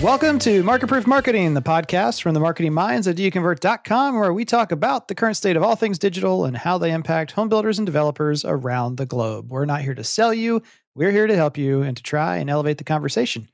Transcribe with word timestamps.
Welcome 0.00 0.38
to 0.40 0.62
Market 0.62 0.86
Proof 0.86 1.08
Marketing, 1.08 1.54
the 1.54 1.60
podcast 1.60 2.22
from 2.22 2.32
the 2.32 2.38
marketing 2.38 2.72
minds 2.72 3.08
at 3.08 3.16
doyouconvert.com, 3.16 4.16
where 4.16 4.32
we 4.32 4.44
talk 4.44 4.70
about 4.70 5.08
the 5.08 5.14
current 5.16 5.36
state 5.36 5.56
of 5.56 5.64
all 5.64 5.74
things 5.74 5.98
digital 5.98 6.44
and 6.44 6.56
how 6.56 6.78
they 6.78 6.92
impact 6.92 7.32
home 7.32 7.48
builders 7.48 7.80
and 7.80 7.86
developers 7.86 8.44
around 8.44 8.96
the 8.96 9.06
globe. 9.06 9.50
We're 9.50 9.64
not 9.64 9.80
here 9.82 9.96
to 9.96 10.04
sell 10.04 10.32
you, 10.32 10.62
we're 10.94 11.10
here 11.10 11.26
to 11.26 11.34
help 11.34 11.58
you 11.58 11.82
and 11.82 11.96
to 11.96 12.02
try 12.02 12.36
and 12.36 12.48
elevate 12.48 12.78
the 12.78 12.84
conversation. 12.84 13.48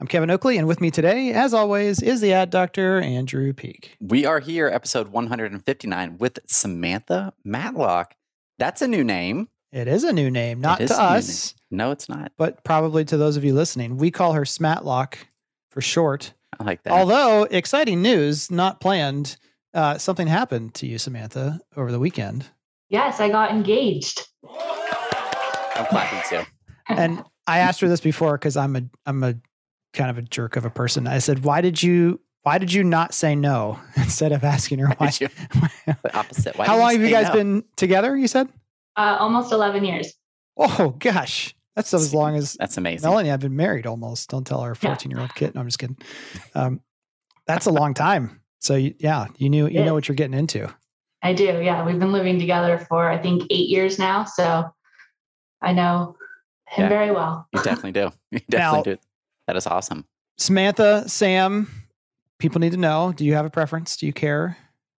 I'm 0.00 0.06
Kevin 0.06 0.30
Oakley, 0.30 0.56
and 0.56 0.66
with 0.66 0.80
me 0.80 0.90
today, 0.90 1.32
as 1.32 1.52
always, 1.52 2.00
is 2.00 2.22
the 2.22 2.32
ad 2.32 2.48
doctor, 2.48 2.98
Andrew 3.02 3.52
Peek. 3.52 3.94
We 4.00 4.24
are 4.24 4.40
here, 4.40 4.68
episode 4.68 5.08
159, 5.08 6.16
with 6.16 6.38
Samantha 6.46 7.34
Matlock. 7.44 8.14
That's 8.58 8.80
a 8.80 8.88
new 8.88 9.04
name. 9.04 9.48
It 9.70 9.86
is 9.86 10.04
a 10.04 10.14
new 10.14 10.30
name, 10.30 10.62
not 10.62 10.78
to 10.78 11.00
us. 11.00 11.54
No, 11.70 11.90
it's 11.90 12.08
not. 12.08 12.32
but 12.38 12.64
probably 12.64 13.04
to 13.04 13.16
those 13.18 13.36
of 13.36 13.44
you 13.44 13.54
listening. 13.54 13.98
We 13.98 14.10
call 14.10 14.32
her 14.32 14.44
Smatlock 14.44 15.18
for 15.70 15.80
short. 15.80 16.34
I 16.58 16.64
like 16.64 16.82
that. 16.82 16.92
Although, 16.92 17.44
exciting 17.44 18.02
news, 18.02 18.50
not 18.50 18.80
planned. 18.80 19.36
Uh, 19.72 19.98
something 19.98 20.26
happened 20.26 20.74
to 20.74 20.86
you, 20.86 20.98
Samantha, 20.98 21.60
over 21.76 21.92
the 21.92 21.98
weekend. 21.98 22.46
Yes, 22.88 23.20
I 23.20 23.28
got 23.28 23.50
engaged. 23.52 24.26
I'm 24.44 25.86
clapping 25.86 26.20
too. 26.28 26.44
and 26.88 27.24
I 27.46 27.58
asked 27.60 27.80
her 27.80 27.88
this 27.88 28.00
before 28.00 28.32
because 28.36 28.56
I'm 28.56 28.76
a 28.76 28.82
I'm 29.06 29.22
a 29.22 29.34
kind 29.94 30.10
of 30.10 30.18
a 30.18 30.22
jerk 30.22 30.56
of 30.56 30.64
a 30.64 30.70
person. 30.70 31.06
I 31.06 31.18
said, 31.18 31.44
"Why 31.44 31.60
did 31.60 31.82
you 31.82 32.20
Why 32.42 32.58
did 32.58 32.72
you 32.72 32.82
not 32.84 33.14
say 33.14 33.34
no 33.34 33.78
instead 33.96 34.32
of 34.32 34.44
asking 34.44 34.80
her 34.80 34.88
why?" 34.98 35.10
Did 35.10 35.20
you- 35.20 35.28
the 36.02 36.16
opposite. 36.18 36.58
Why 36.58 36.66
How 36.66 36.74
did 36.74 36.80
long 36.80 36.92
have 36.92 37.02
you 37.02 37.10
guys 37.10 37.28
no? 37.28 37.34
been 37.34 37.64
together? 37.76 38.16
You 38.16 38.28
said. 38.28 38.48
Uh, 38.96 39.16
almost 39.20 39.52
11 39.52 39.84
years. 39.84 40.12
Oh 40.56 40.94
gosh, 40.98 41.54
that's 41.80 41.94
as 41.94 42.12
long 42.14 42.36
as 42.36 42.54
That's 42.54 42.76
amazing. 42.76 43.08
Melanie. 43.08 43.30
I've 43.30 43.40
been 43.40 43.56
married 43.56 43.86
almost. 43.86 44.28
Don't 44.30 44.46
tell 44.46 44.60
our 44.60 44.74
14 44.74 45.10
year 45.10 45.20
old 45.20 45.34
kid. 45.34 45.54
No, 45.54 45.60
I'm 45.62 45.66
just 45.66 45.78
kidding. 45.78 45.96
Um, 46.54 46.80
that's 47.46 47.66
a 47.66 47.70
long 47.70 47.94
time. 47.94 48.40
So 48.60 48.74
you, 48.74 48.94
yeah, 48.98 49.26
you 49.38 49.48
knew 49.48 49.66
you 49.66 49.82
know 49.84 49.94
what 49.94 50.06
you're 50.08 50.14
getting 50.16 50.38
into. 50.38 50.72
I 51.22 51.32
do. 51.32 51.44
Yeah. 51.44 51.84
We've 51.84 51.98
been 51.98 52.12
living 52.12 52.38
together 52.38 52.78
for, 52.78 53.08
I 53.10 53.18
think, 53.18 53.44
eight 53.50 53.68
years 53.68 53.98
now. 53.98 54.24
So 54.24 54.70
I 55.62 55.72
know 55.72 56.16
him 56.68 56.84
Yeah. 56.84 56.88
very 56.88 57.10
well. 57.10 57.46
You 57.52 57.62
definitely 57.62 57.92
do. 57.92 58.10
You 58.30 58.40
Now- 58.50 58.72
definitely 58.74 58.94
do. 58.94 59.00
That 59.46 59.56
is 59.56 59.66
awesome. 59.66 60.04
Samantha, 60.38 61.08
Sam, 61.08 61.68
people 62.38 62.60
need 62.60 62.72
to 62.72 62.78
know. 62.78 63.12
Do 63.16 63.24
you 63.24 63.34
have 63.34 63.44
a 63.46 63.50
preference? 63.50 63.96
Do 63.96 64.06
you 64.06 64.12
care? 64.12 64.56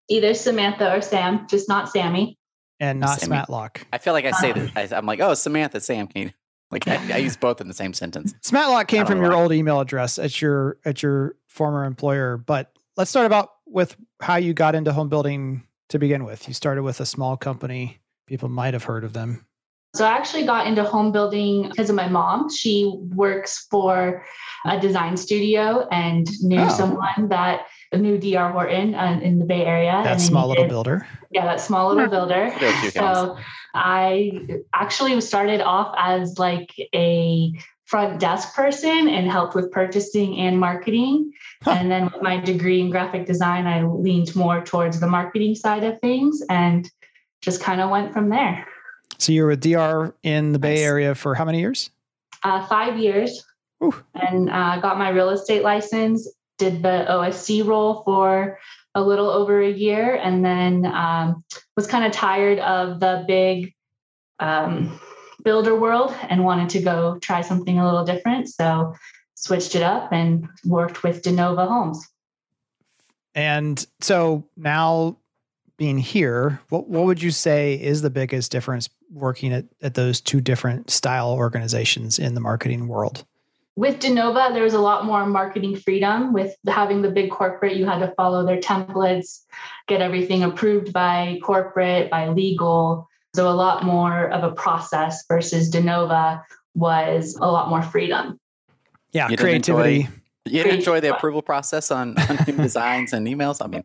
Either 0.10 0.34
Samantha 0.34 0.94
or 0.96 1.02
Sam, 1.02 1.48
just 1.48 1.70
not 1.70 1.90
Sammy. 1.90 2.38
And 2.80 3.00
not 3.00 3.20
Sammy. 3.20 3.38
Smatlock. 3.38 3.86
I 3.94 3.98
feel 4.00 4.14
like 4.14 4.26
I 4.26 4.32
say 4.32 4.52
Uh. 4.52 4.54
that. 4.76 4.92
I, 4.94 4.98
I'm 4.98 5.06
like, 5.06 5.20
oh, 5.22 5.34
Samantha, 5.36 5.80
Sam, 5.80 6.08
can 6.08 6.24
you? 6.24 6.32
Like, 6.72 6.88
I, 6.88 7.14
I 7.14 7.18
use 7.18 7.36
both 7.38 7.62
in 7.62 7.68
the 7.68 7.74
same 7.74 7.94
sentence. 7.94 8.34
Smatlock 8.42 8.88
came 8.88 9.06
from 9.06 9.22
your 9.22 9.32
why. 9.32 9.42
old 9.42 9.52
email 9.54 9.80
address 9.80 10.18
at 10.18 10.42
your 10.42 10.78
at 10.86 11.04
your 11.04 11.36
former 11.48 11.86
employer, 11.86 12.38
but 12.38 12.72
let's 12.98 13.10
start 13.10 13.26
about 13.26 13.50
with 13.68 13.96
how 14.22 14.36
you 14.38 14.54
got 14.54 14.76
into 14.76 14.92
home 14.94 15.10
building 15.10 15.64
to 15.90 16.00
begin 16.00 16.24
with. 16.24 16.48
You 16.48 16.54
started 16.54 16.84
with 16.84 17.00
a 17.00 17.06
small 17.06 17.38
company. 17.38 18.00
People 18.28 18.50
might 18.50 18.74
have 18.74 18.84
heard 18.86 19.04
of 19.04 19.14
them. 19.14 19.46
So 19.94 20.06
I 20.06 20.12
actually 20.12 20.46
got 20.46 20.68
into 20.68 20.84
home 20.86 21.12
building 21.12 21.68
because 21.68 21.90
of 21.90 21.98
my 21.98 22.08
mom. 22.08 22.50
She 22.50 22.90
works 23.14 23.68
for 23.70 24.24
a 24.66 24.80
design 24.80 25.18
studio 25.18 25.86
and 25.92 26.30
knew 26.42 26.62
Oh. 26.62 26.70
someone 26.70 27.28
that 27.28 27.66
knew 27.98 28.18
DR 28.18 28.52
Horton 28.52 28.96
uh, 28.96 29.20
in 29.22 29.40
the 29.40 29.46
Bay 29.46 29.66
Area. 29.66 30.02
That 30.04 30.14
and 30.14 30.22
small 30.22 30.48
little 30.48 30.64
needed- 30.64 30.74
builder. 30.74 31.08
Yeah, 31.32 31.46
that 31.46 31.62
small 31.62 31.94
little 31.94 32.10
builder. 32.10 32.54
There 32.60 32.70
are 32.70 32.88
a 32.88 32.92
So 32.92 33.38
I 33.74 34.42
actually 34.74 35.20
started 35.22 35.62
off 35.62 35.96
as 35.98 36.38
like 36.38 36.74
a 36.94 37.54
front 37.86 38.20
desk 38.20 38.56
person 38.56 39.08
and 39.10 39.30
helped 39.30 39.56
with 39.56 39.72
purchasing 39.72 40.38
and 40.38 40.60
marketing. 40.60 41.32
Huh. 41.64 41.72
And 41.72 41.92
then 41.92 42.06
with 42.06 42.22
my 42.22 42.38
degree 42.38 42.80
in 42.82 42.90
graphic 42.90 43.26
design, 43.26 43.68
I 43.68 43.84
leaned 43.84 44.36
more 44.36 44.64
towards 44.64 45.00
the 45.00 45.08
marketing 45.08 45.56
side 45.56 45.84
of 45.84 46.00
things 46.00 46.42
and 46.50 46.90
just 47.42 47.62
kind 47.62 47.82
of 47.82 47.90
went 47.90 48.14
from 48.14 48.30
there. 48.30 48.66
So 49.18 49.32
you 49.32 49.44
were 49.44 49.50
with 49.50 49.62
DR 49.62 50.14
in 50.24 50.54
the 50.54 50.60
Bay 50.60 50.84
Area 50.84 51.16
for 51.16 51.36
how 51.36 51.46
many 51.46 51.60
years? 51.60 51.92
Uh, 52.44 52.66
five 52.66 52.98
years 52.98 53.46
Ooh. 53.84 53.94
and 54.16 54.50
uh, 54.50 54.80
got 54.80 54.98
my 54.98 55.10
real 55.10 55.30
estate 55.30 55.64
license, 55.64 56.28
did 56.62 56.84
the 56.84 57.06
OSC 57.10 57.66
role 57.66 58.04
for 58.06 58.60
a 58.94 59.02
little 59.02 59.32
over 59.32 59.60
a 59.60 59.72
year, 59.72 60.16
and 60.16 60.46
then 60.46 60.86
um, 60.86 61.44
was 61.76 61.88
kind 61.88 62.06
of 62.06 62.12
tired 62.12 62.60
of 62.60 63.00
the 63.00 63.26
big 63.28 63.74
um, 64.40 65.00
builder 65.44 65.76
world 65.76 66.14
and 66.30 66.44
wanted 66.44 66.70
to 66.70 66.82
go 66.82 67.18
try 67.18 67.42
something 67.42 67.80
a 67.80 67.86
little 67.86 68.06
different. 68.06 68.48
So 68.48 68.94
switched 69.34 69.76
it 69.76 69.82
up 69.82 70.14
and 70.14 70.48
worked 70.64 71.02
with 71.02 71.24
Denova 71.24 71.68
Homes. 71.68 72.08
And 73.34 73.84
so 74.02 74.46
now 74.56 75.18
being 75.78 75.98
here, 75.98 76.62
what 76.70 76.88
what 76.88 77.06
would 77.06 77.24
you 77.24 77.32
say 77.32 77.74
is 77.74 78.04
the 78.04 78.12
biggest 78.12 78.52
difference 78.52 78.88
working 79.12 79.52
at, 79.52 79.66
at 79.82 79.96
those 79.96 80.22
two 80.22 80.42
different 80.42 80.92
style 80.92 81.32
organizations 81.32 82.20
in 82.20 82.36
the 82.36 82.42
marketing 82.42 82.88
world? 82.88 83.26
With 83.76 84.00
Denova, 84.00 84.54
there 84.54 84.64
was 84.64 84.74
a 84.74 84.80
lot 84.80 85.06
more 85.06 85.26
marketing 85.26 85.76
freedom. 85.78 86.34
With 86.34 86.56
having 86.68 87.02
the 87.02 87.10
big 87.10 87.32
corporate, 87.32 87.76
you 87.78 87.86
had 87.86 88.00
to 88.00 88.14
follow 88.16 88.46
their 88.46 88.60
templates, 88.60 89.42
get 89.88 90.02
everything 90.02 90.44
approved 90.44 90.92
by 90.92 91.40
corporate, 91.44 92.10
by 92.10 92.30
legal. 92.30 93.08
So 93.34 93.50
a 93.50 93.56
lot 93.56 93.84
more 93.84 94.30
of 94.30 94.44
a 94.44 94.52
process 94.52 95.26
versus 95.28 95.72
Denova 95.72 96.44
was 96.76 97.36
a 97.40 97.50
lot 97.50 97.70
more 97.70 97.82
freedom. 97.82 98.40
Yeah, 99.14 99.30
You 99.30 99.38
didn't 99.38 99.56
enjoy- 99.56 99.82
creativity. 99.82 100.18
You 100.46 100.64
didn't 100.64 100.80
enjoy 100.80 101.00
the 101.00 101.16
approval 101.16 101.44
process 101.44 101.92
on, 101.92 102.18
on 102.18 102.40
new 102.48 102.58
designs 102.58 103.14
and 103.14 103.28
emails? 103.28 103.64
I 103.64 103.68
mean, 103.68 103.84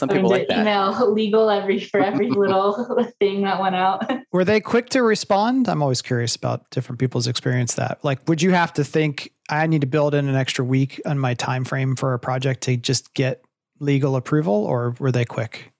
some 0.00 0.08
I 0.10 0.14
mean, 0.14 0.22
people 0.22 0.30
like 0.30 0.48
that. 0.48 0.60
email 0.60 1.12
legal 1.12 1.50
every 1.50 1.78
for 1.78 2.00
every 2.00 2.30
little 2.30 3.04
thing 3.20 3.42
that 3.42 3.60
went 3.60 3.76
out. 3.76 4.10
Were 4.32 4.46
they 4.46 4.60
quick 4.60 4.88
to 4.90 5.02
respond? 5.02 5.68
I'm 5.68 5.82
always 5.82 6.00
curious 6.00 6.34
about 6.34 6.68
different 6.70 6.98
people's 6.98 7.26
experience 7.26 7.74
that. 7.74 8.02
Like 8.02 8.26
would 8.26 8.40
you 8.40 8.50
have 8.52 8.72
to 8.74 8.84
think 8.84 9.32
I 9.50 9.66
need 9.66 9.82
to 9.82 9.86
build 9.86 10.14
in 10.14 10.26
an 10.26 10.34
extra 10.34 10.64
week 10.64 11.02
on 11.04 11.18
my 11.18 11.34
time 11.34 11.64
frame 11.64 11.96
for 11.96 12.14
a 12.14 12.18
project 12.18 12.62
to 12.62 12.78
just 12.78 13.12
get 13.12 13.44
legal 13.78 14.16
approval 14.16 14.54
or 14.54 14.94
were 14.98 15.12
they 15.12 15.26
quick? 15.26 15.70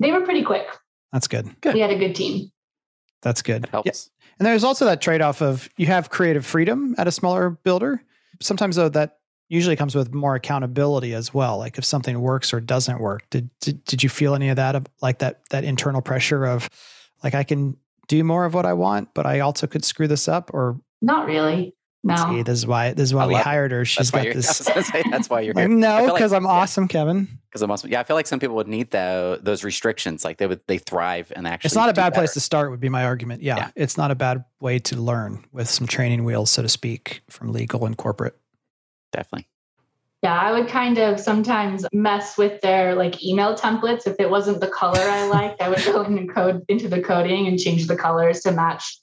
They 0.00 0.10
were 0.10 0.22
pretty 0.22 0.42
quick. 0.42 0.66
That's 1.12 1.28
good. 1.28 1.54
We 1.64 1.80
had 1.80 1.90
a 1.90 1.98
good 1.98 2.14
team. 2.14 2.50
That's 3.22 3.42
good. 3.42 3.64
It 3.64 3.70
helps. 3.70 3.86
Yeah. 3.86 4.28
And 4.38 4.46
there's 4.46 4.64
also 4.64 4.86
that 4.86 5.02
trade-off 5.02 5.42
of 5.42 5.68
you 5.76 5.86
have 5.86 6.08
creative 6.08 6.46
freedom 6.46 6.94
at 6.96 7.06
a 7.06 7.12
smaller 7.12 7.50
builder. 7.50 8.02
Sometimes 8.40 8.76
though 8.76 8.88
that 8.90 9.18
usually 9.48 9.76
comes 9.76 9.94
with 9.94 10.12
more 10.14 10.34
accountability 10.34 11.14
as 11.14 11.32
well. 11.32 11.58
Like 11.58 11.78
if 11.78 11.84
something 11.84 12.20
works 12.20 12.52
or 12.52 12.60
doesn't 12.60 13.00
work. 13.00 13.22
Did 13.30 13.50
did, 13.60 13.84
did 13.84 14.02
you 14.02 14.08
feel 14.08 14.34
any 14.34 14.48
of 14.48 14.56
that 14.56 14.88
like 15.02 15.18
that 15.20 15.42
that 15.50 15.64
internal 15.64 16.02
pressure 16.02 16.44
of 16.46 16.68
like 17.22 17.34
I 17.34 17.44
can 17.44 17.76
do 18.08 18.22
more 18.24 18.44
of 18.44 18.54
what 18.54 18.66
I 18.66 18.72
want, 18.72 19.08
but 19.14 19.26
I 19.26 19.40
also 19.40 19.66
could 19.66 19.84
screw 19.84 20.08
this 20.08 20.28
up 20.28 20.50
or 20.54 20.80
Not 21.02 21.26
really. 21.26 21.74
No. 22.04 22.14
See, 22.14 22.42
this 22.44 22.58
is 22.58 22.66
why 22.68 22.92
this 22.92 23.04
is 23.08 23.14
why 23.14 23.24
I 23.24 23.26
we 23.26 23.34
hired 23.34 23.72
her. 23.72 23.84
she's 23.84 24.12
got 24.12 24.22
this. 24.32 24.48
say, 24.48 25.02
that's 25.10 25.28
why 25.28 25.40
you're 25.40 25.54
Like, 25.56 25.66
here. 25.66 25.76
I 25.76 25.80
no, 25.80 25.96
feel 25.98 26.06
like- 26.06 26.14
because 26.14 26.32
I'm 26.32 26.44
yeah. 26.44 26.50
awesome, 26.50 26.86
Kevin. 26.86 27.26
Because 27.48 27.62
I'm 27.62 27.70
awesome. 27.72 27.90
Yeah, 27.90 27.98
I 27.98 28.04
feel 28.04 28.14
like 28.14 28.28
some 28.28 28.38
people 28.38 28.54
would 28.56 28.68
need 28.68 28.90
tho- 28.92 29.38
those 29.42 29.64
restrictions. 29.64 30.24
Like 30.24 30.38
they 30.38 30.46
would, 30.46 30.60
they 30.68 30.78
thrive 30.78 31.32
and 31.34 31.48
actually. 31.48 31.66
It's 31.68 31.74
not 31.74 31.88
a 31.88 31.92
do 31.92 32.00
bad 32.02 32.14
place 32.14 32.32
to 32.34 32.40
start. 32.40 32.70
Would 32.70 32.78
be 32.80 32.88
my 32.90 33.04
argument. 33.06 33.42
Yeah, 33.42 33.56
Yeah. 33.56 33.70
it's 33.74 33.96
not 33.96 34.12
a 34.12 34.14
bad 34.14 34.44
way 34.60 34.78
to 34.80 34.96
learn 34.96 35.44
with 35.52 35.68
some 35.68 35.88
training 35.88 36.24
wheels, 36.24 36.50
so 36.50 36.62
to 36.62 36.68
speak, 36.68 37.22
from 37.28 37.50
legal 37.52 37.84
and 37.86 37.96
corporate. 37.96 38.36
Definitely. 39.16 39.48
Yeah, 40.22 40.38
I 40.38 40.52
would 40.52 40.68
kind 40.68 40.98
of 40.98 41.18
sometimes 41.18 41.86
mess 41.92 42.36
with 42.36 42.60
their 42.60 42.94
like 42.94 43.24
email 43.24 43.56
templates. 43.56 44.06
If 44.06 44.16
it 44.18 44.28
wasn't 44.28 44.60
the 44.60 44.68
color 44.68 45.00
I 45.00 45.26
liked, 45.28 45.62
I 45.62 45.68
would 45.68 45.82
go 45.84 46.02
in 46.02 46.18
and 46.18 46.32
code 46.32 46.64
into 46.68 46.88
the 46.88 47.02
coding 47.02 47.46
and 47.46 47.58
change 47.58 47.86
the 47.86 47.96
colors 47.96 48.40
to 48.40 48.52
match 48.52 49.00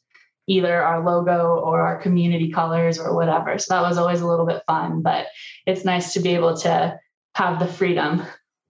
either 0.47 0.83
our 0.83 1.03
logo 1.03 1.55
or 1.55 1.81
our 1.81 1.99
community 2.01 2.51
colors 2.51 2.99
or 2.99 3.15
whatever. 3.15 3.57
So 3.57 3.73
that 3.73 3.81
was 3.81 3.97
always 3.97 4.21
a 4.21 4.27
little 4.27 4.45
bit 4.45 4.61
fun, 4.67 5.01
but 5.01 5.27
it's 5.65 5.85
nice 5.85 6.13
to 6.13 6.19
be 6.19 6.35
able 6.35 6.57
to 6.57 6.99
have 7.35 7.59
the 7.59 7.67
freedom 7.67 8.23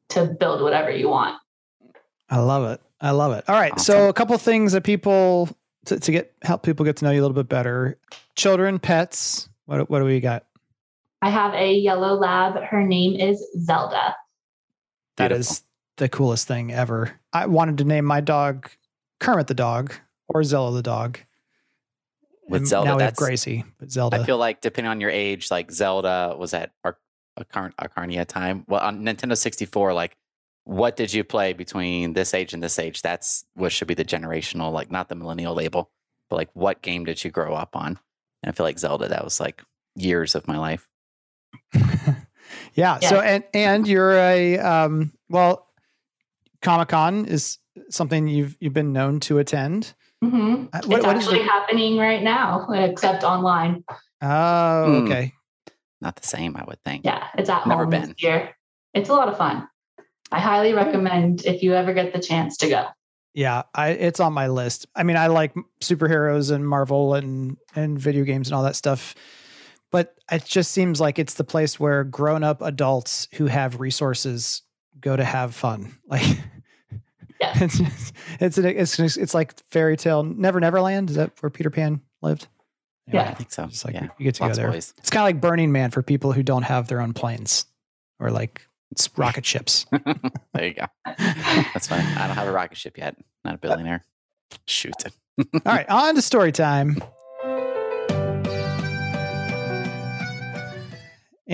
to 0.10 0.26
build 0.26 0.62
whatever 0.62 0.92
you 0.92 1.10
want. 1.10 1.36
I 2.30 2.40
love 2.40 2.72
it. 2.72 2.82
I 3.02 3.12
love 3.12 3.34
it. 3.34 3.44
All 3.50 3.56
right, 3.56 3.78
so 3.80 4.08
a 4.08 4.14
couple 4.14 4.38
things 4.38 4.72
that 4.72 4.84
people 4.84 5.50
to, 5.86 6.00
to 6.00 6.12
get 6.12 6.34
help 6.44 6.64
people 6.64 6.86
get 6.86 6.98
to 6.98 7.06
know 7.06 7.12
you 7.12 7.20
a 7.20 7.24
little 7.24 7.36
bit 7.36 7.50
better. 7.50 7.98
Children, 8.36 8.80
pets. 8.80 9.50
What 9.66 9.90
what 9.90 10.00
do 10.00 10.06
we 10.06 10.20
got? 10.20 10.46
I 11.24 11.30
have 11.30 11.54
a 11.54 11.74
yellow 11.74 12.16
lab. 12.16 12.62
Her 12.62 12.84
name 12.84 13.16
is 13.18 13.42
Zelda. 13.58 14.14
That 15.16 15.30
Beautiful. 15.30 15.40
is 15.54 15.64
the 15.96 16.10
coolest 16.10 16.50
thing 16.50 16.74
ever. 16.74 17.18
I 17.32 17.46
wanted 17.46 17.78
to 17.78 17.86
name 17.86 18.04
my 18.04 18.20
dog 18.20 18.70
Kermit 19.22 19.48
the 19.48 19.54
dog 19.54 19.94
or 20.28 20.44
Zelda 20.44 20.76
the 20.76 20.84
dog. 20.84 21.20
With 22.50 22.64
And 22.64 22.68
Zelda, 22.68 22.90
now 22.90 22.98
we 22.98 23.04
have 23.04 23.16
Gracie, 23.16 23.64
but 23.80 23.90
Zelda. 23.90 24.20
I 24.20 24.26
feel 24.26 24.38
like 24.38 24.60
depending 24.60 24.92
on 24.92 25.00
your 25.00 25.12
age, 25.12 25.50
like 25.50 25.72
Zelda 25.72 26.36
was 26.38 26.54
at 26.54 26.72
Ar- 26.84 26.98
Acar- 27.40 27.74
Arcarnia 27.80 28.26
time. 28.26 28.66
Well, 28.68 28.82
on 28.82 29.02
Nintendo 29.04 29.38
64, 29.38 29.94
like 29.94 30.18
what 30.66 30.98
did 30.98 31.14
you 31.14 31.24
play 31.24 31.54
between 31.54 32.12
this 32.12 32.34
age 32.34 32.54
and 32.54 32.62
this 32.62 32.78
age? 32.78 33.02
That's 33.02 33.46
what 33.54 33.72
should 33.72 33.88
be 33.88 33.94
the 33.94 34.04
generational, 34.04 34.74
like 34.74 34.92
not 34.92 35.08
the 35.08 35.16
millennial 35.16 35.54
label, 35.54 35.90
but 36.30 36.36
like 36.36 36.50
what 36.54 36.82
game 36.82 37.06
did 37.06 37.24
you 37.24 37.32
grow 37.32 37.54
up 37.54 37.78
on? 37.78 37.98
And 38.42 38.50
I 38.50 38.52
feel 38.52 38.66
like 38.66 38.78
Zelda, 38.78 39.08
that 39.08 39.24
was 39.24 39.40
like 39.40 39.64
years 39.96 40.36
of 40.36 40.50
my 40.50 40.58
life. 40.58 40.90
Yeah. 42.76 43.00
So 43.00 43.20
and 43.20 43.44
and 43.54 43.88
you're 43.88 44.14
a 44.14 44.58
um 44.60 45.12
well, 45.30 45.68
Comic 46.62 46.90
Con 46.90 47.26
is 47.26 47.58
something 47.90 48.28
you've 48.28 48.56
you've 48.60 48.74
been 48.74 48.94
known 48.94 49.20
to 49.22 49.38
attend. 49.40 49.94
hmm 50.22 50.66
Uh, 50.74 50.82
What, 50.86 50.98
it's 51.00 51.06
what 51.06 51.18
is 51.18 51.24
actually 51.24 51.40
the? 51.40 51.46
happening 51.46 51.98
right 51.98 52.24
now, 52.24 52.68
except 52.72 53.24
online. 53.24 53.84
Oh, 54.22 54.86
Hmm. 55.00 55.06
okay. 55.06 55.34
Not 56.02 56.16
the 56.18 56.28
same, 56.28 56.56
I 56.58 56.64
would 56.66 56.82
think. 56.84 57.06
Yeah, 57.06 57.28
it's 57.38 57.50
at 57.50 57.66
Never 57.68 57.84
home 57.84 57.90
been. 57.92 58.10
this 58.10 58.24
year. 58.24 58.56
It's 58.94 59.10
a 59.10 59.14
lot 59.14 59.28
of 59.30 59.38
fun. 59.38 59.68
I 60.32 60.40
highly 60.40 60.74
recommend 60.74 61.46
if 61.46 61.62
you 61.64 61.74
ever 61.74 61.94
get 61.94 62.14
the 62.14 62.20
chance 62.20 62.58
to 62.58 62.70
go. 62.70 62.88
Yeah, 63.34 63.64
I 63.74 63.90
it's 63.90 64.20
on 64.20 64.34
my 64.34 64.48
list. 64.48 64.86
I 64.96 65.04
mean, 65.04 65.18
I 65.18 65.28
like 65.28 65.54
superheroes 65.82 66.52
and 66.52 66.68
Marvel 66.68 67.14
and 67.16 67.58
and 67.76 67.98
video 68.00 68.24
games 68.24 68.48
and 68.48 68.56
all 68.56 68.64
that 68.64 68.76
stuff. 68.76 69.16
But 69.94 70.16
it 70.30 70.44
just 70.44 70.72
seems 70.74 71.00
like 71.00 71.18
it's 71.20 71.36
the 71.36 71.44
place 71.46 71.80
where 71.80 72.04
grown-up 72.04 72.62
adults 72.62 73.30
who 73.36 73.46
have 73.46 73.80
resources 73.80 74.64
go 75.00 75.16
to 75.16 75.24
have 75.24 75.56
fun. 75.56 75.98
Like 76.08 76.26
Yeah. 77.40 77.54
it's 77.64 77.78
just, 77.78 78.14
it's 78.40 78.58
an, 78.58 78.66
it's 78.66 79.00
it's 79.18 79.34
like 79.34 79.54
fairy 79.70 79.96
tale 79.98 80.24
Never 80.24 80.60
Neverland. 80.60 81.10
Is 81.10 81.16
that 81.18 81.32
where 81.42 81.50
Peter 81.50 81.70
Pan 81.70 82.02
lived? 82.22 82.48
Yeah. 83.12 83.24
I 83.30 83.34
think 83.34 83.52
so. 83.52 83.66
It's 83.66 83.84
like 83.86 83.94
yeah. 83.96 84.08
you 84.18 84.24
get 84.26 84.36
to 84.36 84.44
Lots 84.44 84.58
go 84.58 84.64
there. 84.64 84.72
ways. 84.72 84.94
It's 84.98 85.10
kind 85.10 85.22
of 85.24 85.26
like 85.28 85.42
Burning 85.42 85.72
Man 85.72 85.92
for 85.92 86.02
people 86.02 86.32
who 86.32 86.42
don't 86.42 86.64
have 86.64 86.88
their 86.88 87.02
own 87.02 87.14
planes 87.14 87.66
or 88.20 88.32
like 88.32 88.62
s- 88.98 89.10
rocket 89.18 89.46
ships. 89.46 89.86
there 89.92 90.66
you 90.68 90.74
go. 90.74 90.86
That's 91.06 91.88
fine. 91.88 92.06
I 92.18 92.28
don't 92.28 92.36
have 92.38 92.48
a 92.48 92.52
rocket 92.52 92.78
ship 92.78 92.98
yet. 92.98 93.16
Not 93.46 93.56
a 93.56 93.58
uh, 93.58 93.60
billionaire. 93.60 94.04
Shoot. 94.66 94.94
it. 95.06 95.14
All 95.66 95.74
right, 95.74 95.90
on 95.90 96.16
to 96.16 96.22
story 96.22 96.52
time. 96.54 96.98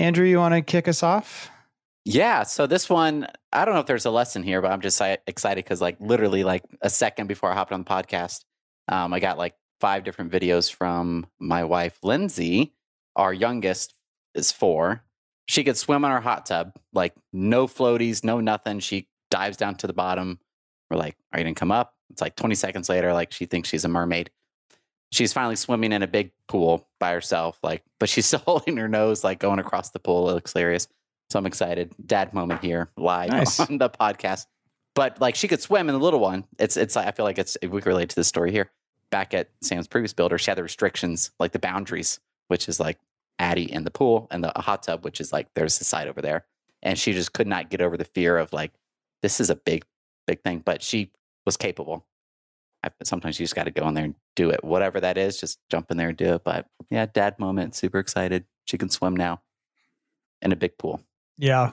Andrew, 0.00 0.24
you 0.24 0.38
want 0.38 0.54
to 0.54 0.62
kick 0.62 0.88
us 0.88 1.02
off? 1.02 1.50
Yeah. 2.06 2.44
So 2.44 2.66
this 2.66 2.88
one, 2.88 3.26
I 3.52 3.66
don't 3.66 3.74
know 3.74 3.80
if 3.80 3.86
there's 3.86 4.06
a 4.06 4.10
lesson 4.10 4.42
here, 4.42 4.62
but 4.62 4.72
I'm 4.72 4.80
just 4.80 4.98
excited 5.26 5.62
because, 5.62 5.82
like, 5.82 5.98
literally, 6.00 6.42
like 6.42 6.64
a 6.80 6.88
second 6.88 7.26
before 7.26 7.52
I 7.52 7.54
hopped 7.54 7.70
on 7.70 7.80
the 7.80 7.84
podcast, 7.84 8.46
um, 8.88 9.12
I 9.12 9.20
got 9.20 9.36
like 9.36 9.54
five 9.78 10.02
different 10.02 10.32
videos 10.32 10.72
from 10.72 11.26
my 11.38 11.64
wife, 11.64 11.98
Lindsay. 12.02 12.72
Our 13.14 13.34
youngest 13.34 13.92
is 14.34 14.50
four. 14.50 15.04
She 15.44 15.64
could 15.64 15.76
swim 15.76 16.02
in 16.06 16.10
our 16.10 16.22
hot 16.22 16.46
tub, 16.46 16.72
like 16.94 17.12
no 17.34 17.66
floaties, 17.66 18.24
no 18.24 18.40
nothing. 18.40 18.80
She 18.80 19.06
dives 19.30 19.58
down 19.58 19.74
to 19.76 19.86
the 19.86 19.92
bottom. 19.92 20.38
We're 20.90 20.96
like, 20.96 21.18
"Are 21.32 21.40
you 21.40 21.44
gonna 21.44 21.54
come 21.54 21.72
up?" 21.72 21.94
It's 22.08 22.22
like 22.22 22.36
20 22.36 22.54
seconds 22.54 22.88
later, 22.88 23.12
like 23.12 23.32
she 23.32 23.44
thinks 23.44 23.68
she's 23.68 23.84
a 23.84 23.88
mermaid. 23.88 24.30
She's 25.12 25.32
finally 25.32 25.56
swimming 25.56 25.92
in 25.92 26.02
a 26.02 26.06
big 26.06 26.30
pool 26.46 26.86
by 27.00 27.12
herself, 27.12 27.58
like, 27.62 27.82
but 27.98 28.08
she's 28.08 28.26
still 28.28 28.40
holding 28.40 28.76
her 28.76 28.88
nose, 28.88 29.24
like 29.24 29.38
going 29.38 29.58
across 29.58 29.90
the 29.90 29.98
pool. 29.98 30.30
It 30.30 30.34
looks 30.34 30.52
hilarious. 30.52 30.88
So 31.30 31.38
I'm 31.38 31.46
excited. 31.46 31.94
Dad 32.06 32.32
moment 32.34 32.62
here 32.62 32.90
live 32.96 33.30
Nice. 33.30 33.60
on 33.70 33.78
the 33.78 33.88
podcast. 33.90 34.46
But 34.94 35.20
like 35.20 35.36
she 35.36 35.46
could 35.48 35.60
swim 35.60 35.88
in 35.88 35.94
the 35.94 36.00
little 36.00 36.18
one. 36.20 36.44
It's 36.58 36.76
it's 36.76 36.96
I 36.96 37.10
feel 37.12 37.24
like 37.24 37.38
it's 37.38 37.56
we 37.62 37.80
can 37.80 37.88
relate 37.88 38.08
to 38.10 38.16
the 38.16 38.24
story 38.24 38.50
here. 38.50 38.70
Back 39.10 39.34
at 39.34 39.50
Sam's 39.62 39.86
previous 39.88 40.12
builder, 40.12 40.38
she 40.38 40.50
had 40.50 40.58
the 40.58 40.62
restrictions, 40.62 41.30
like 41.38 41.52
the 41.52 41.58
boundaries, 41.58 42.18
which 42.48 42.68
is 42.68 42.78
like 42.80 42.98
Addie 43.38 43.70
in 43.72 43.84
the 43.84 43.90
pool 43.90 44.26
and 44.30 44.42
the 44.42 44.52
hot 44.56 44.82
tub, 44.82 45.04
which 45.04 45.20
is 45.20 45.32
like 45.32 45.46
there's 45.54 45.78
the 45.78 45.84
side 45.84 46.08
over 46.08 46.20
there. 46.20 46.44
And 46.82 46.98
she 46.98 47.12
just 47.12 47.32
could 47.32 47.46
not 47.46 47.70
get 47.70 47.80
over 47.80 47.96
the 47.96 48.04
fear 48.04 48.36
of 48.38 48.52
like, 48.52 48.72
this 49.22 49.40
is 49.40 49.50
a 49.50 49.54
big, 49.56 49.84
big 50.26 50.42
thing. 50.42 50.62
But 50.64 50.82
she 50.82 51.10
was 51.46 51.56
capable. 51.56 52.04
I, 52.82 52.90
sometimes 53.04 53.38
you 53.38 53.44
just 53.44 53.54
got 53.54 53.64
to 53.64 53.70
go 53.70 53.86
in 53.88 53.94
there 53.94 54.04
and 54.04 54.14
do 54.36 54.50
it. 54.50 54.64
Whatever 54.64 55.00
that 55.00 55.18
is, 55.18 55.38
just 55.38 55.58
jump 55.70 55.90
in 55.90 55.96
there 55.96 56.08
and 56.08 56.16
do 56.16 56.34
it. 56.34 56.44
But 56.44 56.66
yeah, 56.90 57.06
dad 57.06 57.38
moment, 57.38 57.74
super 57.74 57.98
excited. 57.98 58.44
She 58.64 58.78
can 58.78 58.88
swim 58.88 59.14
now 59.16 59.42
in 60.42 60.52
a 60.52 60.56
big 60.56 60.78
pool. 60.78 61.02
Yeah, 61.36 61.72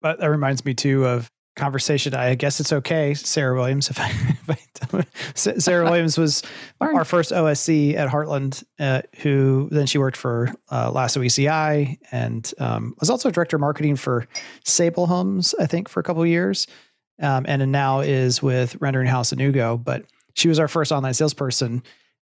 but 0.00 0.20
that 0.20 0.28
reminds 0.28 0.64
me 0.64 0.74
too 0.74 1.06
of 1.06 1.30
conversation. 1.56 2.14
I 2.14 2.34
guess 2.34 2.60
it's 2.60 2.72
okay, 2.72 3.14
Sarah 3.14 3.54
Williams. 3.54 3.88
If 3.90 3.98
I, 3.98 4.08
if 4.10 4.50
I 4.50 4.58
tell 4.74 5.00
me- 5.00 5.06
Sa- 5.34 5.58
Sarah 5.58 5.84
Williams 5.90 6.16
was 6.18 6.42
our 6.80 7.04
first 7.04 7.32
OSC 7.32 7.94
at 7.96 8.08
Heartland, 8.08 8.62
uh, 8.78 9.02
who 9.22 9.68
then 9.70 9.86
she 9.86 9.98
worked 9.98 10.16
for 10.16 10.52
uh, 10.70 10.90
Lasso 10.90 11.20
ECI 11.20 11.98
and 12.12 12.52
um, 12.58 12.94
was 13.00 13.10
also 13.10 13.30
director 13.30 13.56
of 13.56 13.60
marketing 13.60 13.96
for 13.96 14.26
Sable 14.64 15.06
Homes, 15.06 15.54
I 15.58 15.66
think, 15.66 15.88
for 15.88 16.00
a 16.00 16.02
couple 16.02 16.22
of 16.22 16.28
years, 16.28 16.66
um, 17.20 17.44
and 17.48 17.72
now 17.72 18.00
is 18.00 18.42
with 18.42 18.76
Rendering 18.80 19.08
House 19.08 19.32
in 19.32 19.40
Ugo. 19.40 19.76
But 19.76 20.04
she 20.36 20.48
was 20.48 20.58
our 20.60 20.68
first 20.68 20.92
online 20.92 21.14
salesperson. 21.14 21.82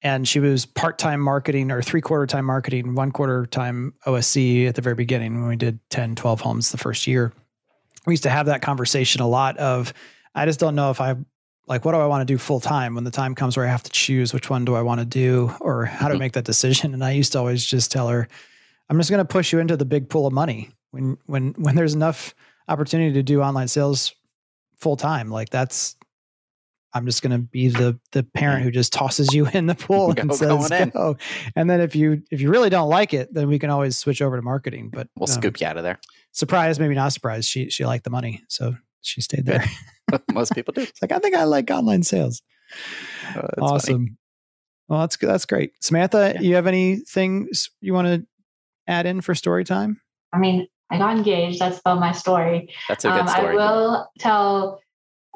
And 0.03 0.27
she 0.27 0.39
was 0.39 0.67
part 0.67 0.99
time 0.99 1.19
marketing 1.19 1.71
or 1.71 1.81
three 1.81 2.01
quarter 2.01 2.27
time 2.27 2.45
marketing, 2.45 2.94
one 2.94 3.11
quarter 3.11 3.47
time 3.47 3.95
OSC 4.05 4.67
at 4.67 4.75
the 4.75 4.81
very 4.81 4.94
beginning 4.94 5.39
when 5.39 5.49
we 5.49 5.55
did 5.55 5.79
10, 5.89 6.13
12 6.15 6.39
homes 6.39 6.71
the 6.71 6.77
first 6.77 7.07
year. 7.07 7.33
We 8.05 8.13
used 8.13 8.21
to 8.23 8.29
have 8.29 8.45
that 8.45 8.61
conversation 8.61 9.21
a 9.21 9.27
lot 9.27 9.57
of, 9.57 9.94
I 10.35 10.45
just 10.45 10.59
don't 10.59 10.75
know 10.75 10.91
if 10.91 11.01
I 11.01 11.15
like, 11.65 11.83
what 11.83 11.94
do 11.94 11.97
I 11.97 12.05
want 12.05 12.21
to 12.25 12.31
do 12.31 12.38
full 12.38 12.59
time 12.59 12.94
when 12.94 13.05
the 13.05 13.11
time 13.11 13.33
comes 13.33 13.57
where 13.57 13.65
I 13.65 13.69
have 13.71 13.81
to 13.83 13.89
choose 13.89 14.35
which 14.35 14.51
one 14.51 14.65
do 14.65 14.75
I 14.75 14.83
want 14.83 15.00
to 15.00 15.05
do 15.05 15.51
or 15.59 15.85
how 15.85 16.07
to 16.09 16.13
Mhm. 16.15 16.19
make 16.19 16.33
that 16.33 16.45
decision. 16.45 16.93
And 16.93 17.03
I 17.03 17.11
used 17.11 17.31
to 17.31 17.39
always 17.39 17.65
just 17.65 17.91
tell 17.91 18.07
her, 18.07 18.27
I'm 18.89 18.97
just 18.97 19.09
going 19.09 19.17
to 19.17 19.25
push 19.25 19.51
you 19.51 19.57
into 19.57 19.75
the 19.75 19.83
big 19.83 20.09
pool 20.09 20.27
of 20.27 20.31
money 20.31 20.69
when, 20.91 21.17
when, 21.25 21.55
when 21.57 21.75
there's 21.75 21.95
enough 21.95 22.35
opportunity 22.69 23.13
to 23.13 23.23
do 23.23 23.41
online 23.41 23.67
sales 23.67 24.13
full 24.77 24.95
time. 24.95 25.29
Like 25.31 25.50
that's, 25.50 25.96
I'm 26.94 27.06
just 27.06 27.22
going 27.22 27.31
to 27.31 27.38
be 27.38 27.68
the 27.69 28.00
the 28.13 28.24
parent 28.24 28.63
who 28.63 28.72
just 28.72 28.94
tosses 28.94 29.34
you 29.34 29.48
in 29.54 29.66
the 29.68 29.75
pool 29.75 30.12
and 30.18 30.30
Go, 30.30 30.36
says 30.36 30.48
going 30.69 30.81
in. 30.81 30.89
go. 30.89 31.18
And 31.56 31.69
then 31.69 31.81
if 31.81 31.95
you 31.95 32.24
if 32.31 32.42
you 32.42 32.50
really 32.50 32.69
don't 32.69 32.89
like 32.89 33.13
it, 33.13 33.34
then 33.34 33.48
we 33.50 33.60
can 33.60 33.69
always 33.69 33.98
switch 33.98 34.22
over 34.22 34.36
to 34.36 34.42
marketing. 34.42 34.89
But 34.92 35.07
We'll 35.16 35.30
um, 35.30 35.36
scoop 35.36 35.60
you 35.62 35.68
out 35.68 35.78
of 35.78 35.84
there. 35.84 36.00
surprise, 36.31 36.80
maybe 36.80 36.95
not 36.95 37.13
surprise. 37.13 37.45
She 37.48 37.69
she 37.69 37.86
liked 37.86 38.04
the 38.04 38.10
money, 38.10 38.42
so 38.48 38.75
she 39.01 39.22
stayed 39.22 39.45
there. 39.45 39.63
Most 40.31 40.54
people 40.56 40.74
do. 40.74 40.81
it's 40.81 41.01
like 41.01 41.12
I 41.12 41.19
think 41.19 41.36
I 41.36 41.44
like 41.44 41.69
online 41.69 42.04
sales. 42.04 42.42
Uh, 43.36 43.39
it's 43.42 43.60
funny. 43.60 43.72
awesome. 43.72 44.18
Well, 44.88 45.00
that's 45.01 45.18
good. 45.18 45.30
That's 45.30 45.45
great. 45.45 45.74
Samantha, 45.81 46.31
Yeah. 46.36 46.42
you 46.42 46.56
have 46.56 46.68
anything 46.68 47.48
s- 47.51 47.69
you 47.81 47.94
want 47.94 48.07
to 48.07 48.25
add 48.88 49.06
in 49.06 49.19
for 49.22 49.36
story 49.36 49.66
time? 49.66 50.00
I 50.31 50.38
mean, 50.38 50.68
I 50.89 50.98
got 50.98 51.18
engaged. 51.18 51.60
That's 51.60 51.80
about 51.80 52.00
my 52.00 52.13
story. 52.13 52.69
That's 52.88 53.04
a 53.04 53.10
good 53.10 53.19
Um, 53.22 53.28
I 53.28 53.54
will 53.54 54.10
tell. 54.19 54.80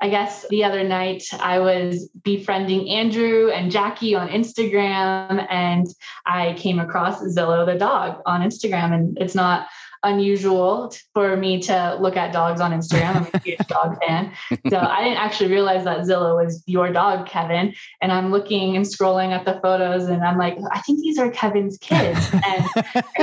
I 0.01 0.09
guess 0.09 0.47
the 0.49 0.63
other 0.63 0.83
night 0.83 1.23
I 1.39 1.59
was 1.59 2.09
befriending 2.23 2.89
Andrew 2.89 3.51
and 3.51 3.71
Jackie 3.71 4.15
on 4.15 4.29
Instagram, 4.29 5.45
and 5.49 5.85
I 6.25 6.53
came 6.57 6.79
across 6.79 7.21
Zillow 7.21 7.65
the 7.67 7.77
dog 7.77 8.19
on 8.25 8.41
Instagram. 8.41 8.93
And 8.93 9.17
it's 9.21 9.35
not 9.35 9.67
unusual 10.03 10.93
for 11.13 11.35
me 11.37 11.61
to 11.61 11.97
look 11.99 12.17
at 12.17 12.33
dogs 12.33 12.59
on 12.59 12.71
Instagram. 12.71 13.15
I'm 13.15 13.27
a 13.33 13.39
huge 13.39 13.67
dog 13.67 13.97
fan. 14.07 14.33
So 14.69 14.77
I 14.77 15.03
didn't 15.03 15.17
actually 15.17 15.51
realize 15.51 15.83
that 15.83 15.99
Zillow 15.99 16.43
was 16.43 16.63
your 16.65 16.91
dog, 16.91 17.27
Kevin. 17.27 17.73
And 18.01 18.11
I'm 18.11 18.31
looking 18.31 18.75
and 18.75 18.85
scrolling 18.85 19.31
at 19.31 19.45
the 19.45 19.59
photos, 19.61 20.09
and 20.09 20.23
I'm 20.23 20.37
like, 20.37 20.57
I 20.71 20.79
think 20.81 21.01
these 21.01 21.17
are 21.17 21.29
Kevin's 21.31 21.77
kids. 21.77 22.31
And 22.43 22.65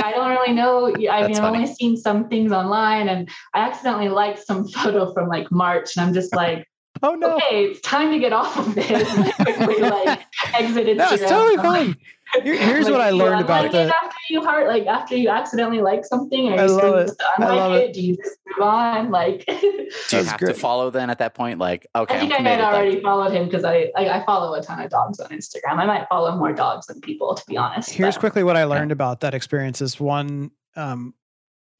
I 0.04 0.12
don't 0.12 0.30
really 0.30 0.52
know. 0.52 0.88
I 0.88 1.26
mean, 1.26 1.36
I've 1.36 1.38
only 1.38 1.66
seen 1.66 1.96
some 1.96 2.28
things 2.28 2.52
online, 2.52 3.08
and 3.08 3.28
I 3.54 3.60
accidentally 3.60 4.08
liked 4.08 4.38
some 4.38 4.66
photo 4.68 5.12
from 5.12 5.28
like 5.28 5.50
March, 5.50 5.96
and 5.96 6.06
I'm 6.06 6.14
just 6.14 6.34
like, 6.34 6.66
oh 7.02 7.14
no, 7.14 7.36
okay, 7.36 7.64
it's 7.64 7.80
time 7.80 8.12
to 8.12 8.18
get 8.18 8.32
off 8.32 8.58
of 8.58 8.74
this. 8.74 8.90
And 8.90 9.24
I 9.26 9.52
quickly 9.52 9.82
like 9.82 10.20
it's 10.54 11.22
Instagram. 11.22 11.28
totally 11.28 11.56
fine. 11.56 11.96
Here- 12.42 12.56
here's 12.56 12.84
like, 12.84 12.92
what 12.92 13.00
I 13.00 13.10
learned 13.10 13.40
about 13.40 13.66
unlike 13.66 13.72
the. 13.72 13.82
it 13.88 13.92
after 14.02 14.16
you 14.30 14.42
heart, 14.42 14.68
like 14.68 14.86
after 14.86 15.16
you 15.16 15.28
accidentally 15.30 15.80
like 15.80 16.04
something, 16.04 16.48
or 16.52 16.60
I 16.60 16.64
you 16.66 16.70
love 16.72 16.94
it. 17.08 17.10
I 17.38 17.44
love 17.54 17.72
it. 17.74 17.84
it? 17.90 17.92
Do 17.94 18.02
you 18.02 18.16
just 18.16 18.36
move 18.46 18.66
on? 18.66 19.10
Like, 19.10 19.46
do 19.46 20.16
you 20.18 20.24
have 20.24 20.38
great. 20.38 20.54
to 20.54 20.60
follow 20.60 20.90
then 20.90 21.08
at 21.10 21.18
that 21.18 21.34
point? 21.34 21.58
Like, 21.58 21.86
okay, 21.94 22.16
I 22.16 22.20
think 22.20 22.32
I'm 22.32 22.46
I 22.46 22.50
had 22.50 22.56
committed. 22.58 22.64
like- 22.64 22.74
already 22.74 23.00
followed 23.02 23.32
him 23.32 23.44
because 23.46 23.64
I 23.64 23.90
like, 23.94 24.08
I 24.08 24.24
follow 24.24 24.54
a 24.54 24.62
ton 24.62 24.80
of 24.80 24.90
dogs 24.90 25.20
on 25.20 25.30
Instagram. 25.30 25.78
I 25.78 25.86
might 25.86 26.06
follow 26.08 26.36
more 26.36 26.52
dogs 26.52 26.86
than 26.86 27.00
people, 27.00 27.34
to 27.34 27.42
be 27.46 27.56
honest. 27.56 27.90
Here's 27.90 28.14
but- 28.16 28.20
quickly 28.20 28.42
what 28.44 28.56
I 28.56 28.64
learned 28.64 28.92
about 28.92 29.20
that 29.20 29.34
experience 29.34 29.80
is 29.80 29.98
one, 29.98 30.50
um, 30.76 31.14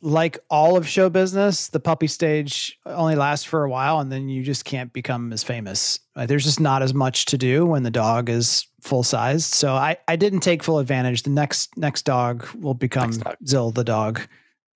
like 0.00 0.38
all 0.48 0.76
of 0.76 0.86
show 0.86 1.08
business, 1.08 1.68
the 1.68 1.80
puppy 1.80 2.06
stage 2.06 2.78
only 2.86 3.16
lasts 3.16 3.44
for 3.44 3.64
a 3.64 3.70
while 3.70 3.98
and 3.98 4.12
then 4.12 4.28
you 4.28 4.42
just 4.42 4.64
can't 4.64 4.92
become 4.92 5.32
as 5.32 5.42
famous. 5.42 6.00
Like, 6.14 6.28
there's 6.28 6.44
just 6.44 6.60
not 6.60 6.82
as 6.82 6.94
much 6.94 7.26
to 7.26 7.38
do 7.38 7.66
when 7.66 7.82
the 7.82 7.90
dog 7.90 8.28
is 8.28 8.66
full 8.80 9.02
sized. 9.02 9.52
So 9.52 9.74
I, 9.74 9.96
I 10.06 10.16
didn't 10.16 10.40
take 10.40 10.62
full 10.62 10.78
advantage. 10.78 11.22
The 11.22 11.30
next 11.30 11.76
next 11.76 12.02
dog 12.02 12.46
will 12.54 12.74
become 12.74 13.10
dog. 13.10 13.36
Zill 13.44 13.74
the 13.74 13.84
dog. 13.84 14.20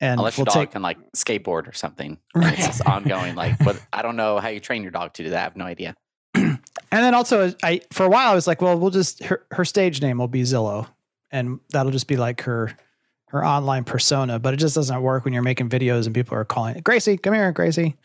And 0.00 0.18
Unless 0.18 0.36
we'll 0.36 0.46
your 0.46 0.54
dog 0.54 0.54
take 0.54 0.70
can 0.72 0.82
like 0.82 0.98
skateboard 1.12 1.68
or 1.68 1.72
something. 1.72 2.18
And 2.34 2.58
It's 2.58 2.80
ongoing. 2.80 3.36
Like, 3.36 3.58
but 3.64 3.80
I 3.92 4.02
don't 4.02 4.16
know 4.16 4.38
how 4.38 4.48
you 4.48 4.58
train 4.58 4.82
your 4.82 4.90
dog 4.90 5.14
to 5.14 5.22
do 5.22 5.30
that. 5.30 5.38
I 5.38 5.42
have 5.42 5.56
no 5.56 5.64
idea. 5.64 5.94
and 6.34 6.58
then 6.90 7.14
also 7.14 7.54
I 7.62 7.82
for 7.92 8.04
a 8.04 8.08
while 8.08 8.32
I 8.32 8.34
was 8.34 8.48
like, 8.48 8.60
well, 8.60 8.76
we'll 8.76 8.90
just 8.90 9.22
her, 9.24 9.46
her 9.52 9.64
stage 9.64 10.02
name 10.02 10.18
will 10.18 10.28
be 10.28 10.42
Zillow. 10.42 10.88
And 11.30 11.60
that'll 11.70 11.92
just 11.92 12.08
be 12.08 12.16
like 12.16 12.42
her 12.42 12.76
her 13.32 13.44
online 13.44 13.82
persona, 13.84 14.38
but 14.38 14.54
it 14.54 14.58
just 14.58 14.74
doesn't 14.74 15.02
work 15.02 15.24
when 15.24 15.32
you're 15.34 15.42
making 15.42 15.68
videos 15.68 16.06
and 16.06 16.14
people 16.14 16.36
are 16.36 16.44
calling 16.44 16.80
Gracie, 16.84 17.16
come 17.16 17.34
here, 17.34 17.50
Gracie. 17.52 17.96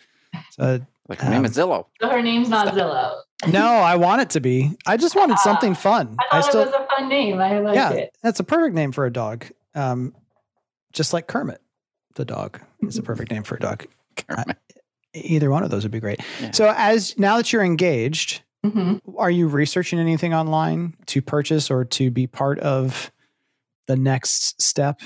So 0.51 0.79
Like, 1.09 1.21
my 1.23 1.29
name 1.29 1.39
Um, 1.39 1.45
is 1.45 1.51
Zillow. 1.55 1.85
So 2.01 2.09
her 2.09 2.21
name's 2.21 2.49
not 2.49 2.73
Zillow. 2.73 3.19
no, 3.49 3.65
I 3.67 3.95
want 3.97 4.21
it 4.21 4.29
to 4.31 4.39
be. 4.39 4.71
I 4.85 4.97
just 4.97 5.15
wanted 5.15 5.37
something 5.39 5.75
fun. 5.75 6.15
I 6.31 6.37
I 6.37 6.41
thought 6.41 6.49
still 6.49 6.61
it 6.63 6.65
was 6.67 6.73
a 6.75 6.87
fun 6.95 7.09
name. 7.09 7.39
I 7.39 7.59
liked 7.59 7.75
yeah, 7.75 7.91
it. 7.91 8.17
that's 8.23 8.39
a 8.39 8.43
perfect 8.43 8.73
name 8.75 8.91
for 8.91 9.05
a 9.05 9.11
dog. 9.11 9.45
Um, 9.75 10.15
just 10.93 11.13
like 11.13 11.27
Kermit. 11.27 11.61
the 12.15 12.25
dog 12.25 12.59
is 12.81 12.97
a 12.97 13.03
perfect 13.03 13.31
name 13.31 13.43
for 13.43 13.55
a 13.55 13.59
dog. 13.59 13.85
Kermit. 14.27 14.57
Either 15.13 15.49
one 15.51 15.63
of 15.63 15.69
those 15.71 15.83
would 15.83 15.91
be 15.91 15.99
great. 15.99 16.19
Yeah. 16.41 16.51
So, 16.51 16.73
as 16.75 17.17
now 17.17 17.37
that 17.37 17.51
you're 17.53 17.63
engaged, 17.63 18.41
hmm 18.65 18.97
are 19.17 19.29
you 19.31 19.47
researching 19.47 19.99
anything 19.99 20.33
online 20.33 20.95
to 21.07 21.21
purchase 21.21 21.69
or 21.71 21.85
to 21.85 22.09
be 22.11 22.27
part 22.27 22.59
of 22.59 23.11
the 23.87 23.95
next 23.95 24.61
step? 24.61 24.99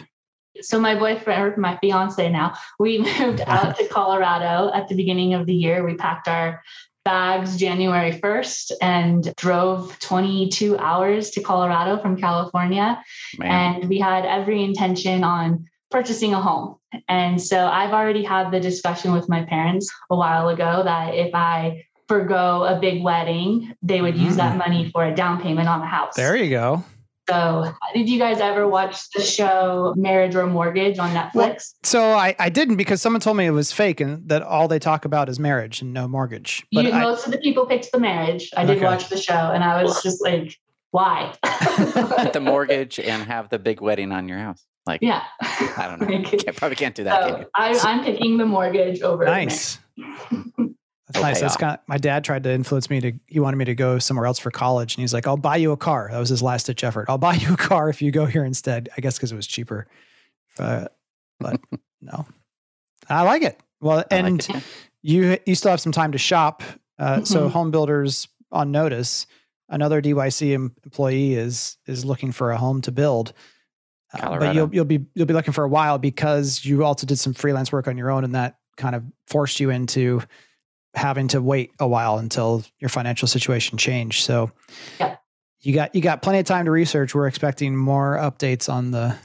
So 0.63 0.80
my 0.80 0.98
boyfriend, 0.98 1.41
or 1.41 1.58
my 1.58 1.77
fiance 1.77 2.30
now, 2.30 2.53
we 2.80 2.98
moved 3.20 3.41
out 3.41 3.77
to 3.77 3.88
Colorado 3.88 4.72
at 4.74 4.88
the 4.88 4.96
beginning 4.96 5.34
of 5.34 5.46
the 5.46 5.56
year. 5.56 5.86
We 5.86 5.96
packed 5.96 6.27
our 6.27 6.62
bags 7.03 7.58
January 7.58 8.12
1st 8.12 8.74
and 8.82 9.36
drove 9.36 9.98
22 10.00 10.77
hours 10.77 11.32
to 11.32 11.41
Colorado 11.41 12.00
from 12.00 12.18
California. 12.18 13.01
Man. 13.38 13.75
and 13.75 13.89
we 13.89 14.00
had 14.00 14.25
every 14.25 14.63
intention 14.63 15.24
on 15.24 15.68
purchasing 15.89 16.34
a 16.34 16.41
home. 16.41 16.77
And 17.08 17.41
so 17.41 17.68
I've 17.68 17.91
already 17.91 18.24
had 18.24 18.51
the 18.51 18.60
discussion 18.60 19.13
with 19.13 19.30
my 19.30 19.44
parents 19.44 19.91
a 20.10 20.15
while 20.15 20.50
ago 20.50 20.84
that 20.84 21.15
if 21.15 21.34
I 21.34 21.86
forgo 22.08 22.63
a 22.63 22.80
big 22.80 23.03
wedding, 23.03 23.74
they 23.82 24.01
would 24.01 24.18
use 24.18 24.36
that 24.36 24.56
mm. 24.56 24.58
money 24.58 24.89
for 24.91 25.06
a 25.06 25.15
down 25.15 25.41
payment 25.41 25.68
on 25.68 25.82
a 25.82 25.86
house. 25.86 26.15
There 26.15 26.36
you 26.36 26.50
go. 26.50 26.84
So, 27.30 27.72
did 27.94 28.10
you 28.10 28.18
guys 28.20 28.40
ever 28.40 28.68
watch 28.68 29.10
the 29.12 29.22
show 29.22 29.94
Marriage 29.96 30.36
or 30.36 30.48
Mortgage 30.48 30.98
on 31.00 31.12
Netflix? 31.12 31.74
So 31.84 32.12
I, 32.12 32.36
I 32.40 32.50
didn't 32.50 32.75
because 32.78 33.01
someone 33.01 33.22
told 33.22 33.38
me 33.38 33.46
it 33.46 33.51
was 33.51 33.72
fake 33.72 34.01
and 34.01 34.28
that 34.28 34.42
all 34.42 34.68
they 34.68 34.80
talk 34.80 35.06
about 35.06 35.30
is 35.30 35.40
marriage 35.40 35.82
and 35.82 35.94
no 35.94 36.08
mortgage. 36.08 36.66
But 36.72 36.86
you, 36.86 36.92
I, 36.92 37.01
most 37.01 37.25
of 37.25 37.32
the 37.32 37.38
people 37.38 37.66
picked 37.66 37.92
the 37.92 38.00
marriage. 38.00 38.50
I 38.58 38.66
did 38.66 38.78
Okay. 38.78 38.86
watch 38.86 39.08
the 39.10 39.18
show, 39.18 39.34
and 39.54 39.63
I 39.63 39.84
was 39.84 40.01
just 40.01 40.22
like, 40.24 40.58
"Why?" 40.92 41.34
Get 41.44 42.34
the 42.34 42.40
mortgage 42.44 43.00
and 43.00 43.24
have 43.24 43.50
the 43.50 43.60
big 43.60 43.82
wedding 43.82 44.12
on 44.12 44.28
your 44.28 44.40
house. 44.40 44.66
Like, 44.88 45.01
yeah, 45.04 45.24
I 45.42 45.88
don't 45.88 46.01
know. 46.01 46.08
Like, 46.18 46.44
Can't, 46.44 46.58
probably 46.58 46.75
can't 46.75 46.96
do 46.96 47.04
that, 47.04 47.22
can 47.22 47.34
so 47.34 47.40
you? 47.40 47.46
I, 47.54 47.80
I'm 47.84 48.04
picking 48.04 48.38
the 48.38 48.46
mortgage 48.48 49.01
over 49.04 49.25
the 49.25 49.32
nice. 49.32 49.78
That's 51.13 51.18
It'll 51.18 51.30
nice. 51.30 51.39
That's 51.41 51.58
kind 51.58 51.74
of, 51.74 51.80
my 51.88 51.98
dad 51.98 52.24
tried 52.24 52.44
to 52.44 52.51
influence 52.51 52.89
me 52.89 53.01
to, 53.01 53.13
he 53.27 53.39
wanted 53.39 53.58
me 53.58 53.65
to 53.65 53.75
go 53.75 54.00
somewhere 54.00 54.25
else 54.25 54.39
for 54.39 54.51
college. 54.51 54.96
And 54.96 55.01
he's 55.01 55.13
like, 55.13 55.27
I'll 55.27 55.38
buy 55.38 55.58
you 55.58 55.72
a 55.72 55.77
car. 55.77 56.10
That 56.12 56.20
was 56.20 56.30
his 56.30 56.41
last 56.41 56.65
ditch 56.68 56.84
effort. 56.84 57.06
I'll 57.10 57.18
buy 57.18 57.34
you 57.36 57.53
a 57.53 57.58
car 57.58 57.89
if 57.89 58.01
you 58.01 58.12
go 58.12 58.25
here 58.25 58.46
instead. 58.46 58.89
I 58.98 59.01
guess 59.01 59.18
because 59.18 59.32
it 59.32 59.36
was 59.36 59.48
cheaper. 59.48 59.88
Uh, 60.58 60.88
but 61.39 61.60
no, 62.01 62.25
I 63.10 63.24
like 63.24 63.41
it. 63.44 63.60
Well, 63.80 63.98
I 63.98 63.98
like 63.98 64.08
and 64.12 64.39
it, 64.50 64.63
you, 65.01 65.38
you 65.46 65.56
still 65.56 65.72
have 65.72 65.82
some 65.82 65.91
time 65.91 66.12
to 66.13 66.18
shop. 66.18 66.63
Uh, 67.00 67.24
So 67.24 67.48
Mhm. 67.48 67.51
home 67.51 67.72
builders 67.72 68.27
on 68.51 68.72
notice, 68.72 69.25
another 69.70 70.01
DYC 70.01 70.53
em- 70.53 70.75
employee 70.84 71.34
is, 71.34 71.77
is 71.88 72.06
looking 72.06 72.32
for 72.32 72.51
a 72.51 72.58
home 72.58 72.82
to 72.82 72.91
build. 72.91 73.34
Uh, 74.13 74.38
but 74.39 74.53
you'll, 74.53 74.70
you'll 74.75 74.86
be, 74.86 75.06
you'll 75.15 75.25
be 75.25 75.34
looking 75.34 75.53
for 75.53 75.63
a 75.63 75.70
while 75.70 75.98
because 75.98 76.63
you 76.65 76.84
also 76.84 77.08
did 77.08 77.18
some 77.18 77.34
freelance 77.34 77.72
work 77.72 77.88
on 77.88 77.98
your 77.98 78.12
own 78.12 78.24
and 78.25 78.36
that 78.36 78.58
kind 78.75 78.94
of 78.94 79.03
forced 79.27 79.60
you 79.62 79.70
into 79.70 80.22
having 80.93 81.27
to 81.29 81.41
wait 81.41 81.71
a 81.79 81.88
while 81.88 82.17
until 82.17 82.63
your 82.79 82.89
financial 82.89 83.27
situation 83.27 83.77
changed. 83.77 84.24
So 84.24 84.51
Yeah. 85.00 85.15
you 85.62 85.74
got 85.74 85.95
you 85.95 86.01
got 86.01 86.21
plenty 86.21 86.39
of 86.39 86.45
time 86.45 86.65
to 86.65 86.71
research. 86.71 87.15
We're 87.15 87.27
expecting 87.27 87.75
more 87.75 88.17
updates 88.17 88.71
on 88.71 88.91
the 88.91 89.15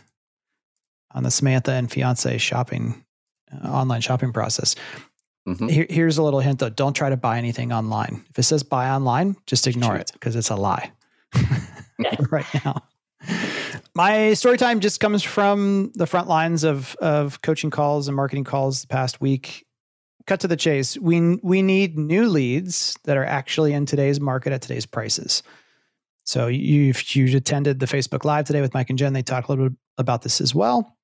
on 1.12 1.22
the 1.22 1.30
Samantha 1.30 1.72
and 1.72 1.90
fiance 1.90 2.38
shopping 2.38 3.04
uh, 3.52 3.68
online 3.68 4.00
shopping 4.00 4.32
process. 4.32 4.74
Mhm. 5.48 5.70
Here, 5.70 5.86
here's 5.88 6.18
a 6.18 6.22
little 6.22 6.40
hint 6.40 6.58
though: 6.58 6.68
don't 6.68 6.94
try 6.94 7.08
to 7.10 7.16
buy 7.16 7.38
anything 7.38 7.72
online. 7.72 8.24
If 8.30 8.38
it 8.38 8.42
says 8.44 8.62
buy 8.62 8.90
online, 8.90 9.36
just 9.46 9.66
ignore 9.66 9.92
Shoot. 9.94 10.00
it 10.00 10.12
because 10.12 10.36
it's 10.36 10.50
a 10.50 10.56
lie. 10.56 10.92
Right 12.30 12.46
now. 12.64 12.82
My 13.94 14.34
story 14.34 14.58
time 14.58 14.80
just 14.80 15.00
comes 15.00 15.22
from 15.22 15.92
the 15.94 16.06
front 16.06 16.28
lines 16.28 16.62
of 16.64 16.94
of 16.96 17.40
coaching 17.42 17.70
calls 17.70 18.06
and 18.08 18.14
marketing 18.16 18.44
calls 18.44 18.82
the 18.82 18.86
past 18.88 19.20
week. 19.20 19.65
Cut 20.26 20.40
to 20.40 20.48
the 20.48 20.56
chase. 20.56 20.98
We 20.98 21.36
we 21.42 21.62
need 21.62 21.96
new 21.98 22.28
leads 22.28 22.98
that 23.04 23.16
are 23.16 23.24
actually 23.24 23.72
in 23.72 23.86
today's 23.86 24.20
market 24.20 24.52
at 24.52 24.62
today's 24.62 24.86
prices. 24.86 25.42
So 26.24 26.48
you 26.48 26.90
if 26.90 27.14
you 27.14 27.36
attended 27.36 27.78
the 27.78 27.86
Facebook 27.86 28.24
Live 28.24 28.46
today 28.46 28.60
with 28.60 28.74
Mike 28.74 28.90
and 28.90 28.98
Jen, 28.98 29.12
they 29.12 29.22
talked 29.22 29.48
a 29.48 29.52
little 29.52 29.68
bit 29.68 29.78
about 29.98 30.22
this 30.22 30.40
as 30.40 30.54
well. 30.54 30.96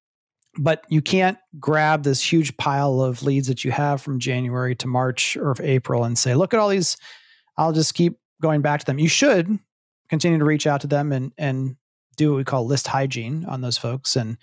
But 0.58 0.84
you 0.88 1.00
can't 1.00 1.38
grab 1.58 2.02
this 2.02 2.20
huge 2.20 2.56
pile 2.56 3.00
of 3.00 3.22
leads 3.22 3.48
that 3.48 3.64
you 3.64 3.70
have 3.70 4.02
from 4.02 4.18
January 4.18 4.74
to 4.76 4.86
March 4.86 5.36
or 5.36 5.54
April 5.60 6.04
and 6.04 6.18
say, 6.18 6.34
look 6.34 6.52
at 6.52 6.60
all 6.60 6.68
these. 6.68 6.96
I'll 7.56 7.72
just 7.72 7.94
keep 7.94 8.18
going 8.42 8.60
back 8.60 8.80
to 8.80 8.86
them. 8.86 8.98
You 8.98 9.08
should 9.08 9.58
continue 10.08 10.38
to 10.38 10.44
reach 10.44 10.66
out 10.66 10.80
to 10.82 10.86
them 10.88 11.12
and 11.12 11.32
and 11.38 11.76
do 12.16 12.30
what 12.30 12.36
we 12.38 12.44
call 12.44 12.66
list 12.66 12.88
hygiene 12.88 13.44
on 13.46 13.60
those 13.60 13.78
folks 13.78 14.16
and 14.16 14.36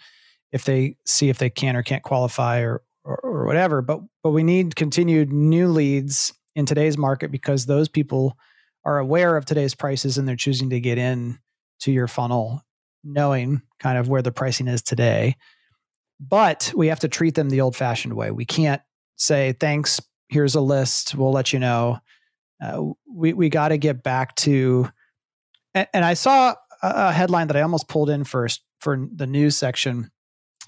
if 0.51 0.63
they 0.63 0.95
see 1.05 1.29
if 1.29 1.38
they 1.38 1.50
can 1.50 1.75
or 1.75 1.83
can't 1.83 2.01
qualify 2.01 2.62
or 2.62 2.81
or, 3.03 3.18
or 3.24 3.46
whatever 3.46 3.82
but 3.82 4.01
but 4.24 4.32
we 4.32 4.44
need 4.44 4.75
continued 4.75 5.32
new 5.32 5.68
leads 5.68 6.34
in 6.56 6.65
today's 6.65 6.98
market 6.98 7.32
because 7.32 7.65
those 7.65 7.88
people 7.88 8.38
are 8.86 9.00
aware 9.00 9.38
of 9.38 9.46
today's 9.46 9.75
prices 9.75 10.18
and 10.18 10.27
they're 10.27 10.36
choosing 10.36 10.70
to 10.70 10.79
get 10.79 10.98
in 10.98 11.39
to 11.79 11.91
your 11.91 12.08
funnel 12.08 12.63
knowing 13.03 13.62
kind 13.79 13.98
of 13.98 14.10
where 14.10 14.22
the 14.22 14.32
pricing 14.32 14.68
is 14.68 14.82
today. 14.82 15.36
But 16.20 16.74
we 16.75 16.88
have 16.88 17.00
to 17.00 17.08
treat 17.08 17.36
them 17.36 17.50
the 17.50 17.62
old 17.62 17.75
fashioned 17.75 18.13
way. 18.13 18.32
We 18.32 18.46
can't 18.46 18.82
say 19.15 19.53
thanks 19.53 20.01
here's 20.27 20.56
a 20.56 20.62
list 20.62 21.15
we'll 21.15 21.32
let 21.32 21.53
you 21.53 21.60
know. 21.60 22.00
Uh, 22.62 22.84
we 23.12 23.34
we 23.34 23.50
got 23.50 23.70
to 23.70 23.77
get 23.77 24.03
back 24.03 24.36
to 24.36 24.89
and, 25.74 25.88
and 25.94 26.06
I 26.06 26.13
saw 26.13 26.56
a, 26.82 26.88
a 27.08 27.12
headline 27.12 27.48
that 27.48 27.58
I 27.58 27.62
almost 27.62 27.88
pulled 27.88 28.10
in 28.10 28.24
first 28.24 28.62
for 28.79 29.08
the 29.13 29.27
news 29.27 29.58
section. 29.58 30.12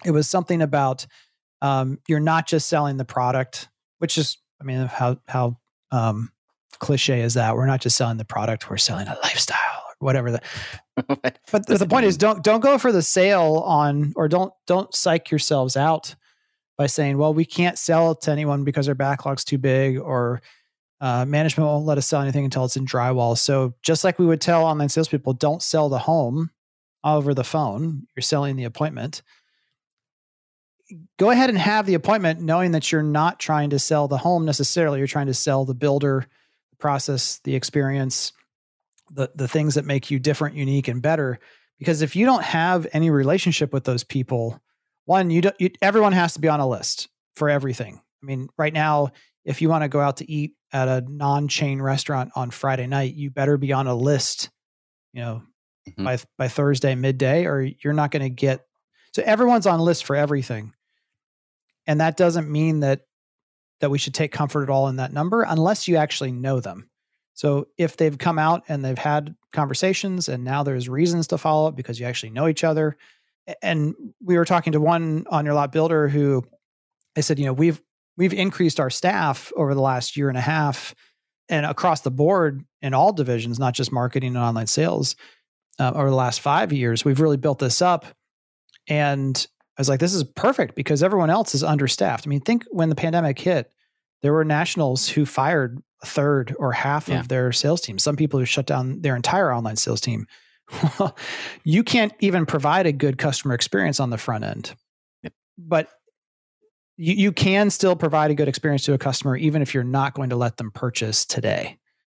It 0.06 0.12
was 0.12 0.30
something 0.30 0.62
about 0.62 1.06
um, 1.62 2.00
you're 2.08 2.20
not 2.20 2.48
just 2.48 2.68
selling 2.68 2.98
the 2.98 3.06
product, 3.06 3.70
which 4.00 4.18
is, 4.18 4.38
I 4.60 4.64
mean, 4.64 4.86
how 4.88 5.20
how 5.28 5.58
um, 5.92 6.32
cliche 6.80 7.22
is 7.22 7.36
that? 7.36 7.56
We're 7.56 7.66
not 7.66 7.82
just 7.82 7.98
selling 7.98 8.18
the 8.18 8.26
product; 8.26 8.70
we're 8.70 8.78
selling 8.78 9.08
a 9.08 9.18
lifestyle 9.24 9.84
or 9.88 10.06
whatever. 10.06 10.32
The, 10.32 10.42
but 11.52 11.66
the, 11.68 11.78
the 11.78 11.88
point 11.88 12.06
is, 12.06 12.18
don't 12.18 12.44
don't 12.44 12.62
go 12.62 12.78
for 12.78 12.92
the 12.92 13.02
sale 13.02 13.64
on, 13.66 14.14
or 14.16 14.28
don't 14.28 14.54
don't 14.68 14.94
psych 14.94 15.32
yourselves 15.32 15.78
out 15.78 16.16
by 16.78 16.88
saying, 16.88 17.18
well, 17.18 17.34
we 17.34 17.46
can't 17.46 17.78
sell 17.78 18.12
it 18.12 18.22
to 18.22 18.32
anyone 18.32 18.64
because 18.64 18.88
our 18.88 18.96
backlog's 18.96 19.44
too 19.44 19.58
big, 19.58 20.00
or 20.00 20.42
uh, 21.00 21.26
management 21.26 21.68
won't 21.68 21.86
let 21.86 21.98
us 21.98 22.08
sell 22.08 22.22
anything 22.22 22.46
until 22.46 22.66
it's 22.66 22.78
in 22.78 22.86
drywall. 22.86 23.38
So 23.38 23.74
just 23.82 24.04
like 24.04 24.20
we 24.20 24.26
would 24.26 24.42
tell 24.42 24.66
online 24.66 24.90
salespeople, 24.90 25.34
don't 25.34 25.62
sell 25.62 25.90
the 25.90 26.00
home 26.00 26.52
over 27.04 27.34
the 27.34 27.44
phone. 27.44 28.08
You're 28.16 28.22
selling 28.22 28.56
the 28.56 28.64
appointment. 28.64 29.22
Go 31.18 31.30
ahead 31.30 31.50
and 31.50 31.58
have 31.58 31.86
the 31.86 31.94
appointment, 31.94 32.42
knowing 32.42 32.72
that 32.72 32.92
you're 32.92 33.04
not 33.04 33.40
trying 33.40 33.70
to 33.72 33.80
sell 33.80 34.08
the 34.08 34.18
home 34.18 34.46
necessarily. 34.46 35.00
You're 35.00 35.08
trying 35.08 35.28
to 35.28 35.34
sell 35.34 35.66
the 35.66 35.74
builder, 35.74 36.26
the 36.72 36.76
process, 36.78 37.40
the 37.44 37.56
experience, 37.56 38.34
the 39.12 39.30
the 39.36 39.48
things 39.48 39.76
that 39.76 39.86
make 39.86 40.12
you 40.12 40.20
different, 40.20 40.56
unique, 40.56 40.88
and 40.88 41.02
better. 41.02 41.40
Because 41.80 42.02
if 42.02 42.16
you 42.16 42.26
don't 42.26 42.44
have 42.44 42.88
any 42.94 43.10
relationship 43.10 43.74
with 43.74 43.84
those 43.86 44.04
people, 44.04 44.62
one, 45.06 45.30
you 45.32 45.42
don't. 45.42 45.56
You, 45.60 45.72
everyone 45.82 46.14
has 46.14 46.34
to 46.34 46.40
be 46.42 46.48
on 46.48 46.60
a 46.60 46.68
list 46.68 47.10
for 47.36 47.50
everything. 47.50 48.02
I 48.22 48.26
mean, 48.26 48.50
right 48.58 48.74
now, 48.74 49.12
if 49.46 49.62
you 49.62 49.70
want 49.70 49.84
to 49.84 49.88
go 49.90 50.00
out 50.00 50.18
to 50.18 50.32
eat 50.32 50.54
at 50.72 50.88
a 50.88 51.02
non-chain 51.08 51.82
restaurant 51.82 52.32
on 52.36 52.52
Friday 52.52 52.88
night, 52.88 53.16
you 53.16 53.32
better 53.32 53.58
be 53.58 53.74
on 53.74 53.88
a 53.88 53.96
list, 53.96 54.50
you 55.14 55.22
know, 55.22 55.44
Mhm. 55.90 56.04
by 56.04 56.18
by 56.38 56.48
Thursday 56.48 56.94
midday, 56.96 57.46
or 57.46 57.62
you're 57.62 57.94
not 57.94 58.12
going 58.12 58.22
to 58.22 58.30
get. 58.30 58.66
So 59.16 59.24
everyone's 59.26 59.66
on 59.66 59.80
list 59.80 60.06
for 60.06 60.16
everything, 60.16 60.74
and 61.88 62.00
that 62.00 62.18
doesn't 62.18 62.50
mean 62.50 62.82
that 62.82 63.02
that 63.80 63.90
we 63.90 63.98
should 63.98 64.14
take 64.14 64.32
comfort 64.32 64.64
at 64.64 64.70
all 64.70 64.88
in 64.88 64.98
that 64.98 65.12
number 65.12 65.42
unless 65.42 65.88
you 65.88 65.96
actually 65.96 66.32
know 66.32 66.60
them. 66.60 66.88
So 67.34 67.68
if 67.78 67.98
they've 67.98 68.18
come 68.18 68.38
out 68.38 68.64
and 68.68 68.86
they've 68.86 68.98
had 68.98 69.36
conversations, 69.52 70.30
and 70.30 70.44
now 70.44 70.62
there's 70.64 70.88
reasons 70.88 71.28
to 71.28 71.38
follow 71.38 71.68
up 71.68 71.76
because 71.76 72.00
you 72.00 72.06
actually 72.06 72.30
know 72.30 72.48
each 72.48 72.64
other. 72.64 72.98
And 73.62 73.96
we 74.24 74.38
were 74.38 74.46
talking 74.46 74.74
to 74.74 74.80
one 74.80 75.26
on 75.30 75.46
your 75.46 75.56
lot 75.56 75.72
builder 75.72 76.08
who 76.08 76.46
they 77.16 77.22
said, 77.22 77.40
you 77.40 77.46
know, 77.46 77.54
we've 77.54 77.82
we've 78.18 78.34
increased 78.34 78.80
our 78.80 78.90
staff 78.90 79.52
over 79.56 79.74
the 79.74 79.82
last 79.82 80.16
year 80.16 80.30
and 80.30 80.38
a 80.38 80.42
half 80.42 80.94
and 81.50 81.66
across 81.66 82.02
the 82.02 82.12
board 82.12 82.64
in 82.82 82.94
all 82.94 83.14
divisions, 83.14 83.60
not 83.60 83.74
just 83.74 83.92
marketing 83.92 84.36
and 84.36 84.46
online 84.46 84.68
sales. 84.68 85.16
Uh, 85.80 85.92
over 85.96 86.10
the 86.10 86.16
last 86.16 86.42
five 86.42 86.72
years, 86.72 87.04
we've 87.04 87.20
really 87.20 87.38
built 87.38 87.60
this 87.60 87.82
up. 87.82 88.06
And 88.88 89.48
I 89.78 89.82
was 89.82 89.90
like, 89.90 90.00
this 90.00 90.14
is 90.14 90.24
perfect 90.24 90.76
because 90.76 91.02
everyone 91.02 91.30
else 91.30 91.56
is 91.56 91.64
understaffed. 91.64 92.28
I 92.28 92.30
mean, 92.30 92.42
think 92.42 92.66
when 92.72 92.90
the 92.90 92.96
pandemic 92.96 93.40
hit, 93.40 93.72
there 94.22 94.34
were 94.34 94.46
nationals 94.46 95.08
who 95.08 95.26
fired 95.26 95.82
a 96.04 96.06
third 96.06 96.56
or 96.60 96.72
half 96.74 97.08
Yeah. 97.08 97.20
of 97.20 97.28
their 97.28 97.52
sales 97.52 97.82
team. 97.82 97.98
Some 97.98 98.16
people 98.16 98.40
who 98.40 98.46
shut 98.46 98.66
down 98.66 99.02
their 99.02 99.16
entire 99.16 99.54
online 99.54 99.78
sales 99.78 100.02
team. 100.02 100.28
you 101.64 101.84
can't 101.84 102.14
even 102.20 102.46
provide 102.46 102.86
a 102.86 102.92
good 102.92 103.18
customer 103.18 103.54
experience 103.54 104.00
on 104.00 104.10
the 104.10 104.18
front 104.18 104.44
end. 104.44 104.76
Yep. 105.24 105.34
But 105.58 105.90
you, 106.98 107.14
you 107.14 107.32
can 107.32 107.70
still 107.70 107.96
provide 107.96 108.32
a 108.32 108.36
good 108.36 108.48
experience 108.48 108.84
to 108.86 108.94
a 108.94 108.98
customer, 108.98 109.36
even 109.36 109.62
if 109.62 109.74
you're 109.74 109.84
not 109.84 110.14
going 110.14 110.30
to 110.30 110.36
let 110.36 110.58
them 110.58 110.72
purchase 110.72 111.26
today. 111.26 111.78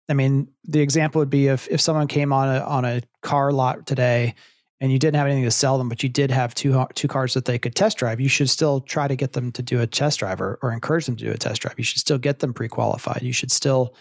I 0.09 0.15
mean, 0.15 0.49
the 0.65 0.81
example 0.81 1.21
would 1.21 1.31
be 1.31 1.47
if 1.47 1.69
if 1.69 1.81
someone 1.81 2.09
came 2.09 2.33
on 2.33 2.49
a 2.49 2.61
on 2.61 2.85
a 2.85 3.03
car 3.23 3.53
lot 3.53 3.87
today 3.87 4.35
and 4.83 4.91
you 4.91 4.99
didn't 4.99 5.15
have 5.15 5.29
anything 5.29 5.45
to 5.45 5.51
sell 5.53 5.79
them, 5.79 5.89
but 5.89 6.03
you 6.03 6.09
did 6.09 6.33
have 6.33 6.57
two 6.57 6.79
uh, 6.79 6.89
two 6.95 7.07
cars 7.07 7.35
that 7.35 7.45
they 7.45 7.57
could 7.57 7.77
test 7.77 7.99
drive, 7.99 8.21
you 8.21 8.29
should 8.29 8.51
still 8.51 8.81
try 8.81 9.07
to 9.07 9.15
get 9.15 9.33
them 9.33 9.53
to 9.53 9.63
do 9.63 9.81
a 9.81 9.87
test 9.87 10.19
drive 10.19 10.41
or, 10.41 10.59
or 10.61 10.73
encourage 10.73 11.07
them 11.07 11.15
to 11.17 11.25
do 11.25 11.31
a 11.31 11.39
test 11.39 11.63
drive. 11.63 11.75
You 11.79 11.85
should 11.85 12.01
still 12.01 12.19
get 12.19 12.41
them 12.41 12.53
pre-qualified. 12.53 13.23
You 13.23 13.33
should 13.33 13.53
still 13.53 13.95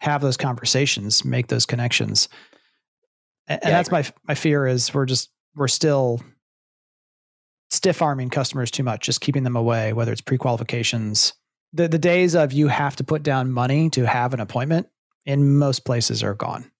have 0.00 0.20
those 0.20 0.36
conversations, 0.36 1.24
make 1.24 1.46
those 1.46 1.64
connections. 1.64 2.28
And, 3.48 3.64
and 3.64 3.72
that's 3.72 3.90
my 3.90 4.04
my 4.28 4.34
fear 4.34 4.66
is 4.66 4.92
we're 4.92 5.06
just 5.06 5.30
we're 5.56 5.66
still 5.66 6.20
stiff 7.70 8.02
arming 8.02 8.28
customers 8.28 8.70
too 8.70 8.82
much, 8.82 9.06
just 9.06 9.22
keeping 9.22 9.44
them 9.44 9.56
away, 9.56 9.94
whether 9.94 10.12
it's 10.12 10.20
pre-qualifications. 10.20 11.32
The 11.72 11.88
the 11.88 11.98
days 11.98 12.34
of 12.34 12.52
you 12.52 12.68
have 12.68 12.96
to 12.96 13.04
put 13.04 13.22
down 13.22 13.50
money 13.50 13.88
to 13.90 14.06
have 14.06 14.34
an 14.34 14.40
appointment 14.40 14.88
in 15.24 15.56
most 15.56 15.86
places 15.86 16.22
are 16.22 16.34
gone. 16.34 16.70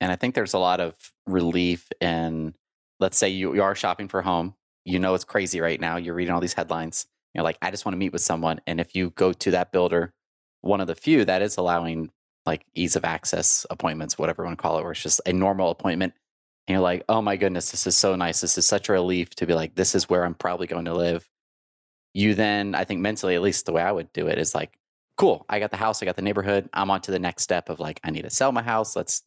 And 0.00 0.10
I 0.10 0.16
think 0.16 0.34
there's 0.34 0.54
a 0.54 0.58
lot 0.58 0.80
of 0.80 0.94
relief 1.26 1.86
in 2.00 2.54
let's 3.02 3.18
say 3.18 3.28
you, 3.28 3.54
you 3.54 3.62
are 3.62 3.74
shopping 3.74 4.08
for 4.08 4.22
home, 4.22 4.54
you 4.84 4.98
know 4.98 5.14
it's 5.14 5.24
crazy 5.24 5.60
right 5.60 5.80
now. 5.80 5.96
You're 5.96 6.14
reading 6.14 6.32
all 6.32 6.40
these 6.40 6.54
headlines. 6.54 7.06
You're 7.34 7.44
like, 7.44 7.58
I 7.60 7.70
just 7.70 7.84
want 7.84 7.94
to 7.94 7.98
meet 7.98 8.12
with 8.12 8.22
someone. 8.22 8.60
And 8.66 8.80
if 8.80 8.94
you 8.94 9.10
go 9.10 9.32
to 9.32 9.50
that 9.50 9.72
builder, 9.72 10.14
one 10.60 10.80
of 10.80 10.86
the 10.86 10.94
few 10.94 11.24
that 11.24 11.42
is 11.42 11.56
allowing 11.56 12.10
like 12.46 12.64
ease 12.74 12.96
of 12.96 13.04
access 13.04 13.66
appointments, 13.70 14.18
whatever 14.18 14.42
you 14.42 14.46
want 14.46 14.58
to 14.58 14.62
call 14.62 14.78
it, 14.78 14.82
where 14.82 14.92
it's 14.92 15.02
just 15.02 15.20
a 15.26 15.32
normal 15.32 15.70
appointment. 15.70 16.14
And 16.66 16.74
you're 16.74 16.82
like, 16.82 17.04
oh 17.08 17.20
my 17.20 17.36
goodness, 17.36 17.70
this 17.70 17.86
is 17.86 17.96
so 17.96 18.14
nice. 18.14 18.40
This 18.40 18.56
is 18.56 18.66
such 18.66 18.88
a 18.88 18.92
relief 18.92 19.30
to 19.36 19.46
be 19.46 19.54
like, 19.54 19.74
this 19.74 19.94
is 19.94 20.08
where 20.08 20.24
I'm 20.24 20.34
probably 20.34 20.66
going 20.66 20.84
to 20.84 20.94
live. 20.94 21.28
You 22.14 22.34
then, 22.34 22.74
I 22.74 22.84
think 22.84 23.00
mentally, 23.00 23.34
at 23.34 23.42
least 23.42 23.66
the 23.66 23.72
way 23.72 23.82
I 23.82 23.90
would 23.90 24.12
do 24.12 24.28
it 24.28 24.38
is 24.38 24.54
like, 24.54 24.78
cool, 25.16 25.44
I 25.48 25.58
got 25.58 25.70
the 25.70 25.76
house, 25.76 26.02
I 26.02 26.06
got 26.06 26.16
the 26.16 26.22
neighborhood. 26.22 26.68
I'm 26.72 26.90
on 26.90 27.00
to 27.02 27.10
the 27.10 27.18
next 27.18 27.42
step 27.42 27.68
of 27.68 27.80
like, 27.80 28.00
I 28.04 28.10
need 28.10 28.22
to 28.22 28.30
sell 28.30 28.52
my 28.52 28.62
house. 28.62 28.94
Let's 28.94 29.22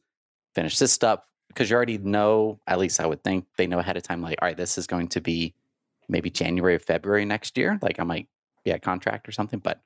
finish 0.53 0.77
this 0.77 0.93
stuff 0.93 1.21
because 1.55 1.69
you 1.69 1.75
already 1.77 1.97
know, 1.97 2.59
at 2.67 2.79
least 2.79 2.99
I 2.99 3.05
would 3.05 3.23
think 3.23 3.45
they 3.57 3.65
know 3.65 3.79
ahead 3.79 3.95
of 3.95 4.03
time, 4.03 4.21
like, 4.21 4.37
all 4.41 4.47
right, 4.47 4.57
this 4.57 4.77
is 4.77 4.87
going 4.87 5.07
to 5.09 5.21
be 5.21 5.53
maybe 6.09 6.29
January 6.29 6.75
or 6.75 6.79
February 6.79 7.23
next 7.23 7.57
year. 7.57 7.79
Like 7.81 7.99
I 7.99 8.03
might 8.03 8.27
be 8.65 8.71
at 8.71 8.81
contract 8.81 9.27
or 9.29 9.31
something, 9.31 9.59
but 9.59 9.81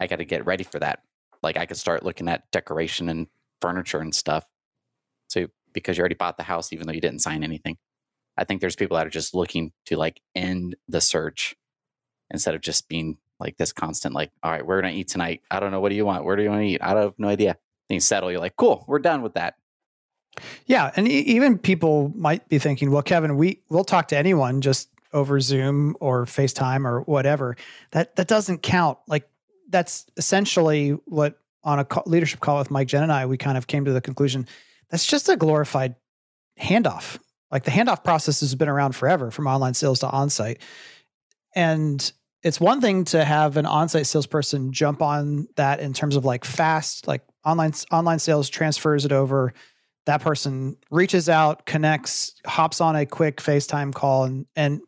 I 0.00 0.06
got 0.06 0.16
to 0.16 0.24
get 0.24 0.46
ready 0.46 0.64
for 0.64 0.78
that. 0.78 1.02
Like 1.42 1.58
I 1.58 1.66
could 1.66 1.76
start 1.76 2.04
looking 2.04 2.26
at 2.28 2.50
decoration 2.50 3.10
and 3.10 3.26
furniture 3.60 3.98
and 3.98 4.14
stuff. 4.14 4.46
So 5.28 5.48
because 5.74 5.98
you 5.98 6.00
already 6.00 6.14
bought 6.14 6.38
the 6.38 6.42
house, 6.42 6.72
even 6.72 6.86
though 6.86 6.92
you 6.92 7.02
didn't 7.02 7.20
sign 7.20 7.44
anything, 7.44 7.76
I 8.36 8.44
think 8.44 8.62
there's 8.62 8.76
people 8.76 8.96
that 8.96 9.06
are 9.06 9.10
just 9.10 9.34
looking 9.34 9.72
to 9.86 9.96
like 9.96 10.22
end 10.34 10.76
the 10.88 11.02
search 11.02 11.54
instead 12.30 12.54
of 12.54 12.62
just 12.62 12.88
being 12.88 13.18
like 13.38 13.58
this 13.58 13.72
constant, 13.72 14.14
like, 14.14 14.30
all 14.42 14.50
right, 14.50 14.64
we're 14.64 14.80
to 14.80 14.88
eat 14.88 15.08
tonight. 15.08 15.42
I 15.50 15.60
don't 15.60 15.70
know. 15.70 15.80
What 15.80 15.90
do 15.90 15.96
you 15.96 16.06
want? 16.06 16.24
Where 16.24 16.36
do 16.36 16.42
you 16.42 16.50
want 16.50 16.62
to 16.62 16.66
eat? 16.66 16.82
I 16.82 16.94
don't 16.94 17.02
have 17.02 17.18
no 17.18 17.28
idea. 17.28 17.56
Then 17.88 17.94
you 17.96 18.00
settle. 18.00 18.30
You're 18.30 18.40
like, 18.40 18.56
cool, 18.56 18.84
we're 18.86 18.98
done 18.98 19.22
with 19.22 19.34
that. 19.34 19.54
Yeah, 20.66 20.90
and 20.96 21.08
e- 21.08 21.20
even 21.20 21.58
people 21.58 22.12
might 22.14 22.48
be 22.48 22.58
thinking, 22.58 22.90
well, 22.90 23.02
Kevin, 23.02 23.36
we 23.36 23.60
we'll 23.68 23.84
talk 23.84 24.08
to 24.08 24.16
anyone 24.16 24.60
just 24.60 24.88
over 25.12 25.40
Zoom 25.40 25.96
or 26.00 26.24
FaceTime 26.24 26.84
or 26.84 27.00
whatever. 27.02 27.56
That 27.92 28.16
that 28.16 28.28
doesn't 28.28 28.62
count. 28.62 28.98
Like 29.06 29.28
that's 29.68 30.06
essentially 30.16 30.90
what 31.06 31.38
on 31.62 31.78
a 31.78 31.86
leadership 32.06 32.40
call 32.40 32.58
with 32.58 32.70
Mike 32.70 32.88
Jen 32.88 33.02
and 33.02 33.12
I, 33.12 33.26
we 33.26 33.36
kind 33.36 33.58
of 33.58 33.66
came 33.66 33.84
to 33.84 33.92
the 33.92 34.00
conclusion 34.00 34.46
that's 34.90 35.06
just 35.06 35.28
a 35.28 35.36
glorified 35.36 35.94
handoff. 36.58 37.18
Like 37.50 37.64
the 37.64 37.70
handoff 37.70 38.04
process 38.04 38.40
has 38.40 38.54
been 38.54 38.68
around 38.68 38.94
forever 38.94 39.30
from 39.30 39.46
online 39.46 39.74
sales 39.74 40.00
to 40.00 40.06
onsite. 40.06 40.58
And 41.54 42.12
it's 42.42 42.60
one 42.60 42.80
thing 42.80 43.04
to 43.06 43.24
have 43.24 43.56
an 43.56 43.66
on-site 43.66 44.06
salesperson 44.06 44.72
jump 44.72 45.02
on 45.02 45.48
that 45.56 45.80
in 45.80 45.92
terms 45.92 46.16
of 46.16 46.24
like 46.24 46.44
fast, 46.44 47.06
like 47.06 47.22
online 47.44 47.72
online 47.90 48.18
sales 48.18 48.48
transfers 48.48 49.04
it 49.04 49.12
over 49.12 49.52
that 50.06 50.20
person 50.20 50.76
reaches 50.90 51.28
out, 51.28 51.66
connects, 51.66 52.34
hops 52.46 52.80
on 52.80 52.96
a 52.96 53.06
quick 53.06 53.36
FaceTime 53.36 53.94
call 53.94 54.24
and 54.24 54.46
and 54.56 54.80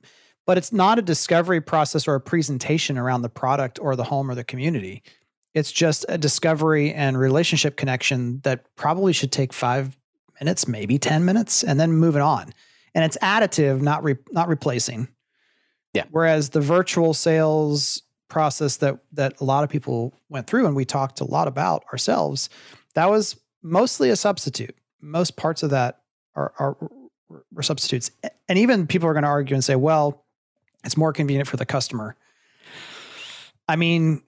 but 0.44 0.59
it's 0.59 0.72
not 0.72 0.98
a 0.98 1.03
discovery 1.03 1.61
process 1.61 2.09
or 2.09 2.16
a 2.16 2.20
presentation 2.20 2.98
around 2.98 3.22
the 3.22 3.29
product 3.29 3.79
or 3.81 3.94
the 3.94 4.03
home 4.05 4.29
or 4.29 4.35
the 4.35 4.42
community. 4.42 5.05
It's 5.55 5.70
just 5.70 6.05
a 6.09 6.18
discovery 6.18 6.92
and 6.92 7.16
relationship 7.16 7.77
connection 7.77 8.40
that 8.40 8.64
probably 8.75 9.12
should 9.12 9.31
take 9.31 9.53
5 9.53 9.96
minutes, 10.40 10.66
maybe 10.66 10.98
10 10.98 11.25
minutes 11.25 11.62
and 11.62 11.79
then 11.79 11.92
moving 11.92 12.22
on. 12.22 12.53
And 12.92 13.05
it's 13.05 13.16
additive, 13.18 13.81
not 13.81 14.03
re, 14.03 14.16
not 14.33 14.48
replacing. 14.48 15.09
Yeah. 15.92 16.05
Whereas 16.11 16.51
the 16.51 16.61
virtual 16.61 17.14
sales 17.14 18.03
process 18.29 18.79
that 18.79 18.98
that 19.12 19.40
a 19.40 19.44
lot 19.44 19.62
of 19.62 19.70
people 19.70 20.14
went 20.29 20.46
through 20.46 20.66
and 20.66 20.75
we 20.75 20.85
talked 20.85 21.20
a 21.20 21.25
lot 21.25 21.46
about 21.46 21.85
ourselves, 21.92 22.48
that 22.94 23.09
was 23.11 23.37
mostly 23.62 24.11
a 24.11 24.16
substitute 24.16 24.75
most 25.03 25.37
parts 25.37 25.62
of 25.62 25.71
that 25.71 26.01
are, 26.35 26.53
are, 26.59 26.77
are 27.57 27.62
substitutes. 27.62 28.11
And 28.49 28.59
even 28.59 28.87
people 28.87 29.09
are 29.09 29.12
going 29.12 29.25
to 29.25 29.29
argue 29.29 29.55
and 29.55 29.65
say, 29.65 29.77
well, 29.77 30.25
it's 30.85 30.97
more 30.97 31.12
convenient 31.12 31.49
for 31.49 31.57
the 31.57 31.67
customer. 31.67 32.17
I 33.69 33.77
mean, 33.77 34.23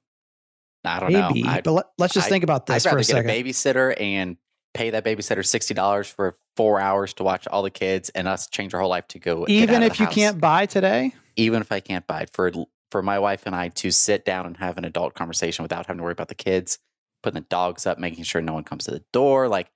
I 0.85 1.01
don't 1.01 1.13
maybe, 1.13 1.43
know. 1.43 1.61
but 1.65 1.73
let, 1.73 1.87
us 2.01 2.13
just 2.13 2.27
I, 2.27 2.31
think 2.31 2.45
about 2.45 2.67
this 2.67 2.87
I'd 2.87 2.91
for 2.91 2.97
rather 2.97 3.01
a 3.01 3.05
second. 3.05 3.27
get 3.27 3.37
a 3.37 3.43
babysitter 3.43 4.01
and 4.01 4.37
pay 4.75 4.91
that 4.91 5.05
babysitter 5.05 5.45
sixty 5.45 5.73
dollars 5.73 6.09
for 6.09 6.37
four 6.57 6.81
hours 6.81 7.15
to 7.15 7.25
watch 7.25 7.47
all 7.49 7.63
the 7.63 7.71
kids 7.71 8.11
and 8.11 8.29
us 8.29 8.49
change 8.49 8.75
our 8.75 8.81
whole 8.81 8.91
life 8.91 9.09
to 9.09 9.19
go. 9.19 9.47
Even 9.49 9.83
if 9.83 9.99
you 9.99 10.07
house. 10.07 10.15
can't 10.15 10.41
buy 10.41 10.67
today. 10.67 11.13
Even 11.37 11.63
if 11.63 11.73
I 11.73 11.81
can't 11.81 12.07
buy 12.07 12.27
for 12.33 12.53
for 12.91 13.03
my 13.03 13.19
wife 13.19 13.43
and 13.47 13.57
I 13.57 13.69
to 13.69 13.91
sit 13.91 14.25
down 14.25 14.47
and 14.47 14.57
have 14.59 14.79
an 14.79 14.85
adult 14.85 15.15
conversation 15.15 15.63
without 15.63 15.87
having 15.87 15.99
to 15.99 16.05
worry 16.05 16.13
about 16.13 16.29
the 16.29 16.35
kids, 16.35 16.79
putting 17.23 17.41
the 17.41 17.47
dogs 17.49 17.87
up, 17.87 17.99
making 17.99 18.25
sure 18.25 18.41
no 18.41 18.53
one 18.53 18.65
comes 18.65 18.85
to 18.85 18.93
the 18.93 19.03
door, 19.13 19.49
like 19.49 19.69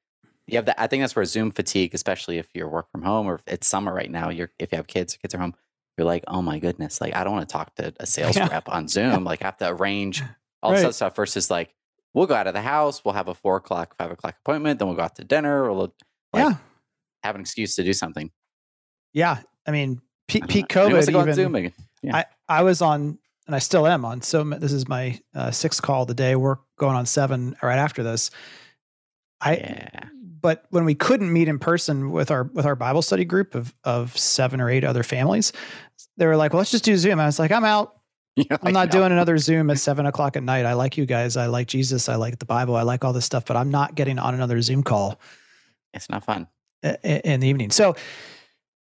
you 0.49 0.57
have 0.57 0.65
that. 0.65 0.81
I 0.81 0.87
think 0.87 1.03
that's 1.03 1.15
where 1.15 1.25
Zoom 1.27 1.51
fatigue, 1.51 1.95
especially 1.95 2.39
if 2.39 2.49
you're 2.55 2.69
work 2.69 2.91
from 2.91 3.03
home 3.03 3.27
or 3.27 3.35
if 3.35 3.43
it's 3.47 3.67
summer 3.67 3.93
right 3.93 4.11
now. 4.11 4.31
You're 4.31 4.51
if 4.59 4.73
you 4.73 4.77
have 4.77 4.87
kids, 4.87 5.17
kids 5.17 5.35
are 5.35 5.39
home. 5.39 5.55
You're 5.99 6.07
like, 6.07 6.25
oh 6.27 6.41
my 6.41 6.59
goodness, 6.59 7.01
like 7.01 7.15
I 7.15 7.23
don't 7.23 7.35
want 7.35 7.49
to 7.49 7.53
talk 7.53 7.75
to 7.77 7.93
a 8.01 8.07
sales 8.07 8.37
yeah. 8.37 8.49
rep 8.49 8.69
on 8.69 8.89
Zoom. 8.89 9.25
Like 9.25 9.43
I 9.43 9.47
have 9.47 9.59
to 9.59 9.69
arrange 9.69 10.23
all 10.63 10.73
right. 10.73 10.81
this 10.81 10.97
stuff 10.97 11.15
versus 11.15 11.51
like 11.51 11.75
we'll 12.15 12.27
go 12.27 12.35
out 12.35 12.47
of 12.47 12.55
the 12.55 12.63
house, 12.63 13.05
we'll 13.05 13.15
have 13.15 13.29
a 13.29 13.35
four 13.35 13.57
o'clock, 13.57 13.95
five 13.99 14.11
o'clock 14.11 14.37
appointment, 14.41 14.79
then 14.79 14.89
we'll 14.89 14.97
go 14.97 15.03
out 15.03 15.17
to 15.17 15.25
dinner, 15.25 15.65
or 15.65 15.73
we'll 15.73 15.95
like, 16.33 16.45
yeah. 16.45 16.55
have 17.23 17.35
an 17.35 17.43
excuse 17.43 17.75
to 17.77 17.85
do 17.85 17.93
something. 17.93 18.31
Yeah, 19.13 19.41
I 19.67 19.71
mean, 19.71 20.01
peak, 20.29 20.49
peak 20.49 20.69
COVID. 20.69 21.09
Even, 21.09 21.35
Zoom 21.35 21.73
yeah. 22.03 22.17
I 22.17 22.25
I 22.49 22.63
was 22.63 22.81
on, 22.81 23.19
and 23.47 23.55
I 23.55 23.59
still 23.59 23.87
am 23.87 24.07
on. 24.07 24.23
So 24.23 24.45
this 24.45 24.73
is 24.73 24.89
my 24.89 25.21
uh, 25.35 25.51
sixth 25.51 25.83
call 25.83 26.03
of 26.03 26.09
the 26.09 26.15
day. 26.15 26.37
We're 26.37 26.57
going 26.79 26.97
on 26.97 27.05
seven 27.05 27.55
right 27.63 27.79
after 27.79 28.03
this. 28.03 28.31
I 29.41 29.57
yeah 29.57 30.09
but 30.40 30.64
when 30.70 30.85
we 30.85 30.94
couldn't 30.94 31.33
meet 31.33 31.48
in 31.48 31.59
person 31.59 32.11
with 32.11 32.31
our 32.31 32.44
with 32.44 32.66
our 32.66 32.77
Bible 32.77 33.03
study 33.03 33.24
group 33.24 33.55
of 33.55 33.74
of 33.85 34.16
seven 34.16 34.61
or 34.61 34.70
eight 34.70 34.85
other 34.85 35.03
families, 35.03 35.53
they 36.16 36.27
were 36.27 36.37
like, 36.37 36.53
"Well, 36.53 36.59
let's 36.59 36.70
just 36.70 36.85
do 36.85 36.96
Zoom." 36.96 37.20
I 37.20 37.27
was 37.27 37.38
like, 37.38 37.53
"I'm 37.53 37.64
out. 37.64 37.94
Yeah, 38.48 38.57
I'm 38.62 38.72
not 38.72 38.92
doing 38.92 39.11
another 39.11 39.37
Zoom 39.38 39.68
at 39.68 39.81
seven 39.81 40.07
o'clock 40.07 40.37
at 40.37 40.44
night. 40.44 40.64
I 40.64 40.74
like 40.74 40.96
you 40.96 41.07
guys. 41.07 41.37
I 41.37 41.46
like 41.46 41.66
Jesus. 41.66 42.09
I 42.09 42.14
like 42.14 42.38
the 42.38 42.46
Bible. 42.46 42.77
I 42.77 42.83
like 42.83 43.05
all 43.05 43.12
this 43.12 43.24
stuff, 43.24 43.44
but 43.44 43.57
I'm 43.57 43.72
not 43.72 43.96
getting 43.96 44.16
on 44.20 44.33
another 44.33 44.62
Zoom 44.62 44.85
call. 44.85 45.18
It's 45.92 46.09
not 46.09 46.24
fun 46.24 46.46
in 47.03 47.40
the 47.40 47.48
evening. 47.48 47.72
So, 47.72 47.96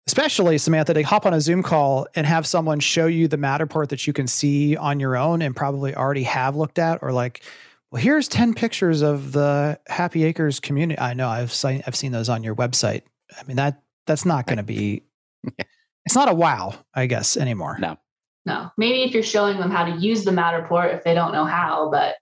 especially 0.07 0.59
Samantha, 0.59 0.93
to 0.93 1.03
hop 1.03 1.25
on 1.25 1.33
a 1.33 1.41
Zoom 1.41 1.63
call 1.63 2.07
and 2.15 2.27
have 2.27 2.47
someone 2.47 2.79
show 2.79 3.07
you 3.07 3.27
the 3.27 3.39
Matterport 3.39 3.89
that 3.89 4.07
you 4.07 4.13
can 4.13 4.27
see 4.27 4.77
on 4.77 5.01
your 5.01 5.17
own 5.17 5.41
and 5.41 5.57
probably 5.57 5.95
already 5.95 6.25
have 6.25 6.55
looked 6.55 6.79
at, 6.79 6.99
or 7.03 7.13
like 7.13 7.43
well, 7.91 8.03
here's 8.03 8.29
10 8.29 8.55
pictures 8.55 9.03
of 9.03 9.33
the 9.33 9.81
Happy 9.87 10.25
Acres 10.25 10.61
community. 10.61 11.01
I 11.01 11.15
know 11.15 11.29
I've 11.29 11.53
seen, 11.53 11.83
I've 11.87 11.97
seen 11.97 12.13
those 12.13 12.29
on 12.29 12.43
your 12.43 12.55
website. 12.55 13.03
I 13.39 13.45
mean, 13.45 13.57
that 13.57 13.83
that's 14.07 14.25
not 14.25 14.47
going 14.47 14.59
to 14.59 14.63
be, 14.63 15.05
it's 16.07 16.15
not 16.15 16.29
a 16.29 16.35
wow, 16.35 16.75
I 16.95 17.07
guess, 17.07 17.37
anymore. 17.37 17.79
No. 17.81 17.97
No. 18.45 18.71
Maybe 18.77 19.03
if 19.03 19.13
you're 19.13 19.23
showing 19.23 19.59
them 19.59 19.71
how 19.71 19.85
to 19.85 19.97
use 19.97 20.25
the 20.25 20.31
Matterport 20.31 20.95
if 20.95 21.05
they 21.05 21.15
don't 21.15 21.33
know 21.33 21.45
how, 21.45 21.91
but. 21.91 22.17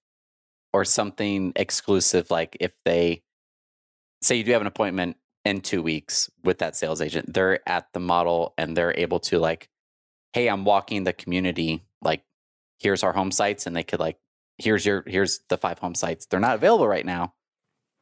Or 0.72 0.84
something 0.84 1.52
exclusive, 1.56 2.30
like 2.30 2.56
if 2.60 2.72
they 2.84 3.22
say 4.22 4.36
you 4.36 4.44
do 4.44 4.52
have 4.52 4.60
an 4.60 4.66
appointment 4.66 5.16
in 5.44 5.60
two 5.60 5.82
weeks 5.82 6.30
with 6.44 6.58
that 6.58 6.76
sales 6.76 7.00
agent, 7.00 7.32
they're 7.32 7.66
at 7.68 7.92
the 7.92 8.00
model 8.00 8.54
and 8.58 8.76
they're 8.76 8.94
able 8.96 9.20
to, 9.20 9.38
like, 9.38 9.68
hey, 10.32 10.48
I'm 10.48 10.64
walking 10.64 11.04
the 11.04 11.12
community. 11.12 11.84
Like, 12.02 12.22
here's 12.78 13.02
our 13.02 13.12
home 13.12 13.30
sites. 13.30 13.66
And 13.66 13.74
they 13.74 13.84
could, 13.84 14.00
like, 14.00 14.18
here's 14.58 14.84
your 14.84 15.02
here's 15.06 15.40
the 15.48 15.56
five 15.56 15.78
home 15.78 15.94
sites. 15.94 16.26
They're 16.26 16.40
not 16.40 16.56
available 16.56 16.88
right 16.88 17.04
now. 17.06 17.34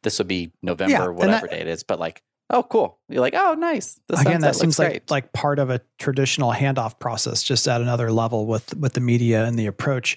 This 0.03 0.19
would 0.19 0.29
be 0.29 0.53
November, 0.63 0.93
yeah, 0.93 1.07
whatever 1.09 1.47
that, 1.47 1.51
day 1.51 1.61
it 1.61 1.67
is. 1.67 1.83
But 1.83 1.99
like, 1.99 2.23
oh, 2.51 2.63
cool. 2.63 2.99
You're 3.09 3.23
like, 3.23 3.35
oh, 3.35 3.55
nice. 3.55 3.99
The 4.09 4.19
again, 4.19 4.43
that 4.43 4.55
seems 4.55 4.79
like 4.79 4.91
great. 4.91 5.11
like 5.11 5.33
part 5.33 5.59
of 5.59 5.71
a 5.71 5.81
traditional 5.99 6.53
handoff 6.53 6.99
process, 6.99 7.43
just 7.43 7.67
at 7.67 7.81
another 7.81 8.13
level 8.13 8.47
with 8.47 8.77
with 8.77 8.93
the 8.93 9.01
media 9.01 9.45
and 9.45 9.59
the 9.59 9.67
approach. 9.67 10.17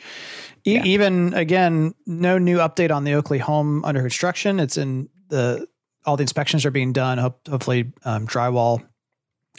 E- 0.65 0.75
yeah. 0.75 0.83
Even 0.83 1.33
again, 1.33 1.93
no 2.05 2.37
new 2.37 2.57
update 2.57 2.91
on 2.91 3.03
the 3.05 3.13
Oakley 3.13 3.39
home 3.39 3.83
under 3.85 4.01
construction. 4.01 4.59
It's 4.59 4.77
in 4.77 5.09
the 5.29 5.67
all 6.05 6.17
the 6.17 6.23
inspections 6.23 6.65
are 6.65 6.71
being 6.71 6.93
done. 6.93 7.17
Hope, 7.17 7.47
hopefully, 7.47 7.91
um, 8.05 8.27
drywall 8.27 8.81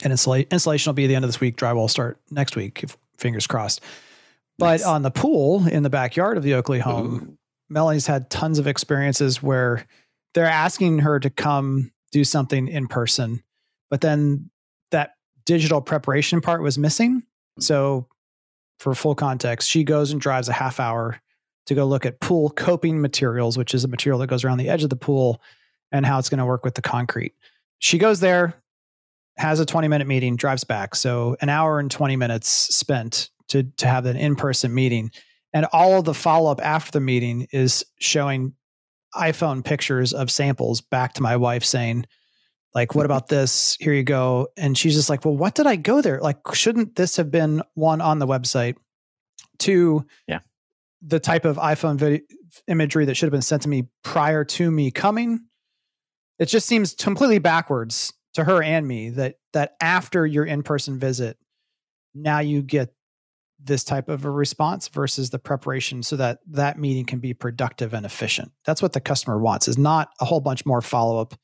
and 0.02 0.12
installation 0.12 0.90
will 0.90 0.94
be 0.94 1.06
the 1.06 1.14
end 1.14 1.24
of 1.24 1.28
this 1.28 1.40
week. 1.40 1.56
Drywall 1.56 1.90
start 1.90 2.20
next 2.30 2.56
week. 2.56 2.82
If, 2.82 2.96
fingers 3.18 3.46
crossed. 3.46 3.80
But 4.58 4.66
nice. 4.66 4.84
on 4.84 5.02
the 5.02 5.10
pool 5.10 5.66
in 5.68 5.82
the 5.84 5.90
backyard 5.90 6.36
of 6.36 6.42
the 6.42 6.54
Oakley 6.54 6.80
home, 6.80 7.14
Ooh. 7.14 7.38
Melanie's 7.68 8.06
had 8.06 8.28
tons 8.28 8.58
of 8.58 8.66
experiences 8.66 9.42
where 9.42 9.86
they're 10.34 10.46
asking 10.46 11.00
her 11.00 11.20
to 11.20 11.30
come 11.30 11.92
do 12.10 12.24
something 12.24 12.68
in 12.68 12.88
person, 12.88 13.42
but 13.90 14.00
then 14.00 14.50
that 14.90 15.12
digital 15.44 15.80
preparation 15.80 16.40
part 16.40 16.62
was 16.62 16.78
missing. 16.78 17.22
So, 17.58 18.06
for 18.78 18.94
full 18.94 19.14
context, 19.14 19.68
she 19.68 19.84
goes 19.84 20.12
and 20.12 20.20
drives 20.20 20.48
a 20.48 20.52
half 20.52 20.78
hour 20.78 21.20
to 21.66 21.74
go 21.74 21.84
look 21.84 22.06
at 22.06 22.20
pool 22.20 22.50
coping 22.50 23.00
materials, 23.00 23.58
which 23.58 23.74
is 23.74 23.84
a 23.84 23.88
material 23.88 24.18
that 24.20 24.28
goes 24.28 24.44
around 24.44 24.58
the 24.58 24.68
edge 24.68 24.84
of 24.84 24.90
the 24.90 24.96
pool 24.96 25.40
and 25.92 26.06
how 26.06 26.18
it's 26.18 26.28
going 26.28 26.38
to 26.38 26.46
work 26.46 26.64
with 26.64 26.74
the 26.74 26.82
concrete. 26.82 27.34
She 27.78 27.98
goes 27.98 28.20
there, 28.20 28.54
has 29.36 29.60
a 29.60 29.66
20 29.66 29.88
minute 29.88 30.06
meeting, 30.06 30.36
drives 30.36 30.64
back. 30.64 30.94
So, 30.94 31.36
an 31.40 31.48
hour 31.48 31.78
and 31.78 31.90
20 31.90 32.16
minutes 32.16 32.48
spent 32.74 33.30
to, 33.48 33.64
to 33.78 33.86
have 33.86 34.06
an 34.06 34.16
in 34.16 34.36
person 34.36 34.74
meeting. 34.74 35.10
And 35.52 35.66
all 35.72 35.98
of 35.98 36.04
the 36.04 36.14
follow 36.14 36.50
up 36.50 36.60
after 36.62 36.90
the 36.92 37.00
meeting 37.00 37.46
is 37.52 37.84
showing 37.98 38.54
iPhone 39.14 39.64
pictures 39.64 40.12
of 40.12 40.30
samples 40.30 40.80
back 40.80 41.14
to 41.14 41.22
my 41.22 41.36
wife 41.36 41.64
saying, 41.64 42.04
like, 42.74 42.94
what 42.94 43.06
about 43.06 43.28
this? 43.28 43.76
Here 43.80 43.94
you 43.94 44.02
go. 44.02 44.48
And 44.56 44.76
she's 44.76 44.94
just 44.94 45.08
like, 45.08 45.24
well, 45.24 45.36
what 45.36 45.54
did 45.54 45.66
I 45.66 45.76
go 45.76 46.02
there? 46.02 46.20
Like, 46.20 46.38
shouldn't 46.52 46.96
this 46.96 47.16
have 47.16 47.30
been 47.30 47.62
one 47.74 48.00
on 48.02 48.18
the 48.18 48.26
website? 48.26 48.76
Two, 49.58 50.06
Yeah. 50.28 50.40
the 51.00 51.18
type 51.18 51.44
of 51.44 51.56
iPhone 51.56 51.96
video 51.96 52.20
imagery 52.66 53.06
that 53.06 53.14
should 53.16 53.26
have 53.26 53.32
been 53.32 53.40
sent 53.42 53.62
to 53.62 53.68
me 53.68 53.88
prior 54.04 54.44
to 54.44 54.70
me 54.70 54.90
coming. 54.90 55.40
It 56.38 56.46
just 56.46 56.66
seems 56.66 56.94
completely 56.94 57.38
backwards 57.38 58.12
to 58.34 58.44
her 58.44 58.62
and 58.62 58.86
me 58.86 59.10
that 59.10 59.36
that 59.54 59.74
after 59.80 60.26
your 60.26 60.44
in-person 60.44 60.98
visit, 60.98 61.38
now 62.14 62.38
you 62.40 62.62
get 62.62 62.92
this 63.60 63.82
type 63.84 64.08
of 64.08 64.24
a 64.24 64.30
response 64.30 64.88
versus 64.88 65.30
the 65.30 65.38
preparation 65.38 66.02
so 66.02 66.16
that 66.16 66.38
that 66.46 66.78
meeting 66.78 67.04
can 67.04 67.18
be 67.18 67.34
productive 67.34 67.92
and 67.92 68.06
efficient. 68.06 68.52
That's 68.64 68.80
what 68.80 68.92
the 68.92 69.00
customer 69.00 69.38
wants 69.38 69.66
is 69.68 69.76
not 69.76 70.10
a 70.20 70.24
whole 70.24 70.40
bunch 70.40 70.64
more 70.64 70.80
follow-up 70.80 71.34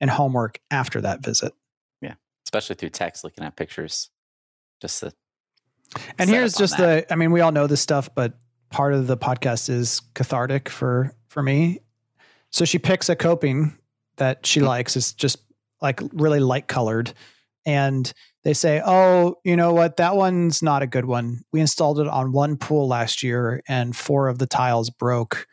and 0.00 0.10
homework 0.10 0.58
after 0.70 1.00
that 1.02 1.22
visit. 1.22 1.52
Yeah. 2.00 2.14
Especially 2.44 2.74
through 2.74 2.90
text, 2.90 3.22
looking 3.22 3.44
at 3.44 3.54
pictures. 3.56 4.10
Just 4.80 5.00
the 5.00 5.12
And 6.18 6.28
here's 6.28 6.54
just 6.54 6.76
that. 6.78 7.08
the 7.08 7.12
I 7.12 7.16
mean 7.16 7.30
we 7.32 7.40
all 7.40 7.52
know 7.52 7.66
this 7.66 7.80
stuff 7.80 8.08
but 8.14 8.38
part 8.70 8.94
of 8.94 9.06
the 9.06 9.16
podcast 9.16 9.68
is 9.68 10.00
cathartic 10.14 10.68
for 10.68 11.14
for 11.28 11.42
me. 11.42 11.80
So 12.50 12.64
she 12.64 12.78
picks 12.78 13.08
a 13.08 13.14
coping 13.16 13.76
that 14.16 14.44
she 14.46 14.60
Mhm. 14.60 14.66
likes 14.66 14.96
it's 14.96 15.12
just 15.12 15.38
like 15.80 16.00
really 16.12 16.40
light 16.40 16.66
colored 16.66 17.12
and 17.74 18.12
they 18.44 18.54
say, 18.54 18.80
"Oh, 18.84 19.36
you 19.44 19.56
know 19.56 19.72
what? 19.72 19.96
That 19.96 20.16
one's 20.16 20.62
not 20.62 20.82
a 20.82 20.86
good 20.86 21.04
one. 21.04 21.40
We 21.52 21.60
installed 21.60 22.00
it 22.00 22.08
on 22.08 22.32
one 22.32 22.56
pool 22.56 22.88
last 22.88 23.22
year 23.22 23.62
and 23.68 23.94
four 23.96 24.28
of 24.28 24.38
the 24.38 24.46
tiles 24.46 24.90
broke. 24.90 25.46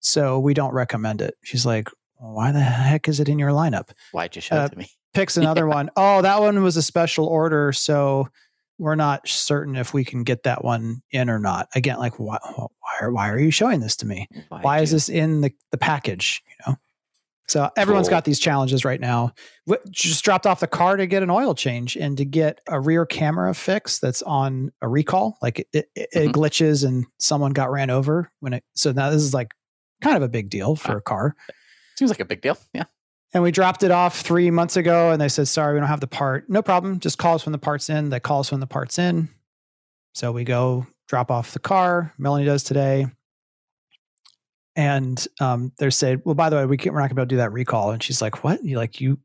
So 0.00 0.38
we 0.38 0.54
don't 0.54 0.72
recommend 0.74 1.20
it." 1.22 1.34
She's 1.44 1.64
like, 1.66 1.88
"Why 2.16 2.52
the 2.52 2.60
heck 2.60 3.08
is 3.08 3.20
it 3.20 3.28
in 3.28 3.38
your 3.38 3.50
lineup?" 3.50 3.90
why'd 4.12 4.34
you 4.36 4.42
show 4.42 4.56
Uh, 4.56 4.64
it 4.66 4.72
to 4.72 4.78
me? 4.78 4.88
picks 5.14 5.36
another 5.42 5.66
one. 5.66 5.90
Oh, 5.96 6.22
that 6.22 6.40
one 6.40 6.62
was 6.62 6.76
a 6.76 6.82
special 6.82 7.26
order, 7.26 7.72
so 7.72 8.28
we're 8.78 8.94
not 8.96 9.28
certain 9.28 9.76
if 9.76 9.94
we 9.94 10.04
can 10.04 10.24
get 10.24 10.42
that 10.42 10.64
one 10.64 11.02
in 11.12 11.30
or 11.30 11.38
not. 11.38 11.68
Again, 11.76 11.98
like 11.98 12.18
why 12.18 12.38
why 12.56 12.66
are, 13.00 13.12
why 13.12 13.28
are 13.30 13.38
you 13.38 13.50
showing 13.52 13.78
this 13.80 13.94
to 13.96 14.06
me? 14.06 14.26
Why'd 14.48 14.64
Why 14.64 14.80
is 14.80 14.90
this 14.90 15.08
in 15.08 15.40
the 15.42 15.52
the 15.70 15.78
package? 15.78 16.42
So 17.48 17.68
everyone's 17.76 18.06
Cool. 18.08 18.16
got 18.16 18.24
these 18.24 18.38
challenges 18.38 18.84
right 18.84 19.00
now. 19.00 19.32
Just 19.90 20.24
dropped 20.24 20.46
off 20.46 20.60
the 20.60 20.66
car 20.66 20.96
to 20.96 21.06
get 21.06 21.22
an 21.22 21.28
oil 21.30 21.54
change 21.54 21.96
and 21.96 22.16
to 22.16 22.24
get 22.24 22.60
a 22.68 22.80
rear 22.80 23.04
camera 23.04 23.52
fix 23.54 23.98
that's 23.98 24.22
on 24.22 24.70
a 24.80 24.88
recall. 24.88 25.36
Like 25.42 25.58
it, 25.58 25.68
it, 25.72 25.88
it 25.94 26.28
Mhm. 26.28 26.32
glitches 26.32 26.86
and 26.86 27.04
someone 27.18 27.52
got 27.52 27.70
ran 27.70 27.90
over 27.90 28.30
when 28.40 28.54
it. 28.54 28.64
So 28.74 28.92
now 28.92 29.10
this 29.10 29.22
is 29.22 29.34
like 29.34 29.52
kind 30.00 30.16
of 30.16 30.22
a 30.22 30.28
big 30.28 30.50
deal 30.50 30.76
for 30.76 30.92
Ah. 30.92 30.98
a 30.98 31.00
car. 31.00 31.34
Seems 31.98 32.10
like 32.10 32.20
a 32.20 32.24
big 32.24 32.40
deal. 32.42 32.56
Yeah. 32.72 32.84
And 33.34 33.42
we 33.42 33.50
dropped 33.50 33.82
it 33.82 33.90
off 33.90 34.20
three 34.20 34.50
months 34.50 34.76
ago 34.76 35.10
and 35.10 35.20
they 35.20 35.28
said, 35.28 35.48
sorry, 35.48 35.74
we 35.74 35.80
don't 35.80 35.88
have 35.88 36.00
the 36.00 36.06
part. 36.06 36.48
No 36.48 36.62
problem. 36.62 37.00
Just 37.00 37.18
call 37.18 37.34
us 37.34 37.44
when 37.44 37.52
the 37.52 37.58
part's 37.58 37.90
in. 37.90 38.08
They 38.10 38.20
call 38.20 38.40
us 38.40 38.50
when 38.50 38.60
the 38.60 38.66
part's 38.66 38.98
in. 38.98 39.28
So 40.14 40.32
we 40.32 40.44
go 40.44 40.86
drop 41.08 41.30
off 41.30 41.52
the 41.52 41.58
car. 41.58 42.12
Melanie 42.18 42.44
does 42.44 42.62
today. 42.62 43.06
And 44.76 45.24
um, 45.40 45.72
they 45.78 45.90
said, 45.90 46.22
well, 46.24 46.34
by 46.34 46.48
the 46.50 46.56
way, 46.56 46.66
we 46.66 46.76
can't, 46.76 46.94
we're 46.94 47.00
not 47.00 47.08
gonna 47.08 47.16
be 47.16 47.20
able 47.22 47.26
to 47.28 47.34
do 47.34 47.36
that 47.38 47.52
recall. 47.52 47.90
And 47.90 48.02
she's 48.02 48.22
like, 48.22 48.42
what? 48.42 48.64
You 48.64 48.76
like, 48.76 49.00
you, 49.00 49.18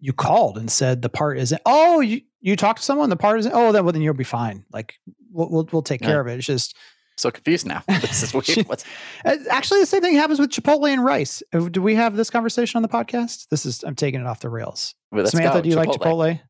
you 0.00 0.12
called 0.12 0.58
and 0.58 0.70
said 0.70 1.02
the 1.02 1.08
part 1.08 1.38
isn't, 1.38 1.60
oh, 1.66 2.00
you, 2.00 2.20
you 2.40 2.56
talked 2.56 2.78
to 2.80 2.84
someone, 2.84 3.10
the 3.10 3.16
part 3.16 3.38
isn't, 3.40 3.52
oh, 3.52 3.72
then, 3.72 3.84
well, 3.84 3.92
then 3.92 4.02
you'll 4.02 4.14
be 4.14 4.24
fine. 4.24 4.64
Like 4.72 4.94
we'll, 5.32 5.48
we'll, 5.50 5.68
we'll 5.72 5.82
take 5.82 6.00
care 6.02 6.20
of 6.20 6.26
it. 6.28 6.34
It's 6.38 6.46
just, 6.46 6.76
So 7.16 7.30
confused 7.30 7.66
now. 7.66 7.82
This 8.00 8.22
is 8.22 8.30
She- 8.44 8.54
weird. 8.56 8.68
What's 8.68 8.84
uh, 9.24 9.36
Actually, 9.50 9.80
the 9.80 9.86
same 9.86 10.00
thing 10.02 10.14
happens 10.14 10.38
with 10.40 10.50
Chipotle 10.50 10.88
and 10.88 11.04
rice. 11.04 11.42
Uh, 11.52 11.68
Do 11.68 11.82
we 11.82 11.94
have 11.96 12.16
this 12.16 12.30
conversation 12.30 12.78
on 12.78 12.82
the 12.82 12.88
podcast? 12.88 13.48
This 13.50 13.66
is 13.66 13.82
I'm 13.84 13.94
taking 13.96 14.20
it 14.20 14.26
off 14.26 14.40
the 14.40 14.48
rails. 14.50 14.94
well, 15.10 15.26
Samantha, 15.26 15.58
go. 15.58 15.62
do 15.62 15.68
you 15.68 15.74
like 15.76 15.88
Chipotle? 15.88 16.40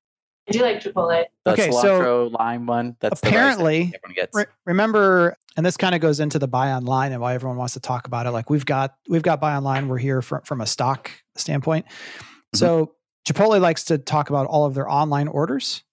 I 0.49 0.53
do 0.53 0.63
like 0.63 0.81
Chipotle. 0.81 1.25
The 1.45 1.53
Okay, 1.53 1.71
so 1.71 2.01
cilantro 2.01 2.33
lime 2.39 2.67
one. 2.67 2.97
That's 3.01 3.21
the 3.21 3.29
apparently, 3.29 3.93
everyone 3.95 4.15
gets. 4.15 4.37
Re- 4.37 4.47
remember, 4.65 5.37
and 5.57 5.65
this 5.65 5.77
kind 5.77 5.95
of 5.95 6.01
goes 6.01 6.21
into 6.21 6.39
the 6.39 6.49
buy 6.49 6.73
online 6.73 7.13
and 7.13 7.21
why 7.21 7.35
everyone 7.35 7.59
wants 7.59 7.75
to 7.75 7.81
talk 7.81 8.07
about 8.07 8.27
it. 8.27 8.31
Like 8.31 8.51
we've 8.51 8.67
got 8.67 8.95
we've 9.09 9.23
got 9.23 9.41
buy 9.41 9.55
online. 9.57 9.89
We're 9.89 9.99
here 9.99 10.23
from 10.23 10.43
from 10.43 10.61
a 10.61 10.67
stock 10.67 11.11
standpoint. 11.37 11.87
Mm-hmm. 11.87 12.59
So 12.59 12.95
Chipotle 13.29 13.61
likes 13.61 13.85
to 13.85 13.99
talk 13.99 14.31
about 14.31 14.47
all 14.47 14.65
of 14.65 14.75
their 14.75 14.89
online 14.89 15.29
orders. 15.29 15.85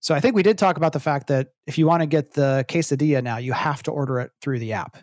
So 0.00 0.14
I 0.14 0.20
think 0.20 0.34
we 0.34 0.42
did 0.42 0.58
talk 0.58 0.76
about 0.76 0.92
the 0.92 1.00
fact 1.00 1.26
that 1.28 1.48
if 1.66 1.76
you 1.76 1.86
want 1.86 2.02
to 2.02 2.06
get 2.06 2.32
the 2.32 2.64
quesadilla 2.68 3.22
now, 3.22 3.38
you 3.38 3.52
have 3.52 3.82
to 3.84 3.90
order 3.90 4.20
it 4.20 4.30
through 4.40 4.60
the 4.60 4.72
app. 4.72 4.96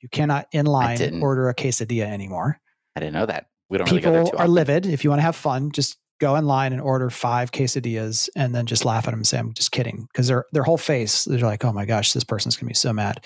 You 0.00 0.08
cannot 0.08 0.50
inline 0.52 0.98
didn't. 0.98 1.22
order 1.22 1.48
a 1.48 1.54
quesadilla 1.54 2.06
anymore. 2.06 2.60
I 2.96 3.00
didn't 3.00 3.14
know 3.14 3.26
that. 3.26 3.46
We 3.70 3.78
don't 3.78 3.90
really 3.90 4.02
go 4.02 4.12
there 4.12 4.22
people 4.24 4.32
too 4.32 4.36
are 4.38 4.42
often. 4.42 4.54
livid. 4.54 4.86
If 4.86 5.04
you 5.04 5.10
want 5.10 5.20
to 5.20 5.24
have 5.24 5.36
fun, 5.36 5.70
just 5.70 5.96
go 6.22 6.36
online 6.36 6.72
and 6.72 6.80
order 6.80 7.10
five 7.10 7.50
quesadillas 7.50 8.30
and 8.36 8.54
then 8.54 8.64
just 8.64 8.84
laugh 8.84 9.08
at 9.08 9.10
them 9.10 9.18
and 9.18 9.26
say, 9.26 9.38
I'm 9.38 9.52
just 9.52 9.72
kidding. 9.72 10.06
Because 10.12 10.28
their 10.28 10.46
their 10.52 10.62
whole 10.62 10.78
face, 10.78 11.24
they're 11.24 11.40
like, 11.40 11.64
oh 11.64 11.72
my 11.72 11.84
gosh, 11.84 12.12
this 12.12 12.22
person's 12.22 12.56
gonna 12.56 12.68
be 12.68 12.74
so 12.74 12.92
mad. 12.92 13.24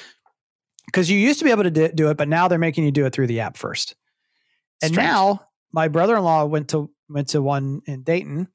Because 0.87 1.11
you 1.11 1.19
used 1.19 1.39
to 1.41 1.45
be 1.45 1.51
able 1.51 1.65
to 1.65 1.71
do, 1.71 1.89
do 1.89 2.11
it, 2.11 2.17
but 2.17 2.29
now 2.29 2.49
they're 2.49 2.59
making 2.59 2.85
you 2.85 2.93
do 2.93 3.05
it 3.05 3.13
through 3.13 3.27
the 3.27 3.41
app 3.41 3.57
first. 3.57 3.97
And 4.83 4.95
Strange. 4.95 5.09
now 5.09 5.47
my 5.73 5.89
brother-in-law 5.89 6.47
went 6.47 6.71
to 6.71 6.91
went 7.09 7.29
to 7.29 7.43
one 7.43 7.83
in 7.87 8.03
Dayton, 8.03 8.49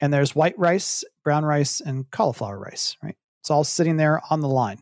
and 0.00 0.12
there's 0.12 0.34
white 0.34 0.58
rice, 0.58 1.04
brown 1.22 1.44
rice, 1.44 1.80
and 1.80 2.10
cauliflower 2.10 2.58
rice, 2.58 2.96
right? 3.02 3.16
It's 3.40 3.50
all 3.50 3.62
sitting 3.62 3.96
there 3.96 4.20
on 4.30 4.40
the 4.40 4.48
line. 4.48 4.80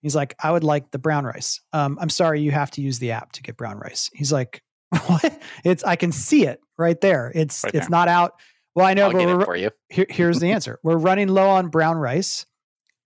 He's 0.00 0.16
like, 0.16 0.34
I 0.42 0.50
would 0.50 0.64
like 0.64 0.92
the 0.92 0.98
brown 0.98 1.26
rice. 1.26 1.60
Um, 1.74 1.98
I'm 2.00 2.08
sorry, 2.08 2.40
you 2.40 2.52
have 2.52 2.70
to 2.72 2.80
use 2.80 2.98
the 2.98 3.12
app 3.12 3.32
to 3.32 3.42
get 3.42 3.58
brown 3.58 3.76
rice. 3.78 4.10
He's 4.14 4.32
like? 4.32 4.62
It's 5.64 5.82
I 5.84 5.96
can 5.96 6.12
see 6.12 6.46
it 6.46 6.60
right 6.78 7.00
there. 7.00 7.32
It's 7.34 7.64
Right 7.64 7.74
it's 7.74 7.86
there. 7.86 7.90
not 7.90 8.08
out. 8.08 8.32
Well, 8.74 8.86
I 8.86 8.94
know, 8.94 9.06
I'll 9.06 9.12
but 9.12 9.18
get 9.18 9.26
we're, 9.28 9.40
it 9.40 9.44
for 9.44 9.56
you. 9.56 9.70
here, 9.88 10.06
here's 10.08 10.38
the 10.38 10.50
answer. 10.52 10.78
We're 10.82 10.98
running 10.98 11.28
low 11.28 11.48
on 11.48 11.68
brown 11.68 11.96
rice, 11.96 12.44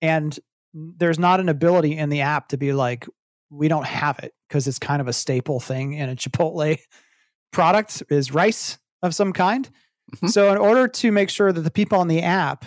and 0.03 0.37
there's 0.75 1.19
not 1.19 1.38
an 1.40 1.49
ability 1.49 1.97
in 1.97 2.11
the 2.11 2.23
app 2.23 2.49
to 2.49 2.57
be 2.57 2.73
like, 2.73 3.07
we 3.51 3.69
don't 3.69 3.87
have 3.87 4.19
it 4.21 4.33
because 4.49 4.66
it's 4.66 4.79
kind 4.81 5.01
of 5.01 5.09
a 5.09 5.12
staple 5.12 5.61
thing 5.61 5.93
in 5.95 6.09
a 6.09 6.16
Chipotle 6.16 6.79
product 7.53 8.03
is 8.11 8.33
rice 8.33 8.79
of 9.03 9.14
some 9.14 9.33
kind. 9.33 9.69
Mhm. 10.16 10.31
So, 10.31 10.51
in 10.51 10.59
order 10.59 10.88
to 10.88 11.12
make 11.12 11.31
sure 11.31 11.53
that 11.53 11.61
the 11.61 11.71
people 11.71 11.99
on 12.01 12.09
the 12.09 12.23
app 12.23 12.64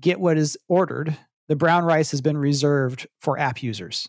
get 0.00 0.18
what 0.18 0.38
is 0.38 0.56
ordered, 0.68 1.16
the 1.48 1.56
brown 1.56 1.84
rice 1.84 2.10
has 2.10 2.20
been 2.22 2.38
reserved 2.38 3.06
for 3.20 3.38
app 3.38 3.62
users. 3.62 4.08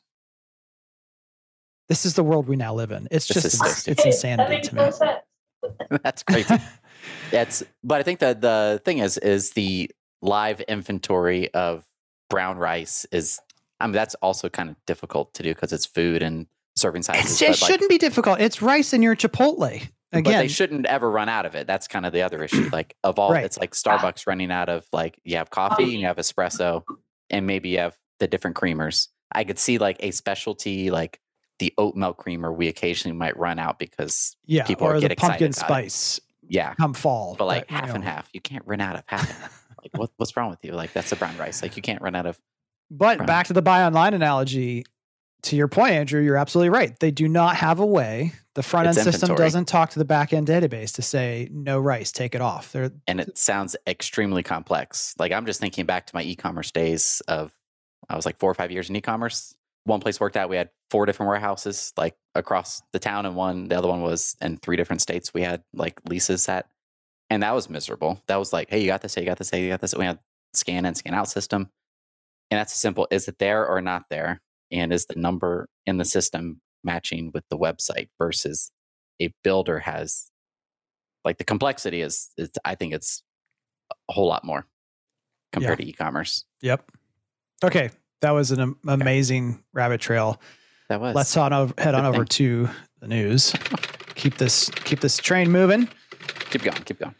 This 1.89 2.05
is 2.05 2.15
the 2.15 2.23
world 2.23 2.47
we 2.47 2.55
now 2.55 2.73
live 2.73 2.91
in. 2.91 3.07
It's 3.11 3.27
This 3.27 3.43
just 3.43 3.45
is 3.45 3.61
it's 3.61 3.85
Hey, 3.85 3.93
that 3.93 4.05
insanity 4.05 4.55
makes 4.55 4.67
to 4.69 4.75
me. 4.75 4.91
sense. 4.91 4.99
That's 6.03 6.23
crazy. 6.23 6.55
It's 7.31 7.63
but 7.83 7.99
I 7.99 8.03
think 8.03 8.19
that 8.19 8.41
the 8.41 8.81
thing 8.83 8.97
is 8.99 9.17
is 9.19 9.51
the 9.51 9.89
live 10.21 10.59
inventory 10.61 11.53
of 11.53 11.85
brown 12.29 12.57
rice 12.57 13.05
is 13.11 13.39
I 13.79 13.85
mean 13.87 13.93
that's 13.93 14.15
also 14.15 14.49
kind 14.49 14.69
of 14.69 14.75
difficult 14.87 15.33
to 15.35 15.43
do 15.43 15.53
because 15.53 15.71
it's 15.71 15.85
food 15.85 16.21
and 16.23 16.47
serving 16.75 17.03
sizes. 17.03 17.31
It's, 17.33 17.41
it 17.41 17.47
like, 17.61 17.71
shouldn't 17.71 17.89
be 17.89 17.97
difficult. 17.97 18.39
It's 18.41 18.61
rice 18.61 18.93
in 18.93 19.01
your 19.01 19.15
Chipotle. 19.15 19.59
but 19.59 19.89
they 20.11 20.19
Again, 20.19 20.47
shouldn't 20.49 20.85
ever 20.87 21.09
run 21.09 21.29
out 21.29 21.45
of 21.45 21.55
it. 21.55 21.65
That's 21.67 21.87
kind 21.87 22.05
of 22.05 22.11
the 22.13 22.23
other 22.23 22.43
issue. 22.43 22.67
Like 22.73 22.95
of 23.03 23.19
all, 23.19 23.31
Right. 23.31 23.45
it's 23.45 23.57
like 23.57 23.71
Starbucks 23.71 24.25
running 24.27 24.51
out 24.51 24.67
of 24.67 24.85
like 24.91 25.17
you 25.23 25.37
have 25.37 25.49
coffee 25.49 25.83
and 25.93 26.01
you 26.01 26.07
have 26.07 26.17
espresso, 26.17 26.83
and 27.29 27.45
maybe 27.47 27.69
you 27.69 27.79
have 27.79 27.95
the 28.19 28.27
different 28.27 28.57
creamers. 28.57 29.07
I 29.31 29.43
could 29.43 29.59
see 29.59 29.77
like 29.77 29.97
a 30.01 30.11
specialty 30.11 30.89
like 30.91 31.19
the 31.59 31.73
oat 31.77 31.95
milk 31.95 32.17
creamer 32.17 32.51
we 32.53 32.67
occasionally 32.67 33.17
might 33.17 33.37
run 33.37 33.59
out 33.59 33.79
because 33.79 34.35
yeah, 34.45 34.63
people 34.63 34.87
or 34.87 34.99
get 34.99 35.09
the 35.09 35.15
pumpkin 35.15 35.47
excited 35.47 35.71
about 35.71 35.83
it. 35.85 35.91
spice 35.91 36.19
yeah, 36.49 36.73
come 36.75 36.93
fall. 36.93 37.35
but 37.37 37.45
like 37.45 37.69
you 37.69 37.77
half 37.77 37.89
and 37.93 38.03
know. 38.03 38.09
half, 38.09 38.29
you 38.33 38.41
can't 38.41 38.63
run 38.65 38.79
out 38.81 38.95
of 38.95 39.03
half. 39.07 39.29
and 39.29 39.37
half. 39.39 39.63
Like 39.83 39.95
what, 40.01 40.09
what's 40.17 40.35
wrong 40.35 40.49
with 40.49 40.59
you? 40.65 40.73
Like 40.73 40.91
that's 40.91 41.11
the 41.11 41.15
brown 41.15 41.37
rice. 41.37 41.61
Like 41.61 41.75
you 41.77 41.81
can't 41.81 42.01
run 42.01 42.15
out 42.15 42.25
of. 42.25 42.37
But 42.91 43.19
Right. 43.19 43.27
back 43.27 43.47
to 43.47 43.53
the 43.53 43.61
buy 43.61 43.83
online 43.85 44.13
analogy. 44.13 44.83
To 45.43 45.55
your 45.55 45.67
point, 45.67 45.91
Andrew, 45.93 46.19
you're 46.19 46.35
absolutely 46.35 46.69
right. 46.69 46.99
They 46.99 47.11
do 47.11 47.29
not 47.29 47.55
have 47.57 47.79
a 47.79 47.85
way. 47.85 48.33
The 48.55 48.63
front 48.63 48.87
end 48.87 48.97
system 48.97 49.35
doesn't 49.35 49.65
talk 49.65 49.91
to 49.91 49.99
the 49.99 50.03
back 50.03 50.33
end 50.33 50.47
database 50.47 50.95
to 50.95 51.03
say 51.03 51.47
no 51.51 51.79
rice, 51.79 52.11
take 52.11 52.33
it 52.33 52.41
off. 52.41 52.71
They're 52.71 52.91
And 53.07 53.21
it 53.21 53.37
sounds 53.37 53.75
extremely 53.85 54.41
complex. 54.43 55.13
Like 55.19 55.31
I'm 55.31 55.45
just 55.45 55.59
thinking 55.61 55.85
back 55.85 56.07
to 56.07 56.15
my 56.15 56.23
e-commerce 56.23 56.71
days 56.71 57.21
of 57.27 57.53
I 58.09 58.15
was 58.15 58.25
like 58.25 58.39
four 58.39 58.49
or 58.49 58.55
five 58.55 58.71
years 58.71 58.89
in 58.89 58.95
e-commerce. 58.95 59.53
One 59.87 60.01
place 60.01 60.19
worked 60.19 60.35
out. 60.35 60.49
We 60.49 60.57
had 60.57 60.69
four 60.91 61.05
different 61.05 61.29
warehouses 61.29 61.93
like 61.97 62.15
across 62.35 62.81
the 62.91 62.99
town, 62.99 63.25
and 63.25 63.35
one 63.35 63.69
the 63.69 63.77
other 63.77 63.87
one 63.87 64.01
was 64.01 64.35
in 64.41 64.57
three 64.57 64.75
different 64.75 65.01
states. 65.01 65.33
We 65.33 65.41
had 65.41 65.63
like 65.73 65.99
leases 66.07 66.47
at, 66.49 66.67
and 67.29 67.41
that 67.41 67.55
was 67.55 67.69
miserable. 67.69 68.21
That 68.27 68.37
was 68.37 68.51
like, 68.51 68.69
hey, 68.69 68.81
you 68.81 68.87
got 68.87 69.01
this, 69.01 69.15
hey, 69.15 69.21
you 69.21 69.27
got 69.27 69.37
this, 69.37 69.49
hey, 69.49 69.63
you 69.63 69.69
got 69.69 69.81
this. 69.81 69.95
We 69.95 70.05
had 70.05 70.19
scan 70.53 70.85
and 70.85 70.97
scan 70.97 71.13
out 71.13 71.29
system. 71.29 71.69
And 72.51 72.59
that's 72.59 72.73
simple. 72.73 73.07
Is 73.11 73.27
it 73.27 73.39
there 73.39 73.65
or 73.65 73.81
not 73.81 74.03
there? 74.09 74.41
And 74.71 74.91
is 74.91 75.05
the 75.05 75.15
number 75.15 75.67
in 75.85 75.97
the 75.97 76.05
system 76.05 76.61
matching 76.83 77.31
with 77.33 77.43
the 77.49 77.57
website 77.57 78.09
versus 78.17 78.71
a 79.21 79.33
builder 79.43 79.79
has 79.79 80.29
like 81.25 81.37
the 81.37 81.43
complexity 81.43 82.01
is, 82.01 82.29
is 82.37 82.51
I 82.63 82.75
think 82.75 82.93
it's 82.93 83.23
a 83.91 84.13
whole 84.13 84.27
lot 84.27 84.43
more 84.43 84.65
compared 85.51 85.79
to 85.79 85.87
e-commerce. 85.87 86.45
Yep. 86.61 86.91
Okay. 87.63 87.89
That 88.21 88.31
was 88.31 88.51
an 88.51 88.59
am- 88.59 88.77
amazing 88.87 89.63
rabbit 89.73 90.01
trail. 90.01 90.41
That 90.89 91.01
was. 91.01 91.15
Let's 91.15 91.35
on 91.37 91.53
over, 91.53 91.73
head 91.77 91.95
on 91.95 92.05
over 92.05 92.25
to 92.39 92.69
the 92.99 93.07
news. 93.07 93.53
keep 94.15 94.37
this 94.37 94.69
keep 94.69 94.99
this 94.99 95.17
train 95.17 95.51
moving. 95.51 95.87
keep 96.49 96.63
going, 96.63 96.81
keep 96.83 96.99
going. 96.99 97.15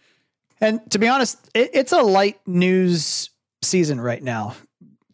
And 0.60 0.89
to 0.91 0.99
be 0.99 1.07
honest, 1.07 1.38
it, 1.53 1.69
it's 1.73 1.91
a 1.91 2.01
light 2.01 2.39
news 2.47 3.29
season 3.62 4.01
right 4.01 4.21
now. 4.23 4.55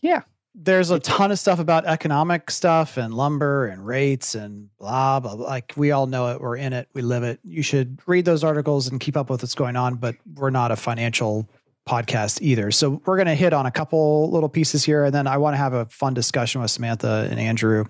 Yeah. 0.01 0.21
There's 0.55 0.91
a 0.91 0.99
ton 0.99 1.31
of 1.31 1.39
stuff 1.39 1.57
about 1.59 1.85
economic 1.85 2.51
stuff 2.51 2.97
and 2.97 3.13
lumber 3.13 3.65
and 3.65 3.85
rates 3.85 4.35
and 4.35 4.69
blah, 4.77 5.19
blah, 5.19 5.35
blah. 5.35 5.47
Like 5.47 5.73
we 5.75 5.91
all 5.91 6.05
know 6.05 6.29
it. 6.31 6.39
We're 6.39 6.57
in 6.57 6.73
it. 6.73 6.87
We 6.93 7.01
live 7.01 7.23
it. 7.23 7.39
You 7.43 7.63
should 7.63 7.99
read 8.05 8.23
those 8.23 8.43
articles 8.43 8.87
and 8.87 8.99
keep 8.99 9.17
up 9.17 9.31
with 9.31 9.41
what's 9.41 9.55
going 9.55 9.75
on, 9.75 9.95
but 9.95 10.15
we're 10.35 10.51
not 10.51 10.71
a 10.71 10.75
financial 10.75 11.49
podcast 11.87 12.41
either. 12.41 12.71
So 12.71 13.01
we're 13.05 13.17
going 13.17 13.27
to 13.27 13.35
hit 13.35 13.53
on 13.53 13.65
a 13.65 13.71
couple 13.71 14.31
little 14.31 14.49
pieces 14.49 14.83
here. 14.83 15.05
And 15.05 15.13
then 15.13 15.27
I 15.27 15.37
want 15.37 15.53
to 15.53 15.57
have 15.57 15.73
a 15.73 15.85
fun 15.85 16.13
discussion 16.13 16.61
with 16.61 16.71
Samantha 16.71 17.27
and 17.29 17.39
Andrew 17.39 17.85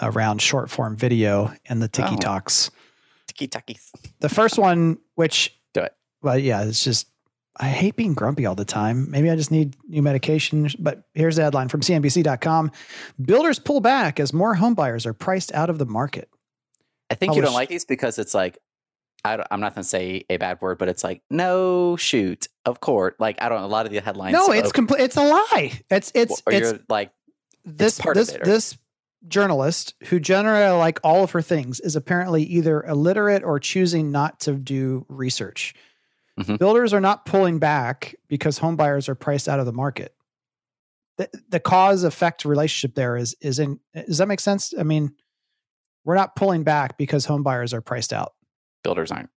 around 0.00 0.40
short 0.40 0.70
form 0.70 0.96
video 0.96 1.52
and 1.68 1.82
the 1.82 1.88
Tiki 1.88 2.14
Oh. 2.14 2.16
Talks. 2.16 2.70
Tiki 3.26 3.48
takis. 3.48 3.90
The 4.20 4.28
first 4.28 4.58
one, 4.58 4.98
which 5.14 5.58
Do 5.74 5.80
it. 5.80 5.94
Well, 6.22 6.38
yeah, 6.38 6.64
it's 6.64 6.84
just 6.84 7.08
I 7.58 7.68
hate 7.68 7.96
being 7.96 8.14
grumpy 8.14 8.44
all 8.46 8.54
the 8.54 8.64
time. 8.66 9.10
Maybe 9.10 9.30
I 9.30 9.36
just 9.36 9.50
need 9.50 9.76
new 9.88 10.02
medication. 10.02 10.68
But 10.78 11.04
here's 11.14 11.36
the 11.36 11.42
headline 11.42 11.68
from 11.68 11.80
CNBC.com: 11.80 12.70
Builders 13.24 13.58
pull 13.58 13.80
back 13.80 14.20
as 14.20 14.32
more 14.32 14.54
homebuyers 14.56 15.06
are 15.06 15.14
priced 15.14 15.52
out 15.54 15.70
of 15.70 15.78
the 15.78 15.86
market. 15.86 16.28
I 17.08 17.14
think 17.14 17.32
I 17.32 17.36
you 17.36 17.42
don't 17.42 17.54
like 17.54 17.68
these 17.68 17.84
because 17.84 18.18
it's 18.18 18.34
like, 18.34 18.58
I 19.24 19.42
I'm 19.50 19.60
not 19.60 19.74
going 19.74 19.82
to 19.82 19.88
say 19.88 20.24
a 20.30 20.36
bad 20.36 20.60
word, 20.60 20.78
but 20.78 20.88
it's 20.88 21.02
like, 21.04 21.22
no 21.30 21.96
shoot 21.96 22.48
of 22.64 22.80
court. 22.80 23.16
Like, 23.18 23.40
I 23.42 23.48
don't 23.48 23.60
know. 23.60 23.66
A 23.66 23.68
lot 23.68 23.86
of 23.86 23.92
the 23.92 24.00
headlines. 24.00 24.32
no, 24.34 24.50
it's 24.52 24.72
complete. 24.72 25.00
It's 25.00 25.16
a 25.16 25.22
lie. 25.24 25.80
It's 25.90 26.12
it's 26.14 26.42
or 26.46 26.52
it's 26.52 26.72
like, 26.88 27.10
this 27.64 27.98
this 28.14 28.28
it, 28.30 28.44
this 28.44 28.78
journalist 29.26 29.94
who 30.04 30.20
generally 30.20 30.76
like 30.78 31.00
all 31.02 31.24
of 31.24 31.32
her 31.32 31.42
things 31.42 31.80
is 31.80 31.96
apparently 31.96 32.42
either 32.44 32.82
illiterate 32.84 33.42
or 33.42 33.58
choosing 33.58 34.12
not 34.12 34.38
to 34.40 34.52
do 34.54 35.04
research. 35.08 35.74
Mhm. 36.38 36.58
Builders 36.58 36.92
are 36.92 37.00
not 37.00 37.24
pulling 37.24 37.58
back 37.58 38.14
because 38.28 38.58
home 38.58 38.76
buyers 38.76 39.08
are 39.08 39.14
priced 39.14 39.48
out 39.48 39.58
of 39.58 39.66
the 39.66 39.72
market. 39.72 40.14
The, 41.16 41.30
the 41.48 41.60
cause 41.60 42.04
effect 42.04 42.44
relationship 42.44 42.94
there 42.94 43.16
is 43.16 43.34
is 43.40 43.58
in 43.58 43.80
does 43.94 44.18
that 44.18 44.28
make 44.28 44.40
sense? 44.40 44.74
I 44.78 44.82
mean, 44.82 45.14
we're 46.04 46.14
not 46.14 46.36
pulling 46.36 46.62
back 46.62 46.98
because 46.98 47.24
home 47.24 47.42
buyers 47.42 47.72
are 47.74 47.80
priced 47.80 48.12
out. 48.12 48.34
Builders 48.86 49.10
aren't. 49.10 49.30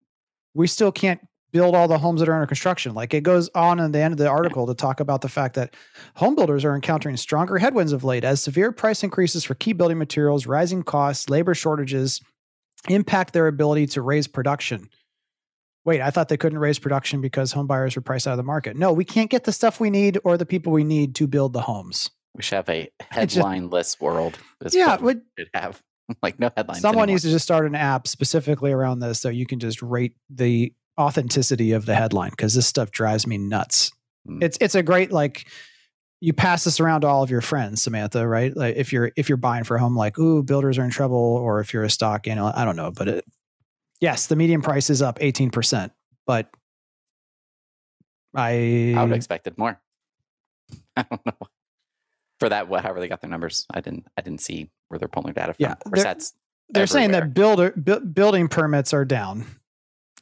We 0.53 0.67
still 0.67 0.91
can't 0.91 1.19
build 1.51 1.73
all 1.73 1.87
the 1.87 1.97
homes 1.97 2.19
that 2.19 2.29
are 2.29 2.35
under 2.35 2.45
construction. 2.45 2.93
Like 2.93 3.15
it 3.15 3.21
goes 3.21 3.49
on 3.55 3.79
in 3.79 3.91
the 3.91 3.99
end 3.99 4.11
of 4.11 4.19
the 4.19 4.27
article 4.27 4.67
to 4.67 4.75
talk 4.75 4.99
about 4.99 5.21
the 5.21 5.27
fact 5.27 5.55
that 5.55 5.75
home 6.13 6.35
builders 6.35 6.63
are 6.63 6.75
encountering 6.75 7.17
stronger 7.17 7.57
headwinds 7.57 7.91
of 7.91 8.03
late 8.03 8.23
as 8.23 8.43
severe 8.43 8.71
price 8.71 9.03
increases 9.03 9.43
for 9.43 9.55
key 9.55 9.73
building 9.73 9.97
materials, 9.97 10.45
rising 10.45 10.83
costs, 10.83 11.27
labor 11.29 11.55
shortages 11.55 12.21
impact 12.87 13.33
their 13.33 13.47
ability 13.47 13.87
to 13.87 14.03
raise 14.03 14.27
production. 14.27 14.87
Wait, 15.83 15.99
I 16.01 16.11
thought 16.11 16.29
they 16.29 16.37
couldn't 16.37 16.59
raise 16.59 16.77
production 16.77 17.19
because 17.19 17.53
home 17.53 17.65
buyers 17.65 17.95
were 17.95 18.03
priced 18.03 18.27
out 18.27 18.33
of 18.33 18.37
the 18.37 18.43
market. 18.43 18.77
No, 18.77 18.93
we 18.93 19.05
can't 19.05 19.31
get 19.31 19.45
the 19.45 19.51
stuff 19.51 19.79
we 19.79 19.89
need 19.89 20.19
or 20.23 20.37
the 20.37 20.45
people 20.45 20.71
we 20.71 20.83
need 20.83 21.15
to 21.15 21.25
build 21.25 21.53
the 21.53 21.61
homes. 21.61 22.11
We 22.35 22.43
should 22.43 22.57
have 22.57 22.69
a 22.69 22.91
headline-less 23.09 23.99
world. 23.99 24.37
Yeah, 24.71 24.97
we 24.97 25.03
would 25.05 25.21
should 25.39 25.49
have 25.55 25.81
like 26.21 26.39
no 26.39 26.49
headlines. 26.55 26.81
someone 26.81 27.03
anymore. 27.03 27.13
needs 27.13 27.23
to 27.23 27.29
just 27.29 27.43
start 27.43 27.65
an 27.65 27.75
app 27.75 28.07
specifically 28.07 28.71
around 28.71 28.99
this 28.99 29.19
so 29.19 29.29
you 29.29 29.45
can 29.45 29.59
just 29.59 29.81
rate 29.81 30.13
the 30.29 30.73
authenticity 30.99 31.71
of 31.71 31.85
the 31.85 31.95
headline 31.95 32.31
because 32.31 32.53
this 32.53 32.67
stuff 32.67 32.91
drives 32.91 33.25
me 33.25 33.37
nuts. 33.37 33.91
Mm. 34.27 34.43
It's 34.43 34.57
it's 34.61 34.75
a 34.75 34.83
great 34.83 35.11
like 35.11 35.47
you 36.21 36.33
pass 36.33 36.65
this 36.65 36.79
around 36.79 37.01
to 37.01 37.07
all 37.07 37.23
of 37.23 37.29
your 37.29 37.41
friends, 37.41 37.81
Samantha, 37.81 38.27
right? 38.27 38.55
Like 38.55 38.75
if 38.75 38.91
you're 38.91 39.11
if 39.15 39.29
you're 39.29 39.37
buying 39.37 39.63
for 39.63 39.77
a 39.77 39.79
home, 39.79 39.95
like 39.95 40.19
ooh, 40.19 40.43
builders 40.43 40.77
are 40.77 40.83
in 40.83 40.89
trouble, 40.89 41.17
or 41.17 41.61
if 41.61 41.73
you're 41.73 41.83
a 41.83 41.89
stock, 41.89 42.27
you 42.27 42.35
know, 42.35 42.51
I 42.53 42.65
don't 42.65 42.75
know, 42.75 42.91
but 42.91 43.07
it, 43.07 43.25
yes, 44.01 44.27
the 44.27 44.35
median 44.35 44.61
price 44.61 44.89
is 44.89 45.01
up 45.01 45.17
eighteen 45.21 45.49
percent, 45.49 45.93
but 46.27 46.49
I 48.35 48.93
I 48.95 49.01
would 49.01 49.09
have 49.09 49.11
expected 49.13 49.57
more. 49.57 49.79
I 50.97 51.03
don't 51.03 51.25
know. 51.25 51.47
For 52.39 52.49
that, 52.49 52.67
however 52.67 52.99
they 52.99 53.07
got 53.07 53.21
their 53.21 53.29
numbers, 53.29 53.65
I 53.73 53.81
didn't. 53.81 54.05
I 54.17 54.21
didn't 54.21 54.41
see 54.41 54.69
where 54.87 54.97
they're 54.97 55.07
pulling 55.07 55.33
their 55.33 55.43
data 55.45 55.53
from. 55.53 55.63
Yeah, 55.63 55.75
they're- 55.85 56.03
they're 56.69 56.83
saying 56.87 57.11
that 57.11 57.33
builder 57.33 57.73
bu- 57.75 57.99
building 58.05 58.47
permits 58.47 58.93
are 58.93 59.03
down 59.05 59.45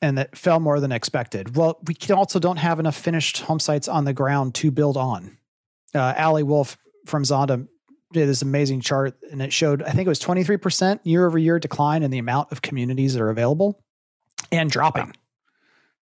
and 0.02 0.18
that 0.18 0.38
fell 0.38 0.60
more 0.60 0.80
than 0.80 0.92
expected. 0.92 1.56
Well, 1.56 1.80
we 1.86 1.96
also 2.14 2.40
don't 2.40 2.58
have 2.58 2.80
enough 2.80 2.96
finished 2.96 3.42
home 3.42 3.60
sites 3.60 3.88
on 3.88 4.06
the 4.06 4.14
ground 4.14 4.56
to 4.56 4.72
build 4.72 4.96
on. 4.98 5.38
Uh, 5.94 6.14
Ali 6.18 6.44
Wolfe 6.44 6.78
from 7.06 7.24
Zonda 7.24 7.68
did 8.14 8.30
this 8.30 8.42
amazing 8.42 8.80
chart 8.82 9.18
and 9.32 9.42
it 9.42 9.52
showed, 9.52 9.84
I 9.84 9.92
think 9.92 10.06
it 10.06 10.10
was 10.10 10.20
23% 10.20 11.00
year 11.04 11.26
over 11.26 11.38
year 11.38 11.60
decline 11.60 12.04
in 12.04 12.12
the 12.12 12.18
amount 12.20 12.52
of 12.52 12.62
communities 12.62 13.14
that 13.14 13.22
are 13.22 13.30
available 13.30 13.84
and 14.52 14.70
dropping. 14.70 15.08
Wow. 15.08 15.12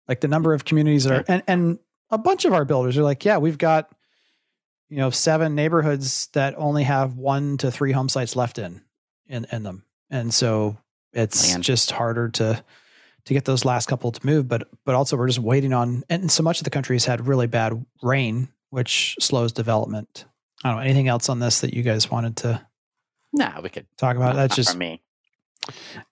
Like 0.08 0.22
the 0.22 0.28
number 0.28 0.54
of 0.54 0.66
communities 0.66 1.06
that 1.06 1.14
are, 1.14 1.24
and, 1.28 1.44
and 1.48 1.80
a 2.12 2.18
bunch 2.20 2.46
of 2.46 2.54
our 2.54 2.66
builders 2.66 2.98
are 2.98 3.04
like, 3.04 3.26
yeah, 3.26 3.38
we've 3.38 3.58
got, 3.58 3.90
you 4.90 4.98
know, 4.98 5.10
seven 5.10 5.56
neighborhoods 5.56 6.28
that 6.34 6.56
only 6.58 6.84
have 6.84 7.16
one 7.16 7.58
to 7.58 7.72
three 7.72 7.92
home 7.92 8.10
sites 8.10 8.36
left 8.36 8.60
in, 8.60 8.82
in, 9.28 9.46
in 9.52 9.64
them. 9.64 9.84
And 10.10 10.34
so 10.34 10.78
it's 11.14 11.52
Man. 11.52 11.62
just 11.62 11.92
harder 11.92 12.30
to, 12.30 12.64
to 13.26 13.34
get 13.34 13.46
those 13.46 13.66
last 13.66 13.88
couple 13.88 14.12
to 14.12 14.26
move, 14.26 14.48
but, 14.48 14.68
but 14.86 14.96
also 14.96 15.18
we're 15.18 15.28
just 15.28 15.40
waiting 15.40 15.74
on, 15.74 16.04
and 16.10 16.32
so 16.32 16.44
much 16.44 16.60
of 16.60 16.64
the 16.64 16.70
country 16.70 16.96
has 16.96 17.06
had 17.06 17.28
really 17.28 17.48
bad 17.48 17.86
rain, 18.04 18.50
which 18.70 19.16
slows 19.20 19.52
development. 19.52 20.26
I 20.64 20.70
don't 20.70 20.78
know 20.78 20.84
anything 20.84 21.08
else 21.08 21.30
on 21.30 21.40
this 21.40 21.62
that 21.62 21.74
you 21.74 21.84
guys 21.84 22.10
wanted 22.10 22.38
to 22.38 22.66
nah. 23.36 23.62
We 23.62 23.70
could 23.70 23.86
talk 23.98 24.16
about. 24.16 24.36
That's 24.36 24.56
just 24.56 24.72
for 24.72 24.78
me. 24.78 25.02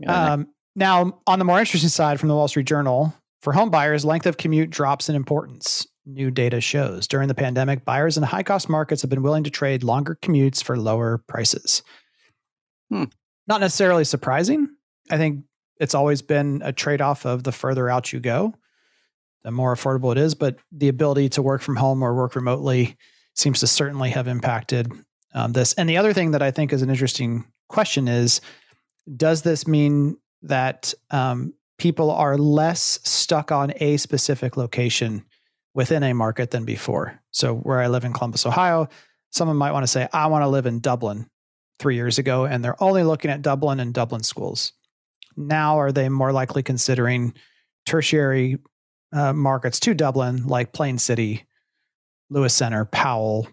Um, 0.05 0.47
now, 0.75 1.19
on 1.25 1.39
the 1.39 1.45
more 1.45 1.59
interesting 1.59 1.89
side 1.89 2.19
from 2.19 2.29
the 2.29 2.35
Wall 2.35 2.47
Street 2.47 2.67
Journal, 2.67 3.13
for 3.41 3.53
home 3.53 3.69
buyers, 3.69 4.05
length 4.05 4.25
of 4.25 4.37
commute 4.37 4.69
drops 4.69 5.09
in 5.09 5.15
importance. 5.15 5.87
New 6.05 6.31
data 6.31 6.59
shows 6.59 7.07
during 7.07 7.27
the 7.27 7.35
pandemic, 7.35 7.85
buyers 7.85 8.17
in 8.17 8.23
high 8.23 8.43
cost 8.43 8.67
markets 8.67 9.01
have 9.01 9.09
been 9.09 9.23
willing 9.23 9.43
to 9.45 9.49
trade 9.49 9.83
longer 9.83 10.17
commutes 10.21 10.61
for 10.61 10.77
lower 10.77 11.17
prices. 11.27 11.81
Hmm. 12.89 13.05
Not 13.47 13.61
necessarily 13.61 14.03
surprising. 14.03 14.67
I 15.09 15.17
think 15.17 15.45
it's 15.79 15.95
always 15.95 16.21
been 16.21 16.61
a 16.63 16.73
trade 16.73 17.01
off 17.01 17.25
of 17.25 17.43
the 17.43 17.51
further 17.51 17.89
out 17.89 18.13
you 18.13 18.19
go, 18.19 18.53
the 19.43 19.51
more 19.51 19.75
affordable 19.75 20.11
it 20.11 20.17
is. 20.17 20.35
But 20.35 20.57
the 20.71 20.89
ability 20.89 21.29
to 21.29 21.41
work 21.41 21.61
from 21.61 21.75
home 21.75 22.03
or 22.03 22.13
work 22.13 22.35
remotely 22.35 22.97
seems 23.35 23.61
to 23.61 23.67
certainly 23.67 24.11
have 24.11 24.27
impacted 24.27 24.91
um, 25.33 25.53
this. 25.53 25.73
And 25.73 25.89
the 25.89 25.97
other 25.97 26.13
thing 26.13 26.31
that 26.31 26.41
I 26.41 26.51
think 26.51 26.71
is 26.71 26.81
an 26.81 26.89
interesting 26.89 27.45
question 27.69 28.07
is 28.07 28.41
does 29.17 29.41
this 29.41 29.67
mean 29.67 30.17
that 30.43 30.93
um, 31.11 31.53
people 31.77 32.11
are 32.11 32.37
less 32.37 32.99
stuck 33.03 33.51
on 33.51 33.73
a 33.77 33.97
specific 33.97 34.55
location 34.55 35.25
within 35.73 36.03
a 36.03 36.13
market 36.13 36.51
than 36.51 36.65
before? 36.65 37.19
So, 37.31 37.55
where 37.55 37.79
I 37.79 37.87
live 37.87 38.05
in 38.05 38.13
Columbus, 38.13 38.45
Ohio, 38.45 38.89
someone 39.31 39.57
might 39.57 39.71
want 39.71 39.83
to 39.83 39.87
say, 39.87 40.07
I 40.13 40.27
want 40.27 40.43
to 40.43 40.47
live 40.47 40.65
in 40.65 40.79
Dublin 40.79 41.29
three 41.79 41.95
years 41.95 42.19
ago, 42.19 42.45
and 42.45 42.63
they're 42.63 42.81
only 42.81 43.03
looking 43.03 43.31
at 43.31 43.41
Dublin 43.41 43.79
and 43.79 43.93
Dublin 43.93 44.23
schools. 44.23 44.73
Now, 45.35 45.79
are 45.79 45.91
they 45.91 46.09
more 46.09 46.31
likely 46.31 46.63
considering 46.63 47.33
tertiary 47.85 48.59
uh, 49.11 49.33
markets 49.33 49.79
to 49.81 49.93
Dublin, 49.93 50.47
like 50.47 50.73
Plain 50.73 50.97
City, 50.97 51.45
Lewis 52.29 52.53
Center, 52.53 52.85
Powell? 52.85 53.47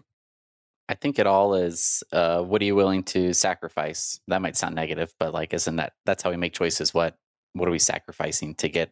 I 0.89 0.95
think 0.95 1.19
it 1.19 1.27
all 1.27 1.55
is. 1.55 2.03
Uh, 2.11 2.41
what 2.41 2.61
are 2.61 2.65
you 2.65 2.75
willing 2.75 3.03
to 3.03 3.33
sacrifice? 3.33 4.19
That 4.27 4.41
might 4.41 4.57
sound 4.57 4.75
negative, 4.75 5.13
but 5.19 5.33
like, 5.33 5.53
isn't 5.53 5.77
that 5.77 5.93
that's 6.05 6.21
how 6.21 6.29
we 6.29 6.37
make 6.37 6.53
choices? 6.53 6.93
What 6.93 7.15
what 7.53 7.67
are 7.67 7.71
we 7.71 7.79
sacrificing 7.79 8.55
to 8.55 8.69
get 8.69 8.91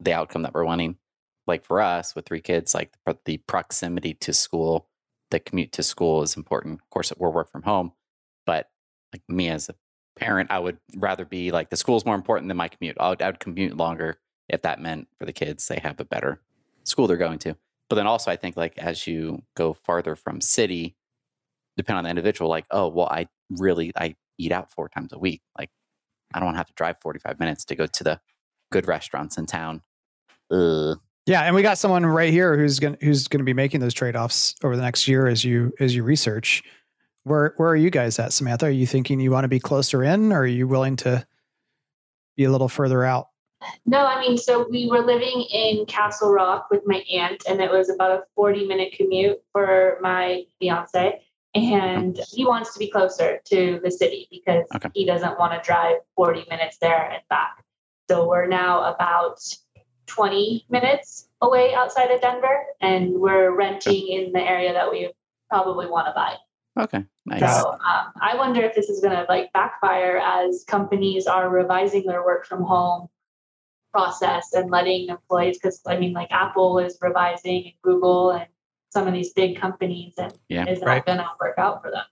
the 0.00 0.12
outcome 0.12 0.42
that 0.42 0.54
we're 0.54 0.64
wanting? 0.64 0.96
Like 1.48 1.64
for 1.64 1.80
us 1.80 2.14
with 2.14 2.26
three 2.26 2.40
kids, 2.40 2.74
like 2.74 2.92
the, 3.06 3.18
the 3.24 3.38
proximity 3.38 4.14
to 4.14 4.32
school, 4.32 4.88
the 5.30 5.40
commute 5.40 5.72
to 5.72 5.82
school 5.82 6.22
is 6.22 6.36
important. 6.36 6.80
Of 6.80 6.90
course, 6.90 7.12
we're 7.16 7.30
work 7.30 7.50
from 7.50 7.62
home, 7.62 7.92
but 8.46 8.70
like 9.12 9.22
me 9.28 9.48
as 9.48 9.68
a 9.68 9.74
parent, 10.18 10.50
I 10.50 10.58
would 10.58 10.78
rather 10.96 11.24
be 11.24 11.50
like 11.50 11.70
the 11.70 11.76
school's 11.76 12.04
more 12.04 12.14
important 12.14 12.48
than 12.48 12.56
my 12.56 12.68
commute. 12.68 12.96
I 13.00 13.08
would, 13.08 13.22
I 13.22 13.26
would 13.26 13.40
commute 13.40 13.76
longer 13.76 14.18
if 14.48 14.62
that 14.62 14.80
meant 14.80 15.08
for 15.18 15.26
the 15.26 15.32
kids 15.32 15.66
they 15.66 15.80
have 15.82 15.98
a 16.00 16.04
better 16.04 16.40
school 16.84 17.06
they're 17.06 17.16
going 17.16 17.38
to. 17.40 17.56
But 17.88 17.96
then 17.96 18.06
also, 18.06 18.30
I 18.30 18.36
think 18.36 18.56
like 18.56 18.76
as 18.78 19.06
you 19.06 19.42
go 19.56 19.72
farther 19.72 20.14
from 20.16 20.40
city, 20.40 20.96
depending 21.76 21.98
on 21.98 22.04
the 22.04 22.10
individual, 22.10 22.50
like, 22.50 22.66
oh, 22.70 22.88
well, 22.88 23.08
I 23.10 23.28
really 23.50 23.92
I 23.96 24.16
eat 24.36 24.52
out 24.52 24.70
four 24.70 24.88
times 24.90 25.12
a 25.12 25.18
week. 25.18 25.40
Like, 25.58 25.70
I 26.34 26.38
don't 26.38 26.46
want 26.46 26.56
to 26.56 26.58
have 26.58 26.68
to 26.68 26.74
drive 26.74 26.96
forty 27.00 27.18
five 27.18 27.40
minutes 27.40 27.64
to 27.66 27.76
go 27.76 27.86
to 27.86 28.04
the 28.04 28.20
good 28.70 28.86
restaurants 28.86 29.38
in 29.38 29.46
town. 29.46 29.82
Ugh. 30.50 30.98
Yeah, 31.28 31.42
and 31.42 31.54
we 31.54 31.60
got 31.60 31.76
someone 31.76 32.06
right 32.06 32.32
here 32.32 32.56
who's 32.56 32.78
going 32.78 32.96
who's 33.02 33.28
going 33.28 33.40
to 33.40 33.44
be 33.44 33.52
making 33.52 33.80
those 33.80 33.92
trade 33.92 34.16
offs 34.16 34.54
over 34.64 34.74
the 34.76 34.82
next 34.82 35.06
year 35.06 35.26
as 35.26 35.44
you 35.44 35.74
as 35.78 35.94
you 35.94 36.02
research. 36.02 36.62
Where 37.24 37.52
where 37.58 37.68
are 37.68 37.76
you 37.76 37.90
guys 37.90 38.18
at, 38.18 38.32
Samantha? 38.32 38.66
Are 38.66 38.70
you 38.70 38.86
thinking 38.86 39.20
you 39.20 39.30
want 39.30 39.44
to 39.44 39.48
be 39.48 39.60
closer 39.60 40.02
in, 40.02 40.32
or 40.32 40.40
are 40.40 40.46
you 40.46 40.66
willing 40.66 40.96
to 40.96 41.26
be 42.38 42.44
a 42.44 42.50
little 42.50 42.68
further 42.68 43.04
out? 43.04 43.28
No, 43.84 44.06
I 44.06 44.20
mean, 44.20 44.38
so 44.38 44.66
we 44.70 44.88
were 44.88 45.00
living 45.04 45.44
in 45.52 45.84
Castle 45.84 46.32
Rock 46.32 46.68
with 46.70 46.80
my 46.86 47.04
aunt, 47.12 47.42
and 47.46 47.60
it 47.60 47.70
was 47.70 47.90
about 47.90 48.12
a 48.12 48.22
40 48.34 48.66
minute 48.66 48.94
commute 48.96 49.42
for 49.52 49.98
my 50.00 50.44
fiance. 50.58 51.20
And 51.54 52.18
he 52.30 52.46
wants 52.46 52.72
to 52.72 52.78
be 52.78 52.88
closer 52.88 53.40
to 53.46 53.80
the 53.84 53.90
city 53.90 54.28
because 54.30 54.64
Okay. 54.76 54.88
he 54.94 55.04
doesn't 55.04 55.38
want 55.38 55.52
to 55.52 55.66
drive 55.66 55.96
40 56.16 56.46
minutes 56.48 56.78
there 56.78 57.10
and 57.10 57.20
back. 57.28 57.64
So 58.08 58.26
we're 58.28 58.46
now 58.46 58.94
about 58.94 59.40
20 60.08 60.66
minutes 60.68 61.28
away 61.40 61.74
outside 61.74 62.10
of 62.10 62.20
Denver, 62.20 62.64
and 62.80 63.12
we're 63.14 63.54
renting 63.54 64.08
in 64.08 64.32
the 64.32 64.40
area 64.40 64.72
that 64.72 64.90
we 64.90 65.12
probably 65.48 65.86
want 65.86 66.06
to 66.08 66.12
buy. 66.12 66.34
Okay, 66.78 67.04
nice. 67.26 67.40
So 67.40 67.70
um, 67.72 68.12
I 68.20 68.36
wonder 68.36 68.62
if 68.62 68.74
this 68.74 68.88
is 68.88 69.00
going 69.00 69.14
to 69.16 69.24
like 69.28 69.52
backfire 69.52 70.18
as 70.18 70.64
companies 70.66 71.26
are 71.26 71.48
revising 71.48 72.04
their 72.06 72.24
work 72.24 72.46
from 72.46 72.62
home 72.62 73.08
process 73.92 74.52
and 74.52 74.70
letting 74.70 75.08
employees, 75.08 75.58
because 75.58 75.80
I 75.86 75.98
mean, 75.98 76.12
like 76.12 76.28
Apple 76.30 76.78
is 76.78 76.98
revising 77.00 77.64
and 77.64 77.74
Google 77.82 78.30
and 78.32 78.46
some 78.90 79.06
of 79.06 79.12
these 79.12 79.32
big 79.32 79.60
companies, 79.60 80.14
and 80.18 80.32
Yeah, 80.48 80.66
is 80.68 80.80
right. 80.80 80.96
not 80.98 81.06
going 81.06 81.18
to 81.18 81.28
work 81.40 81.58
out 81.58 81.82
for 81.82 81.90
them. 81.90 82.04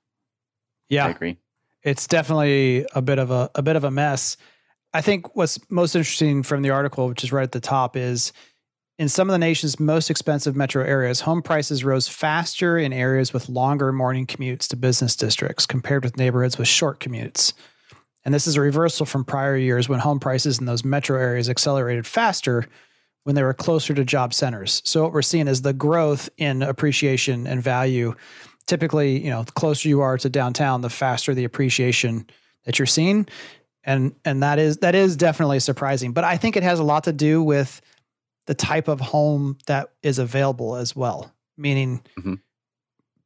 Yeah, 0.89 1.07
I 1.07 1.11
agree. 1.11 1.39
it's 1.83 2.07
definitely 2.07 2.87
a 2.95 3.03
bit 3.03 3.19
of 3.19 3.31
a 3.31 3.51
a 3.55 3.63
bit 3.63 3.77
of 3.77 3.85
a 3.85 3.91
mess. 3.91 4.37
I 4.97 5.03
think 5.03 5.37
what's 5.37 5.59
most 5.71 5.95
interesting 5.95 6.43
from 6.43 6.63
the 6.63 6.71
article, 6.71 7.07
which 7.09 7.23
is 7.23 7.31
right 7.31 7.43
at 7.43 7.53
the 7.53 7.61
top, 7.61 7.99
is 7.99 8.33
in 8.99 9.11
some 9.11 9.29
of 9.29 9.33
the 9.33 9.39
nation's 9.39 9.79
most 9.79 10.09
expensive 10.09 10.57
metro 10.57 10.83
areas, 10.83 11.21
home 11.21 11.43
prices 11.43 11.85
rose 11.85 12.09
faster 12.09 12.79
in 12.79 12.95
areas 12.95 13.31
with 13.31 13.51
longer 13.51 13.93
morning 13.93 14.27
commutes 14.27 14.67
to 14.69 14.77
business 14.77 15.15
districts 15.15 15.67
compared 15.67 16.03
with 16.03 16.17
neighborhoods 16.17 16.57
with 16.57 16.67
short 16.67 16.99
commutes. 16.99 17.53
And 18.25 18.33
this 18.33 18.47
is 18.47 18.57
a 18.57 18.63
reversal 18.63 19.05
from 19.05 19.23
prior 19.23 19.55
years 19.55 19.87
when 19.87 20.01
home 20.01 20.19
prices 20.19 20.59
in 20.59 20.65
those 20.65 20.83
metro 20.83 21.21
areas 21.21 21.51
accelerated 21.51 22.07
faster 22.07 22.65
when 23.25 23.35
they 23.35 23.43
were 23.43 23.53
closer 23.53 23.93
to 23.93 24.03
job 24.03 24.33
centers. 24.33 24.81
So 24.87 25.03
what 25.03 25.13
we're 25.13 25.21
seeing 25.21 25.47
is 25.47 25.61
the 25.61 25.75
growth 25.75 26.31
in 26.39 26.63
appreciation 26.63 27.47
and 27.47 27.63
value. 27.63 28.15
Typically, 28.67 29.23
you 29.23 29.29
know, 29.29 29.43
the 29.43 29.53
closer 29.53 29.91
you 29.91 30.01
are 30.01 30.17
to 30.17 30.31
downtown, 30.31 30.81
the 30.81 30.89
faster 30.89 31.35
the 31.35 31.45
appreciation 31.45 32.27
that 32.65 32.79
you're 32.79 32.87
seeing. 32.87 33.29
And 33.87 34.15
and 34.25 34.43
that 34.43 34.59
is 34.59 34.79
that 34.79 34.95
is 34.95 35.17
definitely 35.17 35.61
surprising. 35.61 36.13
But 36.13 36.25
I 36.25 36.37
think 36.37 36.57
it 36.57 36.63
has 36.65 36.79
a 36.81 36.85
lot 36.85 37.05
to 37.05 37.13
do 37.13 37.43
with 37.43 37.81
the 38.47 38.55
type 38.55 38.89
of 38.89 39.01
home 39.01 39.57
that 39.67 39.91
is 40.03 40.19
available 40.19 40.77
as 40.77 40.95
well. 40.97 41.33
Meaning 41.57 42.03
Mhm. 42.19 42.41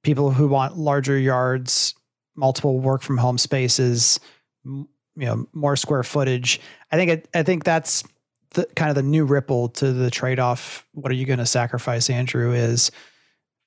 people 0.03 0.31
who 0.31 0.49
want 0.49 0.77
larger 0.77 1.19
yards, 1.19 1.95
multiple 2.37 2.79
work 2.79 3.03
from 3.03 3.19
home 3.19 3.39
spaces, 3.39 4.21
m- 4.65 4.89
you 5.17 5.27
know, 5.27 5.47
more 5.53 5.77
square 5.77 6.03
footage. 6.03 6.61
I 6.93 6.97
think 6.97 7.11
it, 7.11 7.29
I 7.35 7.43
think 7.43 7.65
that's 7.65 8.05
the 8.51 8.67
kind 8.77 8.89
of 8.91 8.95
the 8.97 9.03
new 9.03 9.25
ripple 9.25 9.69
to 9.71 9.93
the 9.93 10.11
trade-off. 10.11 10.87
What 10.93 11.11
are 11.11 11.15
you 11.15 11.27
going 11.27 11.39
to 11.39 11.47
sacrifice, 11.47 12.09
Andrew? 12.11 12.53
Is 12.53 12.91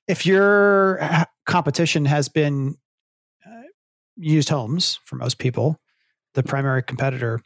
if 0.08 0.26
your 0.26 0.98
competition 1.46 2.04
has 2.06 2.28
been 2.28 2.76
uh, 3.46 3.62
used 4.16 4.48
homes 4.48 4.98
for 5.04 5.16
most 5.16 5.38
people, 5.38 5.78
the 6.34 6.42
primary 6.42 6.82
competitor. 6.82 7.42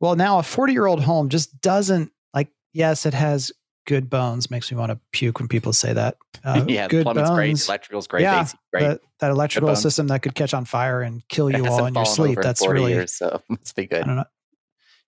Well, 0.00 0.16
now 0.16 0.38
a 0.38 0.42
40 0.42 0.72
year 0.72 0.86
old 0.86 1.02
home 1.02 1.28
just 1.28 1.60
doesn't 1.60 2.10
like, 2.32 2.48
yes, 2.72 3.04
it 3.06 3.14
has 3.14 3.52
good 3.86 4.08
bones. 4.08 4.50
Makes 4.50 4.70
me 4.70 4.78
want 4.78 4.90
to 4.92 5.00
puke 5.12 5.38
when 5.38 5.48
people 5.48 5.72
say 5.72 5.92
that. 5.92 6.16
Uh, 6.44 6.64
yeah, 6.68 6.88
good 6.88 7.02
plumbing's 7.02 7.30
great, 7.30 7.48
bones. 7.48 7.68
electrical's 7.68 8.06
great, 8.06 8.22
Yeah, 8.22 8.42
AC 8.42 8.56
great. 8.72 8.82
That, 8.82 9.00
that 9.20 9.30
electrical 9.30 9.76
system 9.76 10.06
that 10.08 10.22
could 10.22 10.34
catch 10.34 10.54
on 10.54 10.64
fire 10.64 11.02
and 11.02 11.26
kill 11.28 11.50
you 11.54 11.64
while 11.64 11.86
in 11.86 11.94
your 11.94 12.06
sleep. 12.06 12.38
That's 12.40 12.64
40 12.64 12.80
really, 12.80 12.92
years, 12.92 13.12
so 13.12 13.42
must 13.48 13.76
be 13.76 13.82
I 13.82 13.86
good. 13.86 14.04
don't 14.06 14.16
know. 14.16 14.24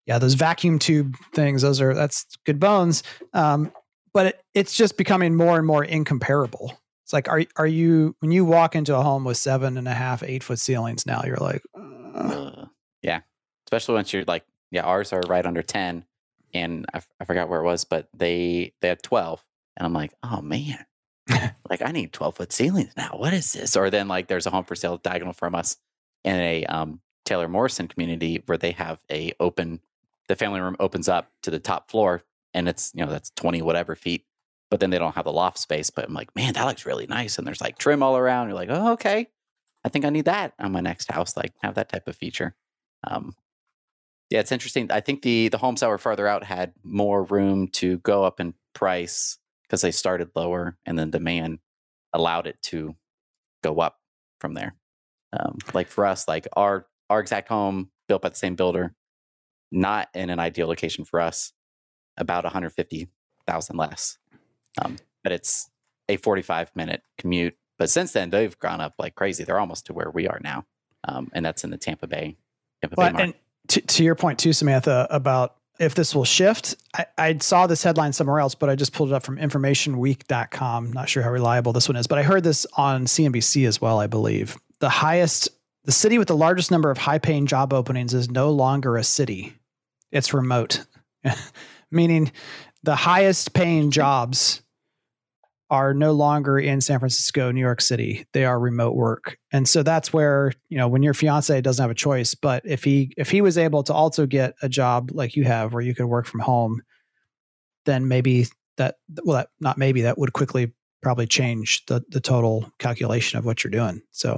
Yeah, 0.05 0.19
those 0.19 0.35
vacuum 0.35 0.81
tube 0.81 1.15
things, 1.33 1.63
those 1.63 1.81
are, 1.81 1.95
that's 1.95 2.27
good 2.45 2.59
bones. 2.59 3.05
Um, 3.33 3.73
but 4.13 4.27
it, 4.27 4.43
it's 4.53 4.75
just 4.75 4.97
becoming 4.99 5.37
more 5.37 5.57
and 5.59 5.67
more 5.67 5.85
incomparable. 5.85 6.77
It's 7.05 7.13
like, 7.13 7.29
are, 7.29 7.45
are 7.57 7.67
you, 7.69 8.17
when 8.19 8.33
you 8.33 8.45
walk 8.45 8.75
into 8.75 8.97
a 8.97 9.03
home 9.03 9.23
with 9.23 9.37
seven 9.37 9.79
and 9.79 9.87
a 9.87 9.95
half, 9.95 10.25
eight 10.25 10.43
foot 10.43 10.59
ceilings 10.59 11.07
now, 11.07 11.23
you're 11.25 11.37
like, 11.37 11.63
uh. 12.15 12.67
Especially 13.73 13.95
once 13.95 14.13
you're 14.13 14.25
like, 14.27 14.45
yeah, 14.71 14.83
ours 14.83 15.15
are 15.15 15.23
right 15.29 15.47
under 15.47 15.63
ten, 15.63 16.05
and 16.53 16.85
I, 16.93 16.99
f- 16.99 17.09
I 17.19 17.25
forgot 17.25 17.49
where 17.49 17.61
it 17.61 17.65
was, 17.65 17.85
but 17.85 18.09
they 18.15 18.75
they 18.81 18.89
had 18.89 19.03
twelve, 19.03 19.43
and 19.77 19.87
I'm 19.87 19.95
like, 19.95 20.13
oh 20.23 20.43
man, 20.43 20.85
like 21.71 21.81
I 21.83 21.91
need 21.91 22.13
twelve 22.13 22.37
foot 22.37 22.53
ceilings 22.53 22.93
now. 22.97 23.15
What 23.17 23.33
is 23.33 23.53
this? 23.53 23.75
Or 23.75 23.89
then 23.89 24.09
like 24.09 24.29
there's 24.29 24.47
a 24.47 24.51
home 24.51 24.65
for 24.65 24.75
sale 24.75 24.99
diagonal 24.99 25.33
from 25.33 25.55
us 25.55 25.79
in 26.23 26.37
a 26.37 26.67
um, 26.67 27.01
Taylor 27.25 27.49
Morrison 27.49 27.89
community 27.89 28.43
where 28.45 28.59
they 28.59 28.73
have 28.73 28.99
a 29.11 29.33
open, 29.41 29.81
the 30.29 30.37
family 30.37 30.61
room 30.61 30.77
opens 30.79 31.09
up 31.09 31.31
to 31.43 31.51
the 31.51 31.59
top 31.59 31.91
floor, 31.91 32.23
and 32.53 32.69
it's 32.69 32.93
you 32.95 33.05
know 33.05 33.11
that's 33.11 33.31
twenty 33.31 33.63
whatever 33.63 33.97
feet. 33.97 34.27
But 34.71 34.81
then 34.81 34.91
they 34.91 34.99
don't 34.99 35.15
have 35.15 35.25
the 35.25 35.33
loft 35.33 35.59
space. 35.59 35.91
But 35.91 36.07
I'm 36.07 36.15
like, 36.15 36.35
man, 36.37 36.55
that 36.55 36.65
looks 36.67 36.87
really 36.87 37.07
nice. 37.07 37.39
And 37.39 37.47
there's 37.47 37.61
like 37.61 37.79
trim 37.79 38.03
all 38.03 38.17
around. 38.17 38.49
You're 38.49 38.55
like, 38.55 38.71
oh, 38.71 38.93
okay. 38.93 39.29
I 39.85 39.89
think 39.89 40.05
I 40.05 40.11
need 40.11 40.27
that 40.27 40.55
on 40.59 40.73
my 40.73 40.81
next 40.81 41.11
house, 41.11 41.37
like 41.37 41.53
have 41.63 41.75
that 41.75 41.91
type 41.91 42.07
of 42.09 42.17
feature. 42.17 42.55
Um, 43.05 43.35
yeah, 44.33 44.41
it's 44.41 44.51
interesting. 44.51 44.91
I 44.91 45.01
think 45.01 45.21
the 45.21 45.49
the 45.49 45.59
homes 45.59 45.81
that 45.81 45.91
were 45.91 45.99
farther 45.99 46.27
out 46.27 46.43
had 46.43 46.73
more 46.83 47.23
room 47.25 47.69
to 47.73 47.99
go 47.99 48.25
up 48.25 48.41
in 48.41 48.55
price 48.73 49.37
because 49.63 49.83
they 49.83 49.91
started 49.91 50.31
lower, 50.35 50.79
and 50.87 50.99
then 50.99 51.11
demand 51.11 51.59
allowed 52.15 52.47
it 52.47 52.57
to 52.63 52.97
go 53.63 53.79
up 53.81 53.99
from 54.41 54.55
there. 54.55 54.75
Um, 55.39 55.59
like 55.75 55.89
for 55.89 56.07
us, 56.07 56.27
like 56.27 56.49
our 56.55 56.87
our 57.11 57.21
exact 57.21 57.49
home 57.49 57.91
built 58.09 58.23
by 58.23 58.31
the 58.31 58.35
same 58.35 58.55
builder, 58.55 58.95
not 59.71 60.09
in 60.15 60.31
an 60.31 60.39
ideal 60.39 60.67
location 60.67 61.05
for 61.05 61.21
us, 61.21 61.53
about 62.17 62.45
150,000 62.45 63.77
less. 63.77 64.17
Um, 64.83 64.97
but 65.23 65.33
it's 65.33 65.69
a 66.09 66.17
45 66.17 66.75
minute 66.75 67.03
commute. 67.19 67.55
But 67.79 67.91
since 67.91 68.13
then, 68.13 68.31
they've 68.31 68.59
gone 68.59 68.81
up 68.81 68.95
like 68.99 69.15
crazy. 69.15 69.45
They're 69.45 69.61
almost 69.61 69.85
to 69.87 69.93
where 69.93 70.11
we 70.11 70.27
are 70.27 70.41
now, 70.43 70.65
um, 71.07 71.31
and 71.35 71.45
that's 71.45 71.65
in 71.65 71.71
the 71.71 71.77
Tampa 71.77 72.07
Bay. 72.07 72.39
Tampa 72.81 72.97
Bay 72.97 73.03
Well, 73.03 73.13
market. 73.13 73.42
To, 73.73 73.81
to 73.81 74.05
your 74.05 74.15
point 74.15 74.39
too, 74.39 74.53
Samantha, 74.53 75.07
about 75.11 75.57
if 75.81 75.95
this 75.95 76.15
will 76.15 76.25
shift, 76.25 76.77
I, 76.95 77.07
I 77.17 77.39
saw 77.39 77.67
this 77.67 77.83
headline 77.83 78.13
somewhere 78.13 78.39
else, 78.39 78.55
but 78.55 78.69
I 78.69 78.77
just 78.77 78.93
pulled 78.93 79.11
it 79.11 79.15
up 79.15 79.23
from 79.23 79.39
informationweek.com. 79.39 80.93
Not 80.93 81.09
sure 81.09 81.23
how 81.23 81.31
reliable 81.31 81.73
this 81.73 81.89
one 81.89 81.97
is, 81.97 82.07
but 82.07 82.19
I 82.19 82.23
heard 82.23 82.45
this 82.45 82.67
on 82.77 83.07
CNBC 83.07 83.67
as 83.67 83.81
well, 83.81 83.99
I 83.99 84.07
believe. 84.07 84.59
The 84.81 84.91
highest, 84.91 85.49
the 85.85 85.93
city 85.93 86.19
with 86.19 86.29
the 86.29 86.37
largest 86.37 86.71
number 86.71 86.91
of 86.91 86.99
high 86.99 87.19
paying 87.19 87.47
job 87.47 87.73
openings 87.73 88.13
is 88.13 88.31
no 88.31 88.51
longer 88.51 88.97
a 88.97 89.05
city, 89.05 89.55
it's 90.11 90.35
remote, 90.35 90.85
meaning 91.91 92.31
the 92.83 92.97
highest 92.97 93.55
paying 93.55 93.91
jobs 93.91 94.62
are 95.73 95.95
no 95.95 96.13
longer 96.13 96.59
in 96.59 96.83
San 96.83 96.99
Francisco, 96.99 97.51
New 97.51 97.63
York 97.63 97.81
City. 97.81 98.27
They 98.35 98.45
are 98.45 98.61
remote 98.61 98.95
work. 98.95 99.39
And 99.53 99.67
so 99.67 99.83
that's 99.83 100.13
where, 100.13 100.53
you 100.69 100.77
know, 100.77 100.87
when 100.87 101.03
your 101.03 101.15
fiance 101.15 101.59
doesn't 101.63 101.83
have 101.83 101.91
a 101.91 101.95
choice, 101.95 102.35
but 102.35 102.63
if 102.67 102.85
he 102.85 103.15
if 103.17 103.31
he 103.31 103.41
was 103.41 103.57
able 103.57 103.83
to 103.85 103.95
also 103.95 104.27
get 104.27 104.53
a 104.61 104.69
job 104.69 105.11
like 105.15 105.35
you 105.35 105.45
have 105.45 105.73
where 105.73 105.81
you 105.81 105.95
could 105.95 106.05
work 106.05 106.27
from 106.27 106.41
home, 106.41 106.83
then 107.87 108.07
maybe 108.07 108.47
that 108.77 108.97
well 109.25 109.39
that 109.39 109.49
not 109.61 109.79
maybe 109.79 110.03
that 110.03 110.19
would 110.19 110.35
quickly 110.35 110.75
probably 111.01 111.27
change 111.27 111.87
the 111.87 112.03
the 112.11 112.21
total 112.21 112.71
calculation 112.79 113.39
of 113.39 113.47
what 113.47 113.65
you're 113.65 113.71
doing. 113.71 114.03
So 114.11 114.33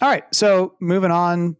all 0.00 0.08
right, 0.08 0.24
so 0.32 0.76
moving 0.80 1.10
on 1.10 1.56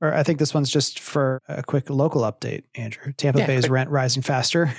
or 0.00 0.14
I 0.14 0.22
think 0.22 0.38
this 0.38 0.54
one's 0.54 0.70
just 0.70 1.00
for 1.00 1.42
a 1.48 1.64
quick 1.64 1.90
local 1.90 2.22
update, 2.22 2.62
Andrew. 2.76 3.12
Tampa 3.14 3.40
Yeah, 3.40 3.46
Bay's 3.48 3.64
quick. 3.64 3.72
rent 3.72 3.90
rising 3.90 4.22
faster. 4.22 4.72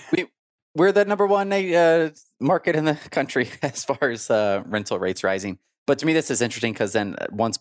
We're 0.78 0.91
the 0.91 1.05
number 1.05 1.25
one 1.25 1.51
uh, 1.51 2.11
market 2.39 2.75
in 2.75 2.86
the 2.86 2.95
country 3.11 3.49
as 3.61 3.84
far 3.84 4.09
as 4.09 4.30
uh, 4.30 4.63
rental 4.65 4.99
rates 4.99 5.23
rising. 5.23 5.59
But 5.86 5.99
to 5.99 6.05
me, 6.05 6.13
this 6.13 6.30
is 6.32 6.41
interesting 6.41 6.73
because 6.73 6.93
then 6.93 7.15
uh, 7.19 7.28
once 7.32 7.59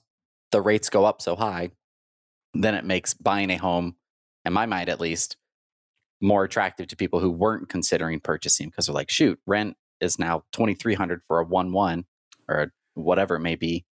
the 0.52 0.60
rates 0.60 0.90
go 0.90 1.04
up 1.04 1.22
so 1.22 1.34
high, 1.36 1.70
then 2.54 2.74
it 2.74 2.84
makes 2.84 3.14
buying 3.14 3.50
a 3.50 3.56
home, 3.56 3.96
in 4.44 4.52
my 4.52 4.66
mind 4.66 4.88
at 4.88 5.00
least, 5.00 5.36
more 6.20 6.44
attractive 6.44 6.88
to 6.88 6.96
people 6.96 7.20
who 7.20 7.30
weren't 7.30 7.68
considering 7.68 8.20
purchasing 8.20 8.68
because 8.68 8.86
they're 8.86 8.94
like, 8.94 9.10
shoot, 9.10 9.38
rent 9.46 9.76
is 10.00 10.18
now 10.18 10.44
twenty 10.52 10.74
three 10.74 10.94
hundred 10.94 11.20
for 11.26 11.40
a 11.40 11.44
one 11.44 11.72
one 11.72 12.04
or 12.48 12.72
whatever 12.94 13.36
it 13.36 13.40
may 13.40 13.56
be. 13.56 13.84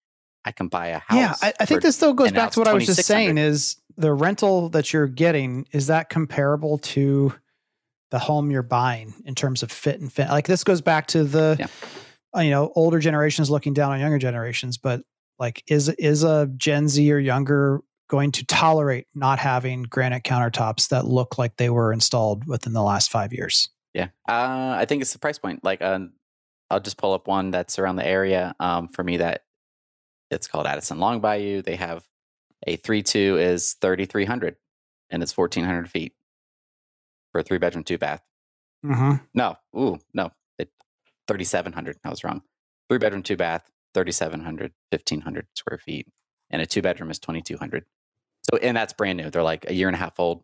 I 0.47 0.53
can 0.53 0.69
buy 0.69 0.89
a 0.89 0.99
house. 0.99 1.17
Yeah, 1.17 1.35
I, 1.41 1.53
I 1.61 1.65
think 1.65 1.83
this 1.83 1.97
still 1.97 2.13
goes 2.13 2.33
back 2.33 2.53
to 2.53 2.61
what 2.61 2.69
I 2.69 2.75
was 2.75 2.87
just 2.87 3.05
saying 3.05 3.39
is 3.39 3.77
the 3.97 4.13
rental 4.13 4.69
that 4.71 4.93
you're 4.93 5.07
getting 5.07 5.67
is 5.73 5.87
that 5.87 6.11
comparable 6.11 6.79
to 6.79 7.35
the 8.15 8.21
home 8.21 8.49
you're 8.49 8.63
buying 8.63 9.13
in 9.27 9.35
terms 9.35 9.65
of 9.65 9.73
fit 9.73 9.99
and 10.01 10.13
fit. 10.13 10.29
Like 10.29 10.47
this 10.47 10.63
goes 10.63 10.81
back 10.81 11.09
to 11.09 11.25
the 11.25 11.57
Yeah. 11.59 11.67
uh, 12.37 12.43
you 12.43 12.51
know 12.51 12.71
older 12.77 13.01
generations 13.01 13.51
looking 13.51 13.75
down 13.75 13.91
on 13.91 13.99
younger 13.99 14.19
generations, 14.19 14.79
but 14.79 15.03
like 15.41 15.65
is 15.67 15.89
is 15.89 16.23
a 16.23 16.47
Gen 16.57 16.87
Z 16.89 17.13
or 17.13 17.19
younger 17.19 17.81
going 18.09 18.31
to 18.31 18.47
tolerate 18.47 19.09
not 19.17 19.41
having 19.41 19.83
granite 19.83 20.23
countertops 20.23 20.91
that 20.91 21.07
look 21.07 21.39
like 21.39 21.57
they 21.57 21.71
were 21.71 21.93
installed 21.93 22.47
within 22.47 22.73
the 22.73 22.85
last 22.85 23.11
five 23.11 23.33
years? 23.33 23.69
Yeah, 23.95 24.11
uh, 24.29 24.77
I 24.79 24.85
think 24.85 25.03
it's 25.03 25.13
the 25.13 25.19
price 25.19 25.39
point. 25.39 25.65
Like, 25.65 25.83
uh, 25.83 25.99
I'll 26.71 26.79
just 26.79 26.97
pull 26.97 27.15
up 27.15 27.27
one 27.27 27.51
that's 27.51 27.81
around 27.81 27.97
the 27.97 28.07
area. 28.07 28.55
Um, 28.61 28.87
for 28.87 29.03
me, 29.03 29.17
that 29.17 29.43
it's 30.31 30.47
called 30.47 30.67
Addison 30.69 31.01
Long 31.01 31.19
Bayou. 31.19 31.63
They 31.63 31.75
have 31.77 32.05
a 32.65 32.77
three 32.77 33.03
two 33.03 33.39
is 33.41 33.75
thirty 33.81 34.07
three 34.07 34.25
hundred, 34.25 34.55
and 35.11 35.21
it's 35.21 35.33
fourteen 35.33 35.65
hundred 35.65 35.91
feet 35.91 36.13
for 37.35 37.41
a 37.41 37.43
three 37.43 37.59
bedroom, 37.59 37.83
two 37.83 37.99
bath. 37.99 38.23
Mm-hmm. 38.87 39.25
No, 39.35 39.57
ooh, 39.77 39.99
no, 40.15 40.31
it 40.57 40.71
thirty 41.27 41.45
seven 41.45 41.73
hundred. 41.73 41.97
I 42.05 42.11
was 42.11 42.23
wrong. 42.23 42.43
Three 42.89 42.99
bedroom, 42.99 43.25
two 43.25 43.37
bath, 43.37 43.69
3,700, 43.95 44.73
1,500 44.91 45.47
square 45.55 45.79
feet, 45.79 46.07
and 46.51 46.61
a 46.61 46.67
two 46.67 46.83
bedroom 46.83 47.11
is 47.11 47.19
2,200. 47.19 47.85
So, 48.43 48.59
and 48.59 48.77
that's 48.77 48.93
brand 48.93 49.17
new. 49.17 49.31
They're 49.31 49.43
like 49.43 49.69
a 49.69 49.75
year 49.75 49.89
and 49.89 49.97
a 49.97 49.99
half 49.99 50.21
old. 50.21 50.43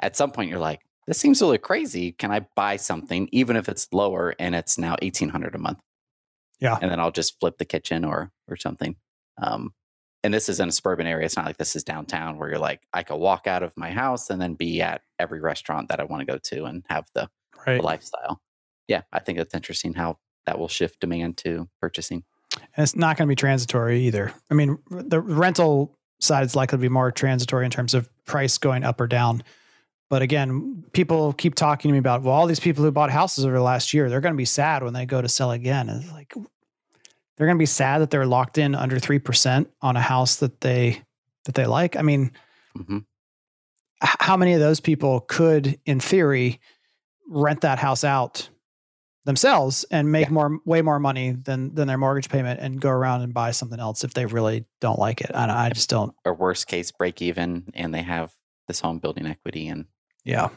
At 0.00 0.16
some 0.16 0.30
point, 0.30 0.50
you're 0.50 0.58
like, 0.58 0.80
this 1.06 1.18
seems 1.18 1.42
really 1.42 1.58
crazy. 1.58 2.12
Can 2.12 2.30
I 2.32 2.46
buy 2.56 2.76
something, 2.76 3.28
even 3.30 3.56
if 3.56 3.68
it's 3.68 3.88
lower 3.92 4.34
and 4.38 4.54
it's 4.54 4.78
now 4.78 4.96
1,800 5.02 5.54
a 5.54 5.58
month? 5.58 5.78
Yeah. 6.60 6.78
And 6.80 6.90
then 6.90 6.98
I'll 6.98 7.12
just 7.12 7.38
flip 7.38 7.58
the 7.58 7.64
kitchen 7.64 8.04
or, 8.04 8.32
or 8.48 8.56
something. 8.56 8.96
Um, 9.40 9.72
and 10.26 10.34
this 10.34 10.48
is 10.48 10.58
in 10.58 10.68
a 10.68 10.72
suburban 10.72 11.06
area. 11.06 11.24
It's 11.24 11.36
not 11.36 11.46
like 11.46 11.56
this 11.56 11.76
is 11.76 11.84
downtown 11.84 12.36
where 12.36 12.48
you're 12.48 12.58
like, 12.58 12.82
I 12.92 13.04
could 13.04 13.16
walk 13.16 13.46
out 13.46 13.62
of 13.62 13.72
my 13.76 13.92
house 13.92 14.28
and 14.28 14.42
then 14.42 14.54
be 14.54 14.82
at 14.82 15.02
every 15.20 15.40
restaurant 15.40 15.88
that 15.88 16.00
I 16.00 16.04
want 16.04 16.20
to 16.20 16.26
go 16.26 16.38
to 16.38 16.64
and 16.64 16.84
have 16.88 17.06
the, 17.14 17.30
Right. 17.64 17.76
the 17.76 17.82
lifestyle. 17.82 18.40
Yeah, 18.88 19.02
I 19.12 19.20
think 19.20 19.38
it's 19.38 19.54
interesting 19.54 19.94
how 19.94 20.18
that 20.44 20.58
will 20.58 20.68
shift 20.68 20.98
demand 21.00 21.36
to 21.38 21.68
purchasing. 21.80 22.24
And 22.54 22.82
it's 22.82 22.96
not 22.96 23.16
going 23.16 23.28
to 23.28 23.30
be 23.30 23.36
transitory 23.36 24.00
either. 24.02 24.32
I 24.50 24.54
mean, 24.54 24.78
the 24.90 25.20
rental 25.20 25.96
side 26.20 26.44
is 26.44 26.56
likely 26.56 26.78
to 26.78 26.82
be 26.82 26.88
more 26.88 27.12
transitory 27.12 27.64
in 27.64 27.70
terms 27.70 27.94
of 27.94 28.08
price 28.24 28.58
going 28.58 28.82
up 28.82 29.00
or 29.00 29.06
down. 29.06 29.44
But 30.10 30.22
again, 30.22 30.84
people 30.92 31.32
keep 31.32 31.54
talking 31.54 31.88
to 31.88 31.92
me 31.92 31.98
about, 31.98 32.22
well, 32.22 32.34
all 32.34 32.46
these 32.46 32.60
people 32.60 32.84
who 32.84 32.90
bought 32.92 33.10
houses 33.10 33.44
over 33.44 33.54
the 33.54 33.62
last 33.62 33.94
year, 33.94 34.08
they're 34.08 34.20
going 34.20 34.34
to 34.34 34.38
be 34.38 34.44
sad 34.44 34.82
when 34.82 34.92
they 34.92 35.06
go 35.06 35.22
to 35.22 35.28
sell 35.28 35.52
again. 35.52 35.88
And 35.88 36.02
it's 36.02 36.12
like, 36.12 36.34
they're 37.36 37.46
going 37.46 37.56
to 37.58 37.62
be 37.62 37.66
sad 37.66 38.00
that 38.00 38.10
they're 38.10 38.26
locked 38.26 38.58
in 38.58 38.74
under 38.74 38.96
3% 38.96 39.66
on 39.82 39.96
a 39.96 40.00
house 40.00 40.36
that 40.36 40.60
they, 40.60 41.02
that 41.44 41.54
they 41.54 41.66
like. 41.66 41.96
I 41.96 42.02
mean, 42.02 42.32
hmm 42.74 42.98
how 44.00 44.36
many 44.36 44.52
of 44.52 44.60
those 44.60 44.78
people 44.78 45.20
could, 45.20 45.80
in 45.86 46.00
theory, 46.00 46.60
rent 47.28 47.62
that 47.62 47.78
house 47.78 48.04
out 48.04 48.50
themselves 49.24 49.84
and 49.90 50.12
make 50.12 50.26
Yeah. 50.26 50.32
more, 50.32 50.58
way 50.66 50.82
more 50.82 50.98
money 51.00 51.32
than 51.32 51.74
than 51.74 51.88
their 51.88 51.96
mortgage 51.96 52.28
payment, 52.28 52.60
and 52.60 52.78
go 52.78 52.90
around 52.90 53.22
and 53.22 53.32
buy 53.32 53.52
something 53.52 53.80
else 53.80 54.04
if 54.04 54.12
they 54.12 54.26
really 54.26 54.66
don't 54.82 54.98
like 54.98 55.22
it? 55.22 55.30
I, 55.34 55.66
I 55.66 55.70
just 55.70 55.88
don't. 55.88 56.14
Or 56.26 56.34
worst 56.34 56.66
case, 56.66 56.92
break 56.92 57.22
even, 57.22 57.70
and 57.74 57.92
they 57.94 58.02
have 58.02 58.34
this 58.68 58.80
home 58.80 58.98
building 58.98 59.26
equity. 59.26 59.66
And 59.68 59.86
Yeah. 60.24 60.50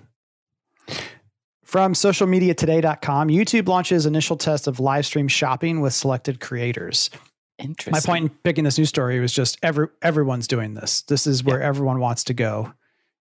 From 1.69 1.93
socialmediatoday.com, 1.93 3.27
YouTube 3.27 3.67
launches 3.67 4.07
initial 4.07 4.35
test 4.35 4.65
of 4.65 4.79
live 4.79 5.05
stream 5.05 5.27
shopping 5.27 5.81
with 5.81 5.93
selected 5.93 6.39
creators. 6.39 7.11
interesting. 7.59 7.91
My 7.91 7.99
point 7.99 8.23
in 8.23 8.37
picking 8.43 8.63
this 8.63 8.79
news 8.79 8.89
story 8.89 9.19
was 9.19 9.31
just 9.31 9.59
every 9.61 9.85
everyone's 10.01 10.47
doing 10.47 10.73
this. 10.73 11.03
This 11.03 11.27
is 11.27 11.43
where 11.43 11.61
everyone 11.61 11.99
wants 11.99 12.23
to 12.23 12.33
go 12.33 12.73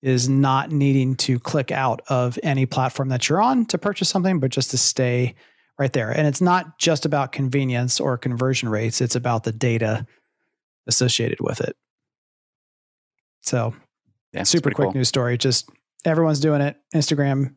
is 0.01 0.27
not 0.27 0.71
needing 0.73 1.17
to 1.17 1.39
click 1.39 1.71
out 1.71 2.01
of 2.09 2.39
any 2.43 2.65
platform 2.65 3.11
that 3.11 3.29
you're 3.29 3.43
on 3.43 3.67
to 3.67 3.77
purchase 3.77 4.09
something, 4.09 4.41
but 4.41 4.51
just 4.51 4.71
to 4.71 4.79
stay 4.79 5.35
right 5.79 5.93
there. 5.93 6.11
And 6.11 6.27
it's 6.27 6.41
not 6.41 6.79
just 6.79 7.05
about 7.05 7.33
convenience 7.33 8.01
or 8.01 8.17
conversion 8.17 8.71
rates, 8.71 9.03
it's 9.03 9.17
about 9.17 9.45
the 9.45 9.53
data 9.53 10.07
associated 10.87 11.41
with 11.43 11.61
it. 11.61 11.77
So, 13.43 13.75
Yeah, 14.33 14.45
super 14.45 14.71
quick 14.71 14.87
cool. 14.87 14.95
news 14.95 15.09
story. 15.09 15.37
Just 15.37 15.69
everyone's 16.07 16.41
doing 16.41 16.63
it. 16.63 16.79
Instagram, 16.95 17.57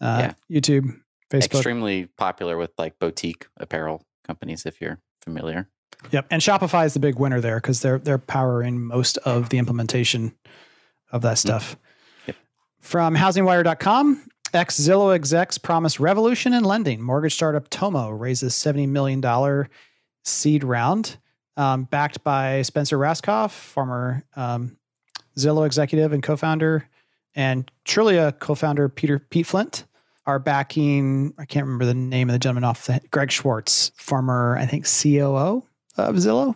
uh, 0.00 0.32
YouTube, 0.50 1.00
Facebook. 1.30 1.54
Extremely 1.54 2.06
popular 2.16 2.56
with 2.56 2.70
like 2.78 2.98
boutique 2.98 3.46
apparel 3.56 4.02
companies, 4.26 4.66
if 4.66 4.80
you're 4.80 4.98
familiar. 5.22 5.68
Yep. 6.10 6.26
And 6.30 6.40
Shopify 6.40 6.86
is 6.86 6.94
the 6.94 7.00
big 7.00 7.16
winner 7.16 7.40
there 7.40 7.56
because 7.56 7.82
they're 7.82 7.98
they're 7.98 8.18
powering 8.18 8.80
most 8.80 9.16
of 9.18 9.48
the 9.48 9.58
implementation 9.58 10.34
of 11.10 11.22
that 11.22 11.38
stuff. 11.38 11.76
Yep. 12.26 12.36
From 12.80 13.16
housingwire.com, 13.16 14.28
ex 14.54 14.78
Zillow 14.78 15.14
execs 15.14 15.58
promise 15.58 15.98
revolution 15.98 16.52
in 16.52 16.64
lending. 16.64 17.02
Mortgage 17.02 17.34
startup 17.34 17.68
Tomo 17.68 18.10
raises 18.10 18.54
$70 18.54 18.88
million 18.88 19.68
seed 20.24 20.64
round, 20.64 21.16
um, 21.56 21.84
backed 21.84 22.22
by 22.22 22.62
Spencer 22.62 22.98
Rascoff, 22.98 23.50
former 23.50 24.24
um, 24.36 24.76
Zillow 25.36 25.66
executive 25.66 26.12
and 26.12 26.22
co-founder, 26.22 26.88
and 27.34 27.70
Trulia 27.84 28.38
co-founder 28.38 28.88
Peter 28.88 29.18
Pete 29.18 29.46
Flint 29.46 29.84
are 30.28 30.38
backing. 30.38 31.32
I 31.38 31.46
can't 31.46 31.64
remember 31.64 31.86
the 31.86 31.94
name 31.94 32.28
of 32.28 32.34
the 32.34 32.38
gentleman 32.38 32.64
off 32.64 32.86
the 32.86 33.00
Greg 33.10 33.32
Schwartz, 33.32 33.92
former 33.96 34.58
I 34.58 34.66
think 34.66 34.84
COO 34.84 35.64
of 35.96 36.16
Zillow. 36.16 36.54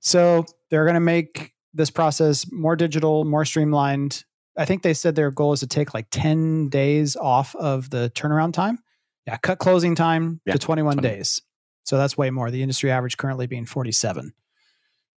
So 0.00 0.46
they're 0.70 0.86
going 0.86 0.94
to 0.94 1.00
make 1.00 1.52
this 1.74 1.90
process 1.90 2.50
more 2.50 2.74
digital, 2.74 3.26
more 3.26 3.44
streamlined. 3.44 4.24
I 4.56 4.64
think 4.64 4.82
they 4.82 4.94
said 4.94 5.14
their 5.14 5.30
goal 5.30 5.52
is 5.52 5.60
to 5.60 5.66
take 5.66 5.92
like 5.92 6.06
10 6.10 6.70
days 6.70 7.14
off 7.14 7.54
of 7.56 7.90
the 7.90 8.10
turnaround 8.14 8.54
time. 8.54 8.78
Yeah, 9.26 9.36
cut 9.36 9.58
closing 9.58 9.94
time 9.94 10.40
Yeah, 10.46 10.54
to 10.54 10.58
21 10.58 10.94
20. 10.94 11.06
days. 11.08 11.42
So 11.84 11.98
that's 11.98 12.16
way 12.16 12.30
more. 12.30 12.50
The 12.50 12.62
industry 12.62 12.90
average 12.90 13.18
currently 13.18 13.46
being 13.46 13.66
47. 13.66 14.32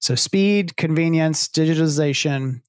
So 0.01 0.17
speed, 0.17 0.77
convenience, 0.77 1.47
digitization, 1.47 2.63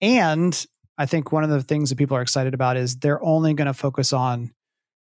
and 0.00 0.66
I 0.96 1.06
think 1.06 1.32
one 1.32 1.44
of 1.44 1.50
the 1.50 1.62
things 1.62 1.90
that 1.90 1.96
people 1.96 2.16
are 2.16 2.22
excited 2.22 2.54
about 2.54 2.76
is 2.76 2.96
they're 2.96 3.22
only 3.22 3.54
going 3.54 3.66
to 3.66 3.74
focus 3.74 4.12
on 4.12 4.52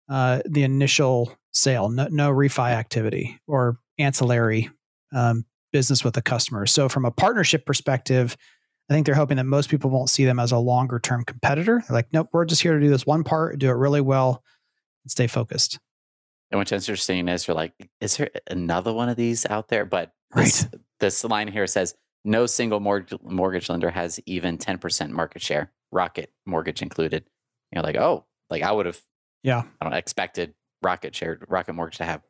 uh, 0.09 0.41
the 0.45 0.63
initial 0.63 1.35
sale, 1.51 1.89
no, 1.89 2.07
no 2.09 2.31
refi 2.31 2.71
activity 2.71 3.39
or 3.47 3.77
ancillary 3.97 4.69
um, 5.13 5.45
business 5.71 6.03
with 6.03 6.13
the 6.13 6.21
customer. 6.21 6.65
So, 6.65 6.89
from 6.89 7.05
a 7.05 7.11
partnership 7.11 7.65
perspective, 7.65 8.37
I 8.89 8.93
think 8.93 9.05
they're 9.05 9.15
hoping 9.15 9.37
that 9.37 9.45
most 9.45 9.69
people 9.69 9.89
won't 9.89 10.09
see 10.09 10.25
them 10.25 10.39
as 10.39 10.51
a 10.51 10.57
longer 10.57 10.99
term 10.99 11.23
competitor. 11.23 11.83
They're 11.87 11.95
like, 11.95 12.11
nope, 12.11 12.29
we're 12.33 12.45
just 12.45 12.61
here 12.61 12.73
to 12.73 12.79
do 12.79 12.89
this 12.89 13.05
one 13.05 13.23
part, 13.23 13.59
do 13.59 13.69
it 13.69 13.73
really 13.73 14.01
well, 14.01 14.43
and 15.03 15.11
stay 15.11 15.27
focused. 15.27 15.79
And 16.51 16.59
what's 16.59 16.71
interesting 16.71 17.27
is 17.27 17.47
you're 17.47 17.55
like, 17.55 17.73
is 17.99 18.17
there 18.17 18.29
another 18.47 18.93
one 18.93 19.09
of 19.09 19.15
these 19.15 19.45
out 19.45 19.69
there? 19.69 19.85
But 19.85 20.11
this, 20.35 20.67
this 20.99 21.23
line 21.23 21.47
here 21.47 21.65
says 21.65 21.95
no 22.23 22.45
single 22.45 22.79
mortgage, 22.79 23.19
mortgage 23.23 23.69
lender 23.69 23.89
has 23.89 24.19
even 24.25 24.57
10% 24.57 25.09
market 25.11 25.41
share, 25.41 25.71
Rocket 25.91 26.31
mortgage 26.45 26.81
included. 26.81 27.25
You're 27.71 27.83
like, 27.83 27.95
oh, 27.97 28.25
like 28.49 28.63
I 28.63 28.71
would 28.71 28.85
have, 28.85 29.01
Yeah. 29.43 29.63
I 29.81 29.85
don't 29.85 29.93
expected 29.93 30.53
Rocket 30.81 31.15
share, 31.15 31.39
Rocket 31.47 31.73
mortgage 31.73 31.97
to 31.97 32.05
have 32.05 32.21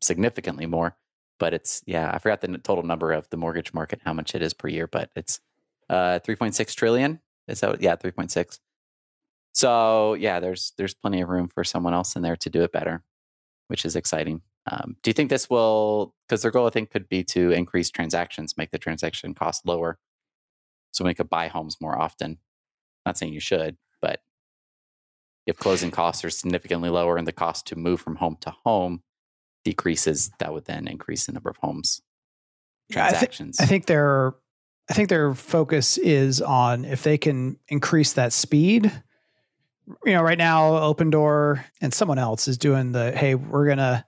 significantly 0.00 0.66
more. 0.66 0.96
But 1.38 1.54
it's, 1.54 1.82
yeah, 1.86 2.10
I 2.12 2.18
forgot 2.18 2.40
the 2.40 2.58
total 2.58 2.84
number 2.84 3.12
of 3.12 3.30
the 3.30 3.36
mortgage 3.36 3.72
market, 3.72 4.00
how 4.04 4.12
much 4.12 4.34
it 4.34 4.42
is 4.42 4.54
per 4.54 4.68
year, 4.68 4.88
but 4.88 5.10
it's 5.14 5.40
uh, 5.88 6.18
3.6 6.26 6.74
trillion. 6.74 7.20
Is 7.46 7.60
that, 7.60 7.80
yeah, 7.80 7.94
3.6. 7.96 8.58
So 9.54 10.14
yeah, 10.14 10.40
there's 10.40 10.72
there's 10.76 10.94
plenty 10.94 11.20
of 11.20 11.28
room 11.28 11.48
for 11.48 11.64
someone 11.64 11.94
else 11.94 12.14
in 12.14 12.22
there 12.22 12.36
to 12.36 12.50
do 12.50 12.62
it 12.62 12.72
better, 12.72 13.02
which 13.68 13.84
is 13.84 13.96
exciting. 13.96 14.42
Um, 14.70 14.96
do 15.02 15.08
you 15.08 15.14
think 15.14 15.30
this 15.30 15.48
will? 15.48 16.14
Because 16.26 16.42
their 16.42 16.50
goal, 16.50 16.66
I 16.66 16.70
think, 16.70 16.90
could 16.90 17.08
be 17.08 17.24
to 17.24 17.52
increase 17.52 17.90
transactions, 17.90 18.56
make 18.56 18.70
the 18.70 18.78
transaction 18.78 19.34
cost 19.34 19.66
lower, 19.66 19.98
so 20.90 21.04
we 21.04 21.14
could 21.14 21.30
buy 21.30 21.48
homes 21.48 21.76
more 21.80 21.98
often. 21.98 22.38
Not 23.06 23.16
saying 23.16 23.32
you 23.32 23.40
should, 23.40 23.76
but 24.02 24.20
if 25.46 25.56
closing 25.56 25.90
costs 25.90 26.24
are 26.24 26.30
significantly 26.30 26.90
lower 26.90 27.16
and 27.16 27.26
the 27.26 27.32
cost 27.32 27.66
to 27.68 27.76
move 27.76 28.00
from 28.00 28.16
home 28.16 28.36
to 28.42 28.50
home 28.64 29.02
decreases, 29.64 30.30
that 30.38 30.52
would 30.52 30.66
then 30.66 30.86
increase 30.86 31.26
the 31.26 31.32
number 31.32 31.48
of 31.48 31.56
homes 31.58 32.02
Yeah, 32.90 33.06
I 33.06 33.08
transactions. 33.08 33.60
I 33.60 33.66
think 33.66 33.86
their 33.86 34.34
I 34.90 34.94
think 34.94 35.08
their 35.08 35.34
focus 35.34 35.98
is 35.98 36.42
on 36.42 36.84
if 36.84 37.02
they 37.02 37.16
can 37.16 37.58
increase 37.68 38.14
that 38.14 38.32
speed. 38.32 38.92
You 40.04 40.12
know, 40.12 40.22
right 40.22 40.36
now, 40.36 40.72
Opendoor 40.72 41.64
and 41.80 41.94
someone 41.94 42.18
else 42.18 42.48
is 42.48 42.58
doing 42.58 42.92
the 42.92 43.12
hey, 43.12 43.34
we're 43.34 43.66
gonna 43.66 44.04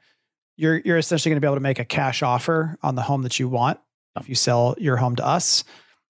you're 0.61 0.79
you're 0.85 0.99
essentially 0.99 1.31
gonna 1.31 1.41
be 1.41 1.47
able 1.47 1.57
to 1.57 1.61
make 1.61 1.79
a 1.79 1.85
cash 1.85 2.23
offer 2.23 2.77
on 2.83 2.95
the 2.95 3.03
home 3.03 3.23
that 3.23 3.39
you 3.39 3.49
want 3.49 3.81
if 4.19 4.29
you 4.29 4.35
sell 4.35 4.75
your 4.79 4.97
home 4.97 5.17
to 5.17 5.27
us. 5.27 5.65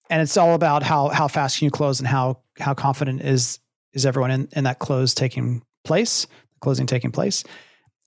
And 0.09 0.21
it's 0.21 0.35
all 0.35 0.55
about 0.55 0.83
how 0.83 1.07
how 1.07 1.27
fast 1.29 1.59
can 1.59 1.65
you 1.65 1.71
close 1.71 1.99
and 1.99 2.07
how 2.07 2.39
how 2.59 2.73
confident 2.73 3.21
is 3.21 3.59
is 3.93 4.05
everyone 4.05 4.31
in, 4.31 4.49
in 4.51 4.65
that 4.65 4.79
close 4.79 5.13
taking 5.13 5.63
place, 5.85 6.27
closing 6.59 6.85
taking 6.85 7.11
place. 7.11 7.43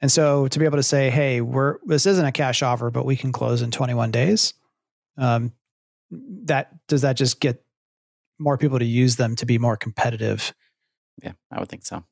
And 0.01 0.13
so 0.13 0.49
to 0.49 0.59
be 0.59 0.67
able 0.67 0.77
to 0.77 0.83
say, 0.83 1.09
hey, 1.09 1.41
we're 1.41 1.79
this 1.87 2.05
isn't 2.05 2.27
a 2.27 2.33
cash 2.33 2.63
offer, 2.63 2.91
but 2.91 3.07
we 3.07 3.17
can 3.17 3.33
close 3.33 3.63
in 3.63 3.71
21 3.71 4.11
days. 4.11 4.53
Um, 5.17 5.53
that 6.11 6.75
does 6.89 7.03
that 7.03 7.17
just 7.17 7.41
get 7.41 7.65
more 8.39 8.59
people 8.59 8.79
to 8.79 8.85
use 8.85 9.17
them 9.17 9.35
to 9.37 9.47
be 9.47 9.57
more 9.57 9.79
competitive? 9.79 10.53
yeah, 11.23 11.33
I 11.51 11.61
would 11.61 11.69
think 11.69 11.87
so. 11.87 12.05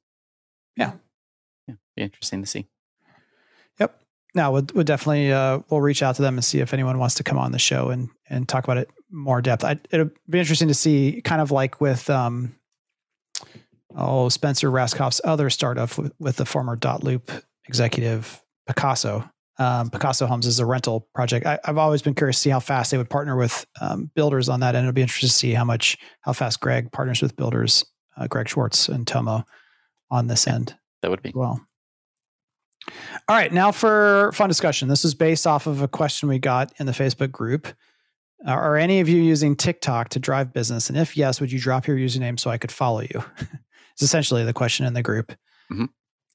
Yeah. 0.76 0.92
yeah, 1.66 1.74
be 1.96 2.02
interesting 2.02 2.40
to 2.40 2.46
see. 2.46 2.66
Now 4.34 4.52
we'll, 4.52 4.66
we'll 4.74 4.84
definitely 4.84 5.32
uh, 5.32 5.60
we'll 5.68 5.80
reach 5.80 6.02
out 6.02 6.16
to 6.16 6.22
them 6.22 6.36
and 6.36 6.44
see 6.44 6.60
if 6.60 6.72
anyone 6.72 6.98
wants 6.98 7.16
to 7.16 7.22
come 7.22 7.38
on 7.38 7.52
the 7.52 7.58
show 7.58 7.90
and 7.90 8.08
and 8.28 8.48
talk 8.48 8.64
about 8.64 8.78
it 8.78 8.90
more 9.10 9.42
depth. 9.42 9.64
I, 9.64 9.78
it'll 9.90 10.10
be 10.28 10.38
interesting 10.38 10.68
to 10.68 10.74
see, 10.74 11.20
kind 11.22 11.40
of 11.40 11.50
like 11.50 11.80
with 11.80 12.08
um, 12.08 12.54
oh 13.94 14.28
Spencer 14.28 14.70
Rascoff's 14.70 15.20
other 15.24 15.50
startup 15.50 15.96
with, 15.98 16.12
with 16.18 16.36
the 16.36 16.46
former 16.46 16.76
dotloop 16.76 17.42
executive 17.66 18.42
Pacaso. 18.68 19.28
Um, 19.58 19.90
Pacaso 19.90 20.26
Homes 20.26 20.46
is 20.46 20.58
a 20.58 20.66
rental 20.66 21.08
project. 21.14 21.44
I, 21.44 21.58
have 21.64 21.78
always 21.78 22.00
been 22.00 22.14
curious 22.14 22.36
to 22.36 22.42
see 22.42 22.50
how 22.50 22.60
fast 22.60 22.90
they 22.90 22.96
would 22.96 23.10
partner 23.10 23.36
with 23.36 23.66
um, 23.80 24.10
builders 24.14 24.48
on 24.48 24.60
that, 24.60 24.74
and 24.74 24.84
it'll 24.84 24.94
be 24.94 25.02
interesting 25.02 25.28
to 25.28 25.34
see 25.34 25.52
how 25.52 25.64
much 25.64 25.98
how 26.22 26.32
fast 26.32 26.60
Greg 26.60 26.90
partners 26.90 27.20
with 27.20 27.36
builders, 27.36 27.84
uh, 28.16 28.26
Greg 28.26 28.48
Schwartz 28.48 28.88
and 28.88 29.06
Tomo, 29.06 29.44
on 30.10 30.26
this 30.26 30.46
end. 30.46 30.74
That 31.02 31.10
would 31.10 31.22
be 31.22 31.32
well. 31.34 31.60
All 33.28 33.36
right, 33.36 33.52
now 33.52 33.72
for 33.72 34.32
fun 34.32 34.48
discussion. 34.48 34.88
This 34.88 35.04
is 35.04 35.14
based 35.14 35.46
off 35.46 35.66
of 35.66 35.82
a 35.82 35.88
question 35.88 36.28
we 36.28 36.38
got 36.38 36.72
in 36.78 36.86
the 36.86 36.92
Facebook 36.92 37.30
group. 37.30 37.68
Are 38.46 38.76
any 38.76 39.00
of 39.00 39.08
you 39.08 39.22
using 39.22 39.54
TikTok 39.54 40.08
to 40.10 40.18
drive 40.18 40.52
business? 40.52 40.88
And 40.88 40.98
if 40.98 41.16
yes, 41.16 41.40
would 41.40 41.52
you 41.52 41.60
drop 41.60 41.86
your 41.86 41.96
username 41.96 42.38
so 42.38 42.50
I 42.50 42.58
could 42.58 42.72
follow 42.72 43.00
you? 43.00 43.24
it's 43.92 44.02
essentially 44.02 44.44
the 44.44 44.52
question 44.52 44.84
in 44.84 44.94
the 44.94 45.02
group. 45.02 45.32
Mm-hmm. 45.70 45.84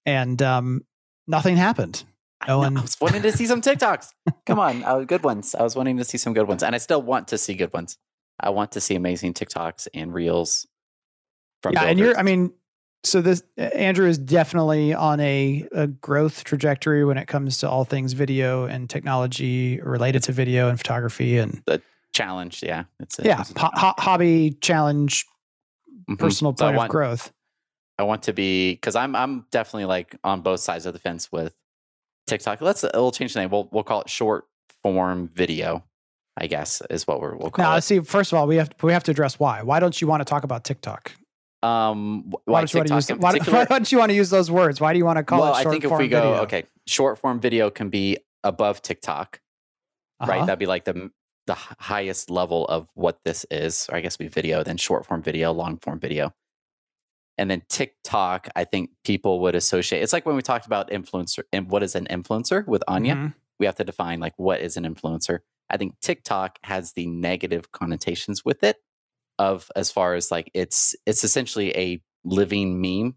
And 0.06 0.42
um, 0.42 0.82
nothing 1.28 1.58
happened. 1.58 2.06
No 2.48 2.60
one. 2.60 2.78
I 2.78 2.82
was 2.82 2.98
wanting 3.02 3.24
to 3.24 3.32
see 3.32 3.46
some 3.46 3.62
TikToks. 3.62 4.10
Come 4.46 4.60
on, 4.60 4.84
uh, 4.84 5.00
good 5.00 5.24
ones. 5.24 5.54
I 5.56 5.64
was 5.64 5.76
wanting 5.76 5.98
to 5.98 6.06
see 6.06 6.18
some 6.18 6.34
good 6.34 6.48
ones, 6.48 6.64
and 6.64 6.76
I 6.76 6.78
still 6.78 7.02
want 7.02 7.28
to 7.30 7.38
see 7.38 7.56
good 7.56 7.74
ones. 7.74 7.98
I 8.40 8.52
want 8.52 8.72
to 8.74 8.82
see 8.82 8.96
amazing 8.96 9.34
TikToks 9.34 9.88
and 9.94 10.14
reels. 10.14 10.68
From 11.64 11.74
yeah, 11.74 11.80
builders. 11.80 11.92
and 11.92 12.00
you're. 12.00 12.18
I 12.18 12.24
mean, 12.24 12.54
so 13.08 13.22
this 13.22 13.44
Andrew 13.58 14.08
is 14.08 14.18
definitely 14.18 14.94
on 14.94 15.20
a, 15.20 15.68
a 15.72 15.88
growth 15.88 16.44
trajectory 16.44 17.06
when 17.06 17.18
it 17.18 17.28
comes 17.28 17.58
to 17.60 17.70
all 17.70 17.86
things 17.86 18.14
video 18.14 18.66
and 18.66 18.90
technology 18.90 19.80
related 19.82 20.24
to 20.24 20.32
video 20.32 20.70
and 20.70 20.78
photography 20.78 21.38
and 21.38 21.62
the 21.66 21.82
challenge. 22.14 22.64
Yeah, 22.64 22.86
it's 23.00 23.20
a, 23.20 23.24
yeah 23.24 23.42
it's 23.42 23.54
ho- 23.56 23.94
hobby 23.98 24.58
challenge, 24.62 25.26
mm-hmm. 25.90 26.16
personal 26.16 26.54
point 26.54 26.76
want, 26.76 26.90
of 26.90 26.92
growth. 26.92 27.32
I 27.98 28.04
want 28.04 28.24
to 28.24 28.34
be 28.34 28.74
because 28.74 28.96
I'm 28.96 29.16
I'm 29.16 29.46
definitely 29.52 29.86
like 29.86 30.16
on 30.24 30.42
both 30.42 30.60
sides 30.60 30.86
of 30.86 30.94
the 30.94 31.00
fence 31.00 31.32
with 31.32 31.54
TikTok. 32.28 32.62
Let's 32.62 32.84
we'll 32.94 33.12
change 33.12 33.34
the 33.34 33.42
name. 33.42 33.50
We'll 33.50 33.70
we'll 33.72 33.84
call 33.84 34.02
it 34.02 34.10
short 34.10 34.46
form 34.84 35.30
video. 35.34 35.84
I 36.40 36.46
guess 36.46 36.84
is 36.92 37.08
what 37.08 37.20
we're 37.20 37.36
we'll 37.36 37.50
call 37.50 37.66
now, 37.66 37.76
it. 37.76 37.82
see, 37.82 38.00
first 38.00 38.32
of 38.32 38.38
all, 38.38 38.46
we 38.46 38.58
have 38.58 38.70
we 38.84 38.94
have 38.94 39.04
to 39.06 39.12
address 39.12 39.40
why. 39.40 39.64
Why 39.64 39.80
don't 39.80 40.00
you 40.00 40.08
want 40.08 40.22
to 40.22 40.26
talk 40.26 40.44
about 40.44 40.64
TikTok? 40.64 41.14
Um, 41.64 42.30
why, 42.30 42.38
why 42.46 42.62
don't 42.62 42.74
you 42.74 42.80
want 42.80 42.88
to 42.88 42.94
use 42.96 43.10
why, 43.10 43.38
why, 43.40 43.66
don't 43.66 43.92
you 43.92 43.98
want 43.98 44.10
to 44.10 44.16
use 44.16 44.30
those 44.30 44.52
words? 44.52 44.80
Why 44.80 44.94
do 44.94 45.00
you 45.00 45.06
want 45.06 45.18
to 45.18 45.24
call 45.24 45.42
well, 45.42 45.54
it 45.54 45.64
short 45.64 45.68
I 45.68 45.72
think 45.72 45.84
if 45.86 45.92
we 45.92 46.08
go 46.08 46.22
video? 46.22 46.44
okay, 46.44 46.64
short 46.86 47.18
form 47.20 47.40
video 47.40 47.70
can 47.70 47.90
be 47.90 48.18
above 48.44 48.82
TikTok, 48.82 49.42
uh-huh. 50.20 50.32
right? 50.32 50.46
That'd 50.46 50.60
be 50.60 50.66
like 50.66 50.86
the 50.86 51.12
the 51.48 51.56
highest 51.56 52.30
level 52.30 52.66
of 52.66 52.90
what 52.94 53.20
this 53.24 53.46
is. 53.50 53.88
Or 53.90 53.98
I 53.98 54.02
guess 54.02 54.20
we 54.20 54.28
video, 54.28 54.64
then 54.64 54.78
short 54.78 55.06
form 55.06 55.22
video, 55.22 55.52
long 55.52 55.78
form 55.78 56.00
video. 56.00 56.34
And 57.40 57.50
then 57.50 57.62
TikTok, 57.70 58.50
I 58.56 58.64
think 58.64 58.90
people 59.04 59.40
would 59.42 59.56
associate. 59.56 60.02
It's 60.02 60.14
like 60.14 60.26
when 60.26 60.36
we 60.36 60.42
talked 60.42 60.66
about 60.66 60.90
influencer 60.90 61.44
and 61.54 61.70
what 61.70 61.84
is 61.84 61.96
an 61.96 62.08
influencer 62.10 62.66
with 62.68 62.84
Anya. 62.88 63.16
Mm-hmm. 63.16 63.28
We 63.60 63.66
have 63.66 63.76
to 63.76 63.84
define 63.84 64.20
like 64.20 64.34
what 64.38 64.62
is 64.62 64.76
an 64.76 64.84
influencer. 64.84 65.40
I 65.70 65.78
think 65.78 66.00
TikTok 66.02 66.60
has 66.64 66.94
the 66.94 67.08
negative 67.08 67.72
connotations 67.72 68.44
with 68.44 68.64
it 68.64 68.78
of 69.40 69.70
as 69.76 69.92
far 69.92 70.16
as 70.16 70.32
like 70.32 70.50
it's 70.54 70.96
it's 71.06 71.24
essentially 71.24 71.76
a 71.78 72.02
living 72.24 72.82
meme 72.82 73.16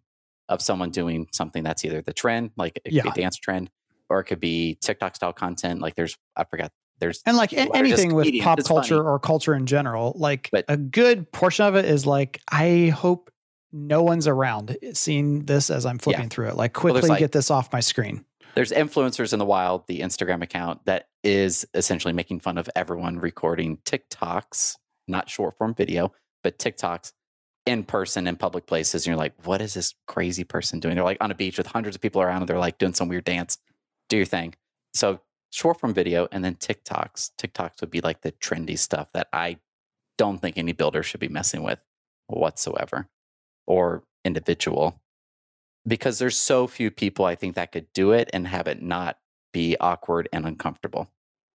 of 0.48 0.60
someone 0.60 0.90
doing 0.90 1.28
something 1.32 1.62
that's 1.62 1.84
either 1.84 2.02
the 2.02 2.12
trend, 2.12 2.50
like 2.56 2.80
it 2.84 2.92
yeah. 2.92 3.02
could 3.02 3.14
be 3.14 3.20
a 3.20 3.24
dance 3.24 3.36
trend, 3.36 3.70
or 4.08 4.20
it 4.20 4.24
could 4.24 4.40
be 4.40 4.76
TikTok 4.80 5.16
style 5.16 5.32
content. 5.32 5.80
Like 5.80 5.94
there's 5.94 6.16
I 6.36 6.44
forgot 6.44 6.72
there's 6.98 7.22
and 7.24 7.36
like 7.36 7.52
anything 7.52 8.14
with 8.14 8.28
pop 8.42 8.62
culture 8.64 8.96
funny. 8.96 9.08
or 9.08 9.18
culture 9.18 9.54
in 9.54 9.66
general, 9.66 10.12
like 10.16 10.50
but, 10.52 10.64
a 10.68 10.76
good 10.76 11.30
portion 11.32 11.66
of 11.66 11.76
it 11.76 11.84
is 11.84 12.06
like 12.06 12.40
I 12.50 12.92
hope 12.94 13.30
no 13.72 14.02
one's 14.02 14.26
around 14.26 14.76
seeing 14.92 15.46
this 15.46 15.70
as 15.70 15.86
I'm 15.86 15.98
flipping 15.98 16.24
yeah. 16.24 16.28
through 16.28 16.48
it. 16.48 16.56
Like 16.56 16.72
quickly 16.72 17.02
well, 17.02 17.10
like, 17.10 17.20
get 17.20 17.32
this 17.32 17.50
off 17.50 17.72
my 17.72 17.80
screen. 17.80 18.24
There's 18.54 18.72
influencers 18.72 19.32
in 19.32 19.38
the 19.38 19.44
wild, 19.44 19.86
the 19.86 20.00
Instagram 20.00 20.42
account 20.42 20.84
that 20.86 21.06
is 21.22 21.64
essentially 21.74 22.12
making 22.12 22.40
fun 22.40 22.58
of 22.58 22.68
everyone 22.74 23.18
recording 23.18 23.78
TikToks, 23.78 24.76
not 25.08 25.28
short 25.28 25.56
form 25.56 25.74
video, 25.74 26.12
but 26.42 26.58
TikToks 26.58 27.12
in 27.66 27.84
person 27.84 28.26
in 28.26 28.36
public 28.36 28.66
places. 28.66 29.06
And 29.06 29.12
you're 29.12 29.18
like, 29.18 29.34
what 29.44 29.60
is 29.60 29.74
this 29.74 29.94
crazy 30.06 30.44
person 30.44 30.80
doing? 30.80 30.94
They're 30.94 31.04
like 31.04 31.18
on 31.20 31.30
a 31.30 31.34
beach 31.34 31.58
with 31.58 31.66
hundreds 31.66 31.96
of 31.96 32.02
people 32.02 32.22
around 32.22 32.42
and 32.42 32.48
they're 32.48 32.58
like 32.58 32.78
doing 32.78 32.94
some 32.94 33.08
weird 33.08 33.24
dance. 33.24 33.58
Do 34.08 34.16
your 34.16 34.26
thing. 34.26 34.54
So 34.94 35.20
short 35.50 35.80
form 35.80 35.94
video 35.94 36.28
and 36.32 36.44
then 36.44 36.54
TikToks. 36.54 37.32
TikToks 37.38 37.80
would 37.80 37.90
be 37.90 38.00
like 38.00 38.22
the 38.22 38.32
trendy 38.32 38.78
stuff 38.78 39.08
that 39.12 39.28
I 39.32 39.58
don't 40.16 40.38
think 40.38 40.58
any 40.58 40.72
builder 40.72 41.02
should 41.02 41.20
be 41.20 41.28
messing 41.28 41.62
with 41.62 41.78
whatsoever 42.26 43.08
or 43.66 44.04
individual 44.24 45.00
because 45.86 46.18
there's 46.18 46.36
so 46.36 46.66
few 46.66 46.90
people 46.90 47.24
I 47.24 47.34
think 47.34 47.54
that 47.54 47.72
could 47.72 47.92
do 47.92 48.12
it 48.12 48.30
and 48.32 48.46
have 48.46 48.68
it 48.68 48.82
not 48.82 49.18
be 49.52 49.76
awkward 49.80 50.28
and 50.32 50.46
uncomfortable. 50.46 51.08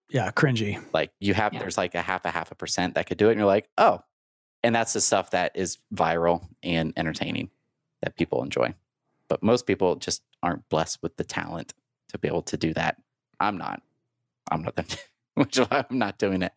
Yeah, 0.09 0.31
cringy. 0.31 0.83
Like 0.93 1.11
you 1.19 1.33
have 1.33 1.53
yeah. 1.53 1.59
there's 1.59 1.77
like 1.77 1.95
a 1.95 2.01
half 2.01 2.25
a 2.25 2.31
half 2.31 2.51
a 2.51 2.55
percent 2.55 2.95
that 2.95 3.07
could 3.07 3.17
do 3.17 3.27
it 3.27 3.31
and 3.31 3.39
you're 3.39 3.47
like, 3.47 3.69
"Oh." 3.77 4.01
And 4.63 4.73
that's 4.73 4.93
the 4.93 5.01
stuff 5.01 5.29
that 5.31 5.51
is 5.53 5.77
viral 5.93 6.47
and 6.63 6.91
entertaining 6.97 7.51
that 8.01 8.15
people 8.15 8.41
enjoy. 8.41 8.73
But 9.27 9.43
most 9.43 9.67
people 9.67 9.95
just 9.95 10.23
aren't 10.41 10.67
blessed 10.69 11.03
with 11.03 11.17
the 11.17 11.23
talent 11.23 11.75
to 12.09 12.17
be 12.17 12.27
able 12.27 12.41
to 12.43 12.57
do 12.57 12.73
that. 12.73 12.97
I'm 13.39 13.57
not. 13.57 13.81
I'm 14.49 14.63
not 14.63 14.97
which 15.35 15.59
I'm 15.59 15.85
not 15.91 16.17
doing 16.17 16.41
it. 16.41 16.53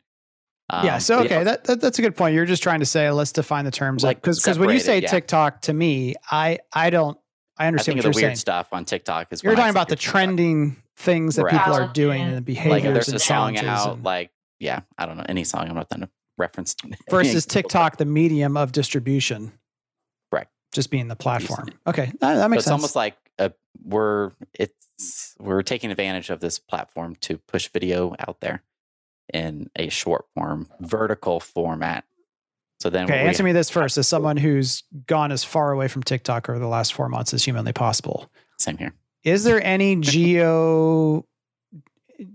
Um, 0.70 0.84
yeah. 0.84 0.98
So 0.98 1.20
okay, 1.20 1.38
yeah. 1.38 1.44
That, 1.44 1.64
that, 1.64 1.80
that's 1.80 1.98
a 1.98 2.02
good 2.02 2.16
point. 2.16 2.34
You're 2.34 2.46
just 2.46 2.62
trying 2.62 2.80
to 2.80 2.86
say 2.86 3.10
let's 3.10 3.32
define 3.32 3.64
the 3.64 3.70
terms, 3.70 4.04
like 4.04 4.20
because 4.20 4.38
because 4.40 4.58
when 4.58 4.70
you 4.70 4.80
say 4.80 5.00
yeah. 5.00 5.08
TikTok 5.08 5.62
to 5.62 5.72
me, 5.72 6.14
I 6.30 6.58
I 6.72 6.90
don't 6.90 7.18
I 7.56 7.66
understand 7.66 7.96
I 7.96 7.98
what 7.98 8.04
you're 8.04 8.12
the 8.12 8.20
saying. 8.20 8.36
stuff 8.36 8.68
on 8.72 8.84
TikTok 8.84 9.32
is 9.32 9.42
you're 9.42 9.56
talking 9.56 9.70
about 9.70 9.88
the 9.88 9.96
trending 9.96 10.76
things 10.98 11.36
that 11.36 11.44
right. 11.44 11.52
people 11.52 11.72
are 11.72 11.88
doing 11.92 12.22
and 12.22 12.36
the 12.36 12.40
behaviors 12.40 12.84
like 12.84 12.92
there's 12.92 13.08
and 13.08 13.16
a 13.16 13.20
song 13.20 13.56
out, 13.58 13.94
and, 13.94 14.04
like 14.04 14.30
yeah, 14.58 14.80
I 14.98 15.06
don't 15.06 15.16
know 15.16 15.24
any 15.28 15.44
song. 15.44 15.68
I'm 15.68 15.76
not 15.76 15.88
going 15.88 16.00
to 16.00 16.10
reference 16.36 16.74
versus 17.10 17.46
TikTok, 17.46 17.96
the 17.96 18.04
medium 18.04 18.56
of 18.56 18.72
distribution, 18.72 19.52
right? 20.32 20.48
Just 20.72 20.90
being 20.90 21.08
the 21.08 21.16
platform. 21.16 21.68
Okay, 21.86 22.12
that, 22.20 22.34
that 22.34 22.50
makes 22.50 22.64
so 22.64 22.70
sense. 22.70 22.82
It's 22.84 22.96
almost 22.96 22.96
like 22.96 23.16
a, 23.38 23.52
we're 23.84 24.32
it's 24.52 25.36
we're 25.38 25.62
taking 25.62 25.90
advantage 25.90 26.30
of 26.30 26.40
this 26.40 26.58
platform 26.58 27.14
to 27.22 27.38
push 27.38 27.68
video 27.68 28.16
out 28.18 28.40
there 28.40 28.64
in 29.32 29.70
a 29.76 29.88
short 29.88 30.26
form, 30.34 30.68
vertical 30.80 31.38
format. 31.38 32.04
So 32.80 32.90
then, 32.90 33.04
okay, 33.04 33.20
answer 33.20 33.44
me 33.44 33.52
this 33.52 33.70
first: 33.70 33.96
as 33.98 34.08
someone 34.08 34.36
who's 34.36 34.82
gone 35.06 35.30
as 35.30 35.44
far 35.44 35.70
away 35.70 35.86
from 35.86 36.02
TikTok 36.02 36.48
over 36.48 36.58
the 36.58 36.66
last 36.66 36.92
four 36.92 37.08
months 37.08 37.32
as 37.32 37.44
humanly 37.44 37.72
possible. 37.72 38.30
Same 38.58 38.78
here. 38.78 38.92
Is 39.24 39.44
there 39.44 39.64
any 39.64 39.96
geo, 39.96 41.24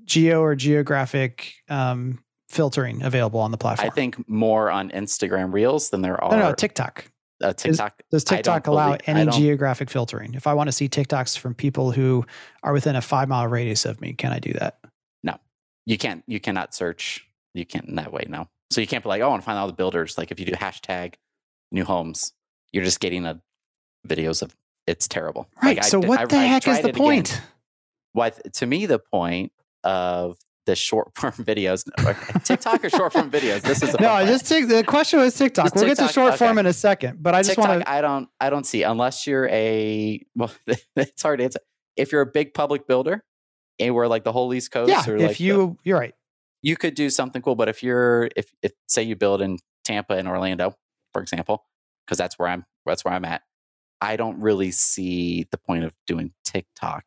geo 0.05 0.41
or 0.41 0.55
geographic 0.55 1.53
um, 1.69 2.19
filtering 2.49 3.01
available 3.03 3.39
on 3.39 3.51
the 3.51 3.57
platform? 3.57 3.89
I 3.89 3.93
think 3.93 4.27
more 4.29 4.69
on 4.69 4.89
Instagram 4.91 5.53
Reels 5.53 5.89
than 5.89 6.01
there 6.01 6.21
are. 6.23 6.31
No, 6.31 6.49
no, 6.49 6.53
TikTok. 6.53 7.05
Uh, 7.41 7.53
TikTok. 7.53 7.93
Is, 7.99 8.05
does 8.11 8.23
TikTok 8.23 8.67
allow 8.67 8.97
believe, 8.97 9.01
any 9.05 9.31
geographic 9.31 9.89
filtering? 9.89 10.33
If 10.33 10.47
I 10.47 10.53
want 10.53 10.67
to 10.67 10.71
see 10.71 10.87
TikToks 10.87 11.37
from 11.37 11.53
people 11.53 11.91
who 11.91 12.25
are 12.63 12.73
within 12.73 12.95
a 12.95 13.01
five 13.01 13.27
mile 13.27 13.47
radius 13.47 13.85
of 13.85 13.99
me, 13.99 14.13
can 14.13 14.31
I 14.31 14.39
do 14.39 14.53
that? 14.53 14.79
No, 15.23 15.37
you 15.85 15.97
can't 15.97 16.23
you 16.27 16.39
cannot 16.39 16.73
search 16.73 17.27
you 17.53 17.65
can't 17.65 17.85
in 17.85 17.95
that 17.95 18.11
way 18.11 18.25
no 18.27 18.47
so 18.71 18.81
you 18.81 18.87
can't 18.87 19.03
be 19.03 19.09
like 19.09 19.21
oh 19.21 19.25
i 19.25 19.29
want 19.29 19.41
to 19.41 19.45
find 19.45 19.57
all 19.57 19.67
the 19.67 19.73
builders 19.73 20.17
like 20.17 20.31
if 20.31 20.39
you 20.39 20.45
do 20.45 20.53
hashtag 20.53 21.15
new 21.71 21.83
homes 21.83 22.33
you're 22.71 22.83
just 22.83 22.99
getting 22.99 23.25
a 23.25 23.41
videos 24.07 24.41
of 24.41 24.55
it's 24.87 25.07
terrible 25.07 25.49
right 25.61 25.77
like, 25.77 25.85
so 25.85 26.01
I, 26.01 26.07
what 26.07 26.19
I, 26.19 26.25
the 26.25 26.37
I, 26.37 26.43
heck 26.43 26.67
is 26.67 26.81
the 26.81 26.93
point 26.93 27.41
what 28.13 28.53
to 28.55 28.65
me 28.65 28.85
the 28.85 28.99
point 28.99 29.51
of 29.83 30.37
the 30.65 30.75
short 30.75 31.09
form 31.17 31.33
videos 31.33 31.83
tiktok 32.43 32.83
or 32.85 32.89
short 32.89 33.13
form 33.13 33.29
videos 33.29 33.61
this 33.61 33.83
is 33.83 33.95
no 33.99 34.09
I 34.09 34.25
just 34.25 34.47
take 34.47 34.67
the 34.67 34.83
question 34.83 35.19
was 35.19 35.35
tiktok 35.35 35.65
just 35.65 35.75
we'll 35.75 35.85
TikTok, 35.85 35.97
get 35.97 36.07
to 36.07 36.13
short 36.13 36.33
okay. 36.33 36.45
form 36.45 36.57
in 36.57 36.65
a 36.65 36.73
second 36.73 37.21
but 37.21 37.35
i 37.35 37.41
just 37.41 37.57
want 37.57 37.81
to 37.81 37.89
i 37.89 38.01
don't 38.01 38.29
i 38.39 38.49
don't 38.49 38.65
see 38.65 38.83
unless 38.83 39.27
you're 39.27 39.47
a 39.49 40.21
well 40.35 40.51
it's 40.95 41.21
hard 41.21 41.39
to 41.39 41.45
answer 41.45 41.59
if 41.95 42.11
you're 42.11 42.21
a 42.21 42.25
big 42.25 42.53
public 42.53 42.87
builder 42.87 43.23
anywhere 43.79 44.07
like 44.07 44.23
the 44.23 44.31
whole 44.31 44.53
East 44.53 44.71
Coast. 44.71 44.89
Yeah, 44.89 45.03
or 45.07 45.17
if 45.17 45.29
like 45.29 45.39
you, 45.39 45.77
the, 45.83 45.89
you're 45.89 45.99
right. 45.99 46.13
You 46.61 46.77
could 46.77 46.95
do 46.95 47.09
something 47.09 47.41
cool, 47.41 47.55
but 47.55 47.69
if 47.69 47.83
you're, 47.83 48.29
if, 48.35 48.53
if 48.61 48.71
say 48.87 49.03
you 49.03 49.15
build 49.15 49.41
in 49.41 49.59
Tampa 49.83 50.13
and 50.13 50.27
Orlando, 50.27 50.75
for 51.11 51.21
example, 51.21 51.65
because 52.05 52.17
that's 52.17 52.39
where 52.39 52.47
I'm, 52.47 52.65
that's 52.85 53.03
where 53.03 53.13
I'm 53.13 53.25
at. 53.25 53.41
I 54.03 54.17
don't 54.17 54.39
really 54.41 54.71
see 54.71 55.47
the 55.49 55.57
point 55.57 55.85
of 55.85 55.93
doing 56.05 56.33
TikTok, 56.43 57.05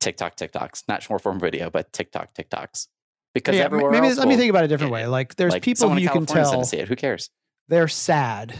TikTok, 0.00 0.36
TikToks, 0.36 0.84
not 0.86 1.02
short 1.02 1.20
form 1.20 1.40
video, 1.40 1.68
but 1.68 1.92
TikTok, 1.92 2.32
TikToks. 2.32 2.86
Because 3.34 3.56
yeah, 3.56 3.64
everywhere 3.64 3.90
maybe 3.90 4.06
else 4.06 4.18
let 4.18 4.28
me 4.28 4.36
think 4.36 4.50
about 4.50 4.62
it 4.62 4.66
a 4.66 4.68
different 4.68 4.92
way. 4.92 5.06
Like 5.06 5.34
there's 5.34 5.52
like 5.52 5.64
people 5.64 5.90
who 5.90 5.98
you 5.98 6.08
can 6.08 6.24
tell 6.24 6.62
see 6.62 6.76
it. 6.76 6.86
Who 6.86 6.94
cares? 6.94 7.28
They're 7.66 7.88
sad 7.88 8.56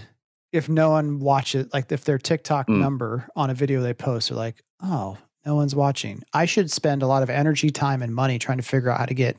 if 0.51 0.69
no 0.69 0.91
one 0.91 1.21
watches. 1.21 1.69
Like 1.73 1.93
if 1.93 2.03
their 2.03 2.19
TikTok 2.19 2.67
mm. 2.67 2.81
number 2.81 3.29
on 3.37 3.49
a 3.49 3.55
video 3.55 3.81
they 3.81 3.95
post 3.95 4.33
are 4.33 4.35
like, 4.35 4.61
oh, 4.83 5.19
no 5.47 5.55
one's 5.55 5.77
watching. 5.77 6.25
I 6.33 6.47
should 6.47 6.69
spend 6.69 7.03
a 7.03 7.07
lot 7.07 7.23
of 7.23 7.31
energy, 7.31 7.71
time, 7.71 8.03
and 8.03 8.13
money 8.13 8.41
trying 8.41 8.59
to 8.59 8.65
figure 8.65 8.91
out 8.91 8.99
how 8.99 9.07
to 9.07 9.15
get 9.15 9.37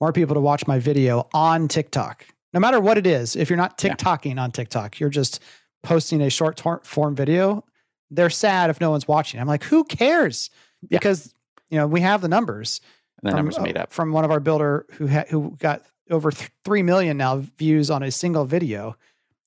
more 0.00 0.12
people 0.12 0.34
to 0.34 0.40
watch 0.40 0.66
my 0.66 0.80
video 0.80 1.28
on 1.32 1.68
TikTok. 1.68 2.26
No 2.52 2.58
matter 2.58 2.80
what 2.80 2.98
it 2.98 3.06
is, 3.06 3.36
if 3.36 3.48
you're 3.48 3.56
not 3.56 3.78
TikToking 3.78 4.34
yeah. 4.34 4.42
on 4.42 4.50
TikTok, 4.50 4.98
you're 4.98 5.08
just 5.08 5.40
posting 5.82 6.20
a 6.20 6.30
short 6.30 6.60
form 6.84 7.14
video, 7.14 7.64
they're 8.10 8.30
sad 8.30 8.70
if 8.70 8.80
no 8.80 8.90
one's 8.90 9.06
watching. 9.08 9.40
I'm 9.40 9.46
like, 9.46 9.64
who 9.64 9.84
cares? 9.84 10.50
Yeah. 10.82 10.98
Because 10.98 11.34
you 11.68 11.76
know 11.78 11.86
we 11.86 12.00
have 12.00 12.20
the 12.20 12.28
numbers. 12.28 12.80
And 13.22 13.28
the 13.28 13.30
from, 13.32 13.36
numbers 13.46 13.60
made 13.60 13.76
up. 13.76 13.92
from 13.92 14.12
one 14.12 14.24
of 14.24 14.30
our 14.30 14.40
builder 14.40 14.86
who 14.92 15.06
ha- 15.08 15.24
who 15.28 15.56
got 15.58 15.82
over 16.10 16.30
th- 16.30 16.50
three 16.64 16.82
million 16.82 17.16
now 17.18 17.36
views 17.58 17.90
on 17.90 18.02
a 18.02 18.10
single 18.10 18.44
video, 18.44 18.96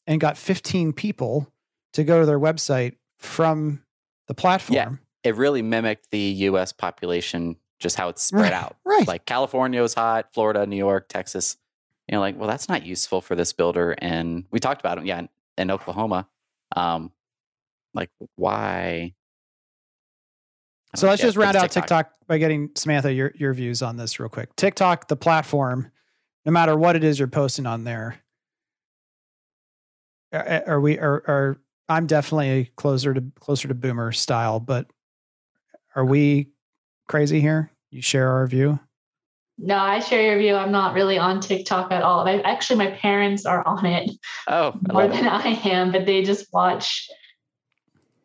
and 0.08 0.20
got 0.22 0.38
15 0.38 0.94
people 0.94 1.52
to 1.94 2.04
go 2.04 2.20
to 2.20 2.26
their 2.26 2.40
website 2.40 2.96
from 3.20 3.82
the 4.28 4.34
platform. 4.34 4.76
Yeah, 4.76 4.92
It 5.30 5.36
really 5.36 5.62
mimicked 5.62 6.12
the 6.12 6.20
U.S. 6.20 6.72
population, 6.72 7.56
just 7.80 7.96
how 7.98 8.10
it's 8.10 8.22
spread 8.24 8.44
Right, 8.44 8.54
out. 8.54 8.78
Right. 8.86 9.08
Like 9.08 9.26
California 9.26 9.82
was 9.82 9.94
hot, 9.94 10.34
Florida, 10.34 10.66
New 10.66 10.78
York, 10.78 11.08
Texas. 11.10 11.58
You 12.08 12.16
know, 12.16 12.20
like, 12.22 12.38
well, 12.38 12.48
that's 12.48 12.68
not 12.70 12.86
useful 12.86 13.22
for 13.22 13.36
this 13.36 13.54
builder. 13.54 13.96
And 14.00 14.46
we 14.52 14.60
talked 14.60 14.82
about 14.82 14.98
it, 14.98 15.06
yeah, 15.06 15.26
in, 15.58 15.72
Oklahoma. 15.72 16.28
Um, 16.76 17.12
like, 17.94 18.10
why? 18.36 19.14
So 20.96 21.08
let's 21.08 21.22
just 21.22 21.38
round 21.38 21.56
out 21.56 21.72
TikTok. 21.72 22.12
by 22.28 22.38
getting 22.38 22.70
Samantha 22.76 23.12
your 23.12 23.32
your 23.36 23.54
views 23.54 23.82
on 23.82 23.98
this 23.98 24.20
real 24.20 24.30
quick. 24.30 24.56
TikTok, 24.56 25.08
the 25.08 25.16
platform, 25.16 25.92
no 26.46 26.52
matter 26.52 26.78
what 26.78 26.96
it 26.96 27.04
is 27.04 27.18
you're 27.18 27.28
posting 27.28 27.66
on 27.66 27.84
there, 27.84 28.20
are, 30.32 30.64
are 30.68 30.82
we 30.82 31.00
are 31.00 31.24
are 31.28 31.58
I'm 31.90 32.08
definitely 32.08 32.72
closer 32.76 33.14
to 33.14 33.24
closer 33.40 33.68
to 33.68 33.74
boomer 33.74 34.12
style, 34.12 34.60
but 34.60 34.88
are 35.96 36.06
we 36.06 36.50
crazy 37.08 37.42
here? 37.42 37.72
You 37.92 38.02
share 38.02 38.30
our 38.30 38.48
view? 38.48 38.80
No, 39.58 39.78
I 39.78 40.00
share 40.00 40.22
your 40.24 40.40
view. 40.40 40.56
I'm 40.56 40.72
not 40.72 40.94
really 40.96 41.18
on 41.18 41.40
TikTok 41.40 41.92
at 41.92 42.02
all. 42.02 42.28
I, 42.28 42.40
actually, 42.40 42.78
my 42.78 42.92
parents 42.92 43.46
are 43.46 43.66
on 43.68 43.86
it 43.86 44.10
Oh, 44.48 44.74
I 44.90 44.94
more 44.94 45.08
than 45.08 45.26
it. 45.26 45.32
I 45.32 45.50
am, 45.70 45.92
but 45.92 46.06
they 46.06 46.24
just 46.24 46.52
watch 46.52 47.08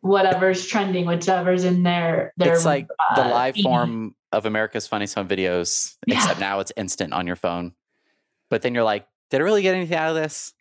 whatever's 0.01 0.65
trending, 0.65 1.05
whatever's 1.05 1.63
in 1.63 1.83
their 1.83 2.33
their. 2.37 2.53
It's 2.53 2.65
like 2.65 2.87
the 3.15 3.25
uh, 3.25 3.29
live 3.29 3.55
feed. 3.55 3.63
form 3.63 4.15
of 4.31 4.45
America's 4.45 4.87
Funniest 4.87 5.15
Home 5.15 5.27
Videos, 5.27 5.95
Yeah. 6.07 6.15
except 6.17 6.39
now 6.39 6.59
it's 6.59 6.71
instant 6.77 7.13
on 7.13 7.27
your 7.27 7.35
phone. 7.35 7.73
But 8.49 8.61
then 8.61 8.73
you're 8.73 8.83
like, 8.83 9.07
did 9.29 9.41
I 9.41 9.43
really 9.43 9.61
get 9.61 9.75
anything 9.75 9.97
out 9.97 10.09
of 10.09 10.15
this? 10.15 10.53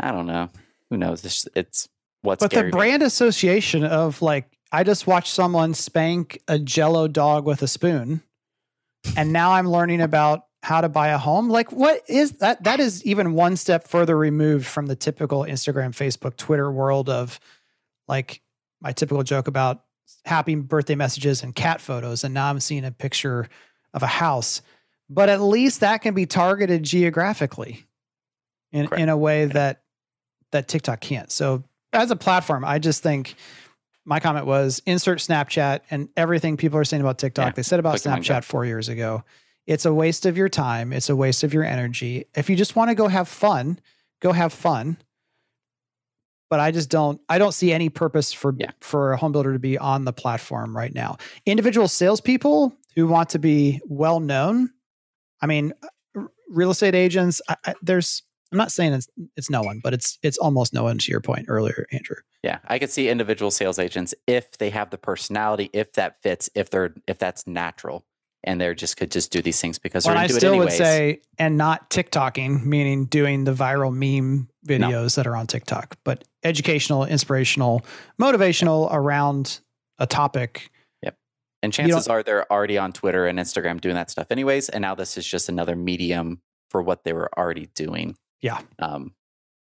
I 0.00 0.10
don't 0.10 0.26
know. 0.26 0.48
Who 0.90 0.96
knows? 0.96 1.24
It's, 1.24 1.46
it's 1.54 1.88
what's 2.22 2.40
But 2.40 2.50
the 2.50 2.56
Gary 2.56 2.68
Vee. 2.68 2.76
brand 2.76 3.02
association 3.02 3.84
of 3.84 4.22
like, 4.22 4.46
I 4.72 4.84
just 4.84 5.06
watched 5.06 5.32
someone 5.32 5.74
spank 5.74 6.40
a 6.48 6.58
jello 6.58 7.08
dog 7.08 7.44
with 7.44 7.62
a 7.62 7.68
spoon, 7.68 8.22
and 9.16 9.32
now 9.32 9.52
I'm 9.52 9.68
learning 9.68 10.00
about 10.00 10.46
how 10.62 10.80
to 10.80 10.88
buy 10.88 11.08
a 11.08 11.18
home. 11.18 11.50
Like, 11.50 11.70
what 11.72 12.02
is 12.08 12.32
that? 12.38 12.64
That 12.64 12.80
is 12.80 13.04
even 13.04 13.34
one 13.34 13.56
step 13.56 13.86
further 13.86 14.16
removed 14.16 14.66
from 14.66 14.86
the 14.86 14.96
typical 14.96 15.42
Instagram, 15.42 15.90
Facebook, 15.90 16.36
Twitter 16.36 16.70
world 16.70 17.08
of 17.08 17.38
like 18.08 18.40
my 18.80 18.92
typical 18.92 19.22
joke 19.22 19.46
about 19.46 19.84
happy 20.24 20.54
birthday 20.54 20.94
messages 20.94 21.42
and 21.42 21.54
cat 21.54 21.80
photos. 21.80 22.24
And 22.24 22.32
now 22.32 22.48
I'm 22.48 22.60
seeing 22.60 22.84
a 22.84 22.90
picture 22.90 23.48
of 23.92 24.02
a 24.02 24.06
house. 24.06 24.62
But 25.10 25.28
at 25.28 25.40
least 25.40 25.80
that 25.80 26.00
can 26.00 26.14
be 26.14 26.24
targeted 26.26 26.82
geographically 26.82 27.84
in, 28.72 28.88
Correct. 28.88 29.02
in 29.02 29.08
a 29.08 29.16
way 29.16 29.44
that 29.46 29.82
that 30.52 30.68
TikTok 30.68 31.00
can't. 31.00 31.30
So 31.30 31.64
as 31.92 32.10
a 32.10 32.16
platform, 32.16 32.64
I 32.64 32.78
just 32.78 33.02
think 33.02 33.34
my 34.04 34.20
comment 34.20 34.46
was 34.46 34.82
insert 34.86 35.18
Snapchat 35.18 35.80
and 35.90 36.08
everything 36.16 36.56
people 36.56 36.78
are 36.78 36.84
saying 36.84 37.00
about 37.00 37.18
TikTok. 37.18 37.46
Yeah, 37.46 37.52
They 37.56 37.62
said 37.62 37.80
about. 37.80 37.96
Snapchat 37.96 38.44
four 38.44 38.64
years 38.64 38.88
ago. 38.88 39.24
It's 39.66 39.86
a 39.86 39.94
waste 39.94 40.26
of 40.26 40.36
your 40.36 40.48
time. 40.50 40.92
It's 40.92 41.08
a 41.08 41.16
waste 41.16 41.42
of 41.42 41.54
your 41.54 41.64
energy. 41.64 42.26
If 42.34 42.50
you 42.50 42.56
just 42.56 42.76
want 42.76 42.90
to 42.90 42.94
go 42.94 43.08
have 43.08 43.28
fun, 43.28 43.78
go 44.20 44.32
have 44.32 44.52
fun. 44.52 44.98
But 46.50 46.60
I 46.60 46.70
just 46.70 46.90
don't. 46.90 47.20
I 47.28 47.38
don't 47.38 47.52
see 47.52 47.72
any 47.72 47.88
purpose 47.88 48.32
for 48.32 48.54
Yeah. 48.56 48.72
for 48.80 49.12
a 49.12 49.16
home 49.16 49.32
builder 49.32 49.54
to 49.54 49.58
be 49.58 49.78
on 49.78 50.04
the 50.04 50.12
platform 50.12 50.76
right 50.76 50.94
now. 50.94 51.16
Individual 51.46 51.88
salespeople 51.88 52.76
who 52.94 53.06
want 53.06 53.30
to 53.30 53.38
be 53.38 53.80
well 53.86 54.20
known. 54.20 54.70
I 55.40 55.46
mean, 55.46 55.72
uh, 55.82 55.88
r- 56.20 56.30
real 56.48 56.70
estate 56.70 56.94
agents. 56.94 57.40
I, 57.48 57.56
I, 57.64 57.74
there's. 57.82 58.22
I'm 58.52 58.58
not 58.58 58.70
saying 58.70 58.92
it's 58.92 59.08
it's 59.36 59.48
no 59.50 59.62
one, 59.62 59.80
but 59.82 59.94
it's 59.94 60.18
it's 60.22 60.36
almost 60.38 60.74
no 60.74 60.84
one. 60.84 60.98
To 60.98 61.10
your 61.10 61.20
point 61.22 61.46
earlier, 61.48 61.86
Andrew. 61.90 62.16
Yeah, 62.44 62.58
I 62.66 62.78
could 62.78 62.90
see 62.90 63.08
individual 63.08 63.50
sales 63.50 63.78
agents 63.78 64.14
if 64.26 64.58
they 64.58 64.68
have 64.68 64.90
the 64.90 64.98
personality, 64.98 65.70
if 65.72 65.94
that 65.94 66.20
fits, 66.22 66.50
if 66.54 66.68
they're 66.68 66.94
if 67.08 67.18
that's 67.18 67.46
natural, 67.46 68.04
and 68.42 68.60
they're 68.60 68.74
just 68.74 68.98
could 68.98 69.10
just 69.10 69.32
do 69.32 69.40
these 69.40 69.58
things 69.58 69.78
because 69.78 70.04
Well, 70.04 70.14
they're 70.14 70.24
I 70.24 70.26
still 70.26 70.58
would 70.58 70.70
say, 70.70 71.20
and 71.38 71.56
not 71.56 71.88
TikToking, 71.88 72.66
meaning 72.66 73.06
doing 73.06 73.44
the 73.44 73.54
viral 73.54 73.94
meme 73.94 74.50
videos 74.66 75.16
that 75.16 75.26
are 75.26 75.34
on 75.34 75.46
TikTok, 75.46 75.96
but 76.04 76.24
educational, 76.42 77.06
inspirational, 77.06 77.82
motivational 78.20 78.92
around 78.92 79.60
a 79.98 80.06
topic. 80.06 80.70
Yep. 81.02 81.16
And 81.62 81.72
chances 81.72 82.08
are 82.08 82.22
they're 82.22 82.52
already 82.52 82.76
on 82.76 82.92
Twitter 82.92 83.26
and 83.26 83.38
Instagram 83.38 83.80
doing 83.80 83.94
that 83.94 84.10
stuff 84.10 84.26
anyways. 84.30 84.68
And 84.68 84.82
now 84.82 84.94
this 84.94 85.16
is 85.16 85.26
just 85.26 85.48
another 85.48 85.76
medium 85.76 86.42
for 86.68 86.82
what 86.82 87.04
they 87.04 87.14
were 87.14 87.30
already 87.38 87.70
doing. 87.74 88.16
Yeah. 88.42 88.60
Um, 88.78 89.14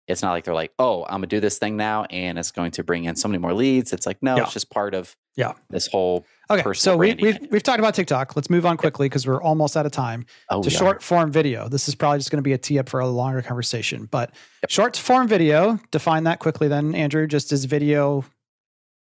it's 0.08 0.22
not 0.22 0.32
like 0.32 0.44
they're 0.44 0.54
like, 0.54 0.72
oh, 0.78 1.04
I'm 1.04 1.16
gonna 1.16 1.26
do 1.28 1.40
this 1.40 1.58
thing 1.58 1.76
now, 1.76 2.04
and 2.04 2.38
it's 2.38 2.50
going 2.50 2.70
to 2.72 2.84
bring 2.84 3.04
in 3.04 3.16
so 3.16 3.28
many 3.28 3.38
more 3.38 3.54
leads. 3.54 3.92
It's 3.92 4.06
like, 4.06 4.22
no, 4.22 4.36
Yeah. 4.36 4.42
it's 4.44 4.52
just 4.52 4.70
part 4.70 4.94
of 4.94 5.16
Yeah. 5.36 5.52
this 5.70 5.86
whole. 5.86 6.26
Okay, 6.50 6.62
so 6.74 6.96
we, 6.96 7.14
branding 7.14 7.24
we've 7.42 7.50
we've 7.52 7.62
talked 7.62 7.78
about 7.78 7.94
TikTok. 7.94 8.36
Let's 8.36 8.50
move 8.50 8.66
on 8.66 8.76
quickly 8.76 9.08
because 9.08 9.26
we're 9.26 9.40
almost 9.42 9.76
out 9.76 9.86
of 9.86 9.92
time. 9.92 10.26
Oh, 10.50 10.62
to 10.62 10.70
yeah. 10.70 10.76
short 10.78 11.02
form 11.02 11.30
video. 11.32 11.68
This 11.68 11.88
is 11.88 11.94
probably 11.94 12.18
just 12.18 12.30
going 12.30 12.38
to 12.38 12.42
be 12.42 12.52
a 12.52 12.58
tee 12.58 12.78
up 12.78 12.88
for 12.88 13.00
a 13.00 13.06
longer 13.06 13.40
conversation, 13.42 14.06
but 14.10 14.30
Yep. 14.62 14.70
short 14.70 14.96
form 14.96 15.28
video. 15.28 15.78
Define 15.90 16.24
that 16.24 16.40
quickly, 16.40 16.68
then 16.68 16.94
Andrew. 16.94 17.26
Just 17.26 17.52
as 17.52 17.64
video 17.64 18.24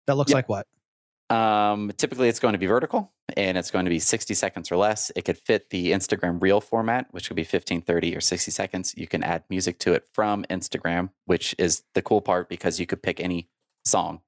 that 0.06 0.16
looks 0.16 0.30
Yep. 0.30 0.34
like 0.36 0.48
what? 0.48 0.66
Um, 1.28 1.90
typically, 1.96 2.28
it's 2.28 2.38
going 2.38 2.52
to 2.52 2.58
be 2.58 2.66
vertical 2.66 3.12
and 3.36 3.58
it's 3.58 3.70
going 3.70 3.84
to 3.84 3.90
be 3.90 3.98
60 3.98 4.34
seconds 4.34 4.70
or 4.70 4.76
less. 4.76 5.10
It 5.16 5.24
could 5.24 5.38
fit 5.38 5.70
the 5.70 5.90
Instagram 5.90 6.40
reel 6.40 6.60
format, 6.60 7.08
which 7.10 7.28
could 7.28 7.36
be 7.36 7.44
15, 7.44 7.82
30, 7.82 8.16
or 8.16 8.20
60 8.20 8.50
seconds. 8.50 8.94
You 8.96 9.08
can 9.08 9.24
add 9.24 9.44
music 9.50 9.78
to 9.80 9.94
it 9.94 10.06
from 10.12 10.44
Instagram, 10.48 11.10
which 11.24 11.54
is 11.58 11.82
the 11.94 12.02
cool 12.02 12.20
part 12.20 12.48
because 12.48 12.78
you 12.78 12.86
could 12.86 13.02
pick 13.02 13.20
any 13.20 13.48
song. 13.84 14.20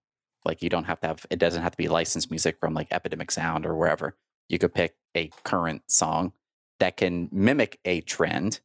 Like 0.45 0.63
you 0.63 0.69
don't 0.69 0.85
have 0.85 1.01
to 1.01 1.09
have, 1.09 1.27
it 1.31 1.39
doesn't 1.39 1.63
have 1.63 1.73
to 1.73 1.79
be 1.79 1.89
licensed 1.89 2.31
music 2.31 2.59
from 2.59 2.75
like 2.75 2.89
Epidemic 2.91 3.31
Sound 3.31 3.65
or 3.65 3.77
wherever. 3.77 4.17
You 4.49 4.59
could 4.59 4.75
pick 4.75 4.97
a 5.15 5.31
current 5.45 5.83
song 5.89 6.33
that 6.81 6.97
can 6.97 7.29
mimic 7.31 7.79
a 7.85 8.01
trend, 8.01 8.61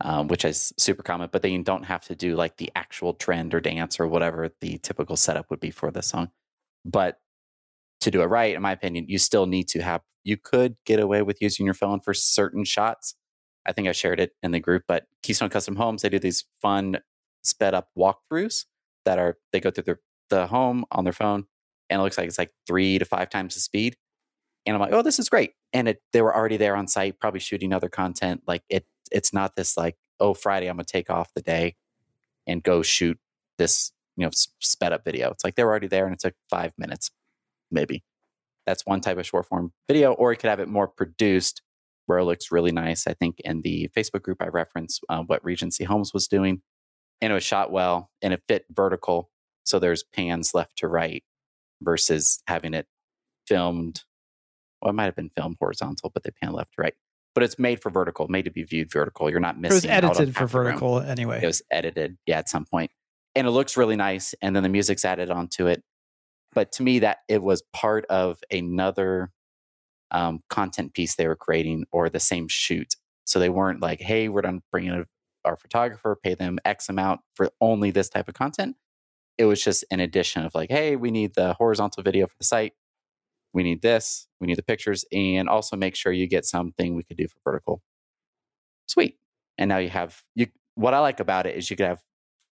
um, 0.00 0.28
which 0.28 0.44
is 0.44 0.72
super 0.76 1.02
common, 1.02 1.28
but 1.32 1.42
then 1.42 1.52
you 1.52 1.62
don't 1.62 1.84
have 1.84 2.04
to 2.06 2.14
do 2.14 2.34
like 2.34 2.56
the 2.56 2.70
actual 2.74 3.14
trend 3.14 3.54
or 3.54 3.60
dance 3.60 4.00
or 4.00 4.06
whatever 4.06 4.50
the 4.60 4.78
typical 4.78 5.16
setup 5.16 5.48
would 5.48 5.60
be 5.60 5.70
for 5.70 5.90
the 5.90 6.02
song. 6.02 6.30
But 6.84 7.20
to 8.02 8.10
do 8.10 8.22
it 8.22 8.26
right, 8.26 8.54
in 8.54 8.62
my 8.62 8.72
opinion, 8.72 9.06
you 9.08 9.18
still 9.18 9.46
need 9.46 9.68
to 9.68 9.82
have, 9.82 10.02
you 10.24 10.36
could 10.36 10.76
get 10.86 11.00
away 11.00 11.22
with 11.22 11.40
using 11.40 11.66
your 11.66 11.74
phone 11.74 12.00
for 12.00 12.14
certain 12.14 12.64
shots. 12.64 13.14
I 13.66 13.72
think 13.72 13.88
I 13.88 13.92
shared 13.92 14.20
it 14.20 14.32
in 14.42 14.50
the 14.50 14.60
group, 14.60 14.84
but 14.88 15.04
Keystone 15.22 15.48
Custom 15.48 15.76
Homes, 15.76 16.02
they 16.02 16.08
do 16.08 16.18
these 16.18 16.44
fun 16.60 16.98
sped 17.42 17.74
up 17.74 17.88
walkthroughs 17.96 18.64
that 19.04 19.18
are, 19.18 19.36
they 19.52 19.60
go 19.60 19.70
through 19.70 19.84
the, 19.84 19.98
the 20.30 20.46
home 20.46 20.84
on 20.90 21.04
their 21.04 21.12
phone 21.12 21.44
and 21.90 22.00
it 22.00 22.02
looks 22.02 22.18
like 22.18 22.28
it's 22.28 22.38
like 22.38 22.52
three 22.66 22.98
to 22.98 23.04
five 23.04 23.30
times 23.30 23.54
the 23.54 23.60
speed. 23.60 23.96
And 24.64 24.74
I'm 24.74 24.80
like, 24.80 24.92
oh, 24.92 25.02
this 25.02 25.18
is 25.18 25.28
great. 25.28 25.52
And 25.72 25.88
it, 25.88 26.02
they 26.12 26.22
were 26.22 26.34
already 26.34 26.56
there 26.56 26.76
on 26.76 26.86
site, 26.86 27.18
probably 27.18 27.40
shooting 27.40 27.72
other 27.72 27.88
content. 27.88 28.42
Like 28.46 28.62
it, 28.68 28.86
it's 29.10 29.32
not 29.32 29.56
this 29.56 29.76
like, 29.76 29.96
oh, 30.20 30.34
Friday, 30.34 30.68
I'm 30.68 30.76
going 30.76 30.84
to 30.84 30.92
take 30.92 31.10
off 31.10 31.34
the 31.34 31.42
day 31.42 31.74
and 32.46 32.62
go 32.62 32.82
shoot 32.82 33.18
this, 33.58 33.92
you 34.16 34.24
know, 34.24 34.30
sped 34.60 34.92
up 34.92 35.04
video. 35.04 35.30
It's 35.30 35.44
like 35.44 35.56
they 35.56 35.64
were 35.64 35.70
already 35.70 35.88
there 35.88 36.06
and 36.06 36.14
it 36.14 36.20
took 36.20 36.34
five 36.48 36.72
minutes, 36.78 37.10
maybe. 37.72 38.04
That's 38.66 38.86
one 38.86 39.00
type 39.00 39.18
of 39.18 39.26
short 39.26 39.46
form 39.46 39.72
video, 39.88 40.12
or 40.12 40.32
you 40.32 40.38
could 40.38 40.50
have 40.50 40.60
it 40.60 40.68
more 40.68 40.86
produced 40.86 41.62
where 42.06 42.18
it 42.18 42.24
looks 42.24 42.52
really 42.52 42.72
nice. 42.72 43.06
I 43.06 43.14
think 43.14 43.36
in 43.40 43.62
the 43.62 43.88
Facebook 43.96 44.22
group 44.22 44.40
I 44.40 44.48
referenced 44.48 45.04
uh, 45.08 45.22
what 45.22 45.44
Regency 45.44 45.84
Homes 45.84 46.12
was 46.14 46.28
doing, 46.28 46.62
and 47.20 47.32
it 47.32 47.34
was 47.34 47.44
shot 47.44 47.72
well 47.72 48.10
and 48.22 48.32
it 48.32 48.42
fit 48.46 48.64
vertical. 48.70 49.30
So 49.64 49.78
there's 49.78 50.04
pans 50.04 50.54
left 50.54 50.78
to 50.78 50.88
right 50.88 51.24
versus 51.80 52.42
having 52.46 52.74
it 52.74 52.86
filmed. 53.46 54.02
Well, 54.80 54.90
it 54.90 54.94
might 54.94 55.04
have 55.04 55.16
been 55.16 55.30
filmed 55.36 55.56
horizontal, 55.60 56.10
but 56.12 56.24
they 56.24 56.30
pan 56.42 56.52
left 56.52 56.74
to 56.74 56.82
right. 56.82 56.94
But 57.34 57.44
it's 57.44 57.58
made 57.58 57.80
for 57.80 57.90
vertical, 57.90 58.28
made 58.28 58.44
to 58.44 58.50
be 58.50 58.62
viewed 58.62 58.92
vertical. 58.92 59.30
You're 59.30 59.40
not 59.40 59.58
missing. 59.58 59.90
It 59.90 60.04
was 60.04 60.18
edited 60.18 60.34
for 60.34 60.42
room 60.42 60.66
vertical 60.66 61.00
anyway. 61.00 61.40
it 61.42 61.46
was 61.46 61.62
edited 61.70 62.18
yeah 62.26 62.38
at 62.38 62.48
some 62.48 62.64
point 62.64 62.90
and 63.34 63.46
it 63.46 63.50
looks 63.50 63.76
really 63.76 63.96
nice 63.96 64.34
and 64.42 64.54
then 64.54 64.62
the 64.62 64.68
music's 64.68 65.04
added 65.04 65.30
onto 65.30 65.66
it 65.66 65.82
but 66.54 66.72
to 66.72 66.82
me 66.82 66.98
that 67.00 67.18
it 67.28 67.42
was 67.42 67.62
part 67.72 68.04
of 68.06 68.38
another 68.50 69.30
um, 70.10 70.40
content 70.50 70.94
piece 70.94 71.14
they 71.14 71.26
were 71.26 71.36
creating 71.36 71.84
or 71.90 72.08
the 72.08 72.20
same 72.20 72.48
shoot. 72.48 72.94
So 73.24 73.38
they 73.38 73.48
weren't 73.48 73.80
like 73.80 74.00
hey 74.00 74.28
we're 74.28 74.42
done 74.42 74.62
bringing 74.70 74.92
in 74.92 75.06
our 75.44 75.56
photographer 75.56 76.16
pay 76.22 76.34
them 76.34 76.58
x 76.64 76.88
amount 76.88 77.20
for 77.34 77.50
only 77.60 77.90
this 77.90 78.08
type 78.08 78.28
of 78.28 78.34
content. 78.34 78.76
It 79.38 79.46
was 79.46 79.62
just 79.62 79.84
an 79.90 80.00
addition 80.00 80.44
of 80.44 80.54
like 80.54 80.70
hey 80.70 80.96
we 80.96 81.10
need 81.10 81.34
the 81.34 81.54
horizontal 81.54 82.02
video 82.02 82.26
for 82.26 82.34
the 82.38 82.44
site. 82.44 82.74
We 83.54 83.62
need 83.62 83.82
this. 83.82 84.26
We 84.40 84.46
need 84.46 84.56
the 84.56 84.62
pictures 84.62 85.04
and 85.12 85.48
also 85.48 85.76
make 85.76 85.94
sure 85.94 86.12
you 86.12 86.26
get 86.26 86.44
something 86.44 86.94
we 86.94 87.04
could 87.04 87.16
do 87.18 87.28
for 87.28 87.38
vertical. 87.44 87.82
Sweet. 88.86 89.18
And 89.58 89.68
now 89.68 89.78
you 89.78 89.88
have 89.90 90.22
you 90.34 90.46
what 90.74 90.94
i 90.94 90.98
like 91.00 91.20
about 91.20 91.46
it 91.46 91.54
is 91.56 91.70
you 91.70 91.76
could 91.76 91.86
have 91.86 92.02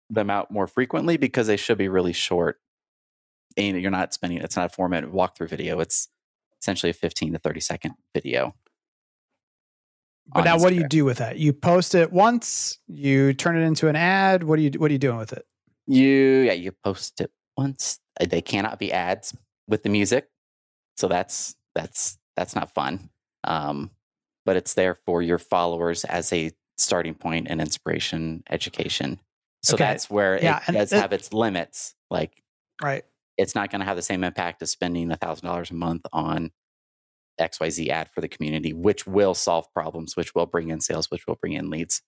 them 0.09 0.29
out 0.29 0.51
more 0.51 0.67
frequently 0.67 1.17
because 1.17 1.47
they 1.47 1.57
should 1.57 1.77
be 1.77 1.87
really 1.89 2.13
short. 2.13 2.59
And 3.57 3.81
you're 3.81 3.91
not 3.91 4.13
spending 4.13 4.39
it's 4.39 4.55
not 4.55 4.67
a 4.67 4.69
four 4.69 4.87
minute 4.87 5.11
walkthrough 5.11 5.49
video. 5.49 5.79
It's 5.79 6.07
essentially 6.61 6.91
a 6.91 6.93
15 6.93 7.33
to 7.33 7.39
30 7.39 7.59
second 7.59 7.93
video. 8.13 8.55
But 10.33 10.43
now, 10.43 10.57
what 10.57 10.69
do 10.69 10.75
you 10.75 10.87
do 10.87 11.05
with 11.05 11.19
that? 11.19 11.37
You 11.37 11.53
post 11.53 11.95
it 11.95 12.11
once, 12.11 12.79
you 12.87 13.33
turn 13.33 13.57
it 13.57 13.61
into 13.65 13.87
an 13.87 13.95
ad. 13.95 14.43
What 14.43 14.57
do 14.57 14.61
you 14.61 14.71
What 14.77 14.89
are 14.89 14.93
you 14.93 14.99
doing 14.99 15.17
with 15.17 15.31
it? 15.33 15.45
You 15.87 16.07
yeah, 16.41 16.51
you 16.53 16.73
post 16.83 17.21
it 17.21 17.31
once. 17.57 17.99
Uh, 18.19 18.25
They 18.25 18.41
cannot 18.41 18.77
be 18.77 18.91
ads 18.91 19.33
with 19.69 19.83
the 19.83 19.89
music, 19.89 20.27
so 20.97 21.07
that's 21.07 21.55
that's 21.75 22.17
that's 22.35 22.55
not 22.55 22.73
fun. 22.73 23.09
Um, 23.45 23.91
but 24.45 24.57
it's 24.57 24.73
there 24.73 24.95
for 25.05 25.21
your 25.21 25.37
followers 25.39 26.03
as 26.03 26.31
a 26.33 26.51
starting 26.77 27.15
point 27.15 27.47
and 27.49 27.61
inspiration, 27.61 28.43
education. 28.49 29.19
So 29.63 29.75
Okay. 29.75 29.85
that's 29.85 30.09
where 30.09 30.41
Yeah, 30.43 30.61
it 30.67 30.71
does 30.73 30.89
that- 30.89 31.01
have 31.01 31.13
its 31.13 31.31
limits. 31.33 31.95
Like 32.11 32.43
Right. 32.83 33.05
It's 33.37 33.55
not 33.55 33.69
going 33.69 33.79
to 33.79 33.85
have 33.85 33.95
the 33.95 34.01
same 34.01 34.23
impact 34.23 34.61
as 34.61 34.71
spending 34.71 35.11
a 35.11 35.15
thousand 35.15 35.45
dollars 35.47 35.71
a 35.71 35.75
month 35.75 36.05
on 36.11 36.51
XYZ 37.39 37.89
ad 37.89 38.09
for 38.13 38.21
the 38.21 38.27
community, 38.27 38.73
which 38.73 39.05
will 39.05 39.33
solve 39.33 39.71
problems, 39.73 40.15
which 40.17 40.33
will 40.33 40.47
bring 40.47 40.69
in 40.69 40.81
sales, 40.81 41.11
which 41.11 41.27
will 41.27 41.35
bring 41.35 41.53
in 41.53 41.69
leads, 41.69 42.01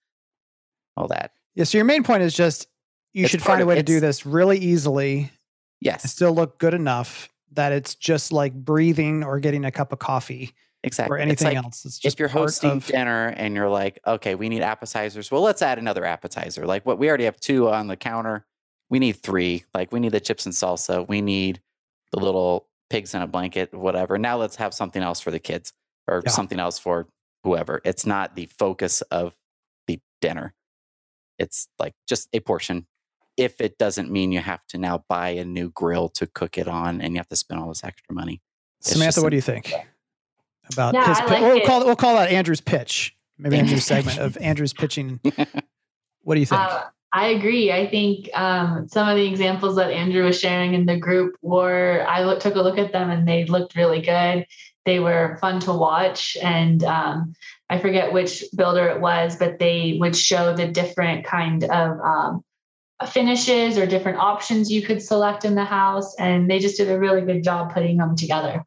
all 0.97 1.07
that. 1.07 1.31
Yeah. 1.55 1.65
So 1.65 1.77
your 1.77 1.85
main 1.85 2.03
point 2.03 2.23
is 2.23 2.33
just 2.33 2.67
you 3.13 3.23
It's 3.23 3.31
should 3.31 3.41
find 3.41 3.61
a 3.61 3.65
way 3.65 3.75
to 3.75 3.83
do 3.83 3.99
this 3.99 4.25
really 4.25 4.57
easily 4.57 5.31
Yes, 5.81 6.09
still 6.11 6.33
look 6.33 6.59
good 6.59 6.73
enough 6.73 7.29
that 7.53 7.71
it's 7.71 7.95
just 7.95 8.31
like 8.33 8.53
breathing 8.53 9.23
or 9.23 9.39
getting 9.39 9.63
a 9.63 9.71
cup 9.71 9.93
of 9.93 9.99
coffee 9.99 10.51
exactly. 10.83 11.15
or 11.15 11.17
anything 11.19 11.55
like- 11.55 11.63
else. 11.63 11.85
It's 11.85 11.97
just 11.97 12.15
if 12.15 12.19
you're 12.19 12.27
hosting 12.27 12.71
of- 12.71 12.85
dinner 12.85 13.27
and 13.27 13.55
you're 13.55 13.69
like, 13.69 13.99
okay, 14.05 14.35
we 14.35 14.49
need 14.49 14.61
appetizers. 14.61 15.31
Well, 15.31 15.41
let's 15.41 15.61
add 15.61 15.79
another 15.79 16.03
appetizer. 16.05 16.65
Like 16.65 16.85
what 16.85 16.99
we 16.99 17.07
already 17.07 17.23
have 17.25 17.39
two 17.39 17.69
on 17.69 17.87
the 17.87 17.95
counter. 17.95 18.45
We 18.89 18.99
need 18.99 19.13
three. 19.17 19.65
Like 19.73 19.91
we 19.91 19.99
need 19.99 20.11
the 20.11 20.19
chips 20.19 20.45
and 20.45 20.53
salsa. 20.55 21.07
We 21.07 21.21
need 21.21 21.61
the 22.11 22.19
little 22.19 22.67
pigs 22.89 23.13
in 23.13 23.21
a 23.21 23.27
blanket, 23.27 23.73
whatever. 23.73 24.17
Now 24.17 24.37
let's 24.37 24.55
have 24.55 24.73
something 24.73 25.01
else 25.03 25.19
for 25.19 25.29
the 25.31 25.39
kids 25.39 25.73
or 26.07 26.21
Yeah. 26.25 26.31
something 26.31 26.59
else 26.59 26.79
for 26.79 27.07
whoever. 27.43 27.81
It's 27.85 28.05
not 28.05 28.35
the 28.35 28.47
focus 28.47 29.01
of 29.03 29.35
the 29.87 29.99
dinner. 30.21 30.53
It's 31.37 31.67
like 31.77 31.93
just 32.07 32.27
a 32.33 32.39
portion. 32.39 32.87
If 33.37 33.61
it 33.61 33.77
doesn't 33.77 34.11
mean 34.11 34.31
you 34.31 34.39
have 34.39 34.65
to 34.69 34.77
now 34.77 35.05
buy 35.07 35.29
a 35.29 35.45
new 35.45 35.69
grill 35.69 36.09
to 36.09 36.27
cook 36.27 36.57
it 36.57 36.67
on 36.67 36.99
and 36.99 37.13
you 37.13 37.19
have 37.19 37.29
to 37.29 37.35
spend 37.35 37.61
all 37.61 37.69
this 37.69 37.83
extra 37.83 38.13
money. 38.13 38.41
It's 38.79 38.91
Samantha, 38.91 39.21
what 39.21 39.29
do 39.29 39.35
you 39.35 39.41
think 39.41 39.71
about 40.73 40.93
Yeah, 40.95 41.07
his? 41.07 41.17
I 41.19 41.21
pi- 41.25 41.39
like 41.39 41.41
we'll 41.41 41.65
call 41.65 41.81
it, 41.81 41.85
we'll 41.85 41.95
call 41.95 42.15
that 42.15 42.31
Andrew's 42.31 42.59
pitch. 42.61 43.15
Maybe 43.37 43.57
Andrew's 43.57 43.89
Andrew's 43.89 44.05
segment 44.15 44.19
of 44.19 44.37
Andrew's 44.41 44.73
pitching. 44.73 45.19
What 46.23 46.35
do 46.35 46.41
you 46.41 46.45
think? 46.45 46.59
Uh, 46.61 46.83
I 47.11 47.27
agree. 47.29 47.71
I 47.71 47.87
think 47.87 48.29
um, 48.35 48.87
some 48.87 49.09
of 49.09 49.15
the 49.15 49.25
examples 49.25 49.75
that 49.77 49.91
Andrew 49.91 50.25
was 50.25 50.39
sharing 50.39 50.75
in 50.75 50.85
the 50.85 50.97
group 50.97 51.35
were, 51.41 52.05
I 52.07 52.23
look, 52.23 52.39
took 52.39 52.55
a 52.55 52.61
look 52.61 52.77
at 52.77 52.91
them 52.91 53.09
and 53.09 53.27
they 53.27 53.45
looked 53.45 53.75
really 53.75 54.01
good. 54.01 54.45
They 54.85 54.99
were 54.99 55.37
fun 55.41 55.59
to 55.61 55.73
watch. 55.73 56.37
And 56.41 56.83
um, 56.83 57.33
I 57.69 57.79
forget 57.79 58.13
which 58.13 58.43
builder 58.55 58.87
it 58.87 59.01
was, 59.01 59.35
but 59.35 59.57
they 59.57 59.97
would 59.99 60.15
show 60.15 60.55
the 60.55 60.67
different 60.67 61.25
kind 61.25 61.63
of 61.63 61.99
um, 61.99 62.43
finishes 63.07 63.77
or 63.77 63.87
different 63.87 64.19
options 64.19 64.71
you 64.71 64.83
could 64.83 65.01
select 65.01 65.45
in 65.45 65.55
the 65.55 65.65
house. 65.65 66.15
And 66.19 66.49
they 66.49 66.59
just 66.59 66.77
did 66.77 66.89
a 66.89 66.99
really 66.99 67.21
good 67.21 67.43
job 67.43 67.73
putting 67.73 67.97
them 67.97 68.15
together. 68.15 68.63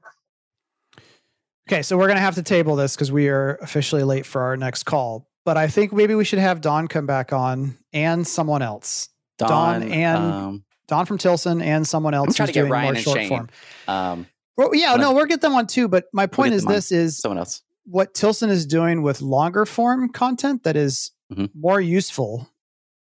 Okay, 1.69 1.83
so 1.83 1.97
we're 1.97 2.09
gonna 2.09 2.21
have 2.21 2.35
to 2.35 2.43
table 2.43 2.75
this 2.75 2.97
because 2.97 3.13
we 3.13 3.29
are 3.29 3.55
officially 3.63 4.03
late 4.03 4.27
for 4.27 4.43
our 4.43 4.57
next 4.57 4.83
call. 4.83 5.29
But 5.45 5.57
I 5.57 5.67
think 5.69 5.93
maybe 5.93 6.15
we 6.15 6.25
should 6.25 6.39
have 6.39 6.61
Dawn 6.61 6.87
come 6.89 7.07
back 7.07 7.33
on 7.33 7.77
and 7.93 8.27
someone 8.27 8.63
else. 8.63 9.09
Dawn 9.39 9.83
and 9.83 10.19
um, 10.33 10.65
Dawn 10.87 11.05
from 11.07 11.19
Tilson 11.19 11.61
and 11.63 11.87
someone 11.87 12.15
else 12.15 12.37
trying 12.37 12.47
who's 12.47 12.55
to 12.55 12.61
get 12.61 12.61
doing 12.63 12.73
Ryan 12.73 12.85
more 12.85 12.95
and 12.95 13.03
short 13.03 13.17
Shane. 13.19 13.29
form. 13.29 13.49
um, 13.89 14.27
Well, 14.57 14.71
yeah, 14.75 14.95
no, 14.97 15.13
we'll 15.13 15.25
get 15.27 15.41
them 15.41 15.55
on 15.55 15.67
too. 15.67 15.89
But 15.89 16.05
my 16.13 16.27
point 16.27 16.51
get 16.51 16.57
is 16.59 16.67
on. 16.67 16.73
this 16.73 16.93
is 16.93 17.19
someone 17.19 17.39
else. 17.39 17.63
what 17.85 18.15
Tilson 18.15 18.51
is 18.51 18.67
doing 18.67 19.03
with 19.03 19.21
longer 19.21 19.67
form 19.67 20.09
content 20.11 20.63
that 20.63 20.77
is 20.77 21.11
Mhm. 21.33 21.51
more 21.55 21.81
useful 21.81 22.49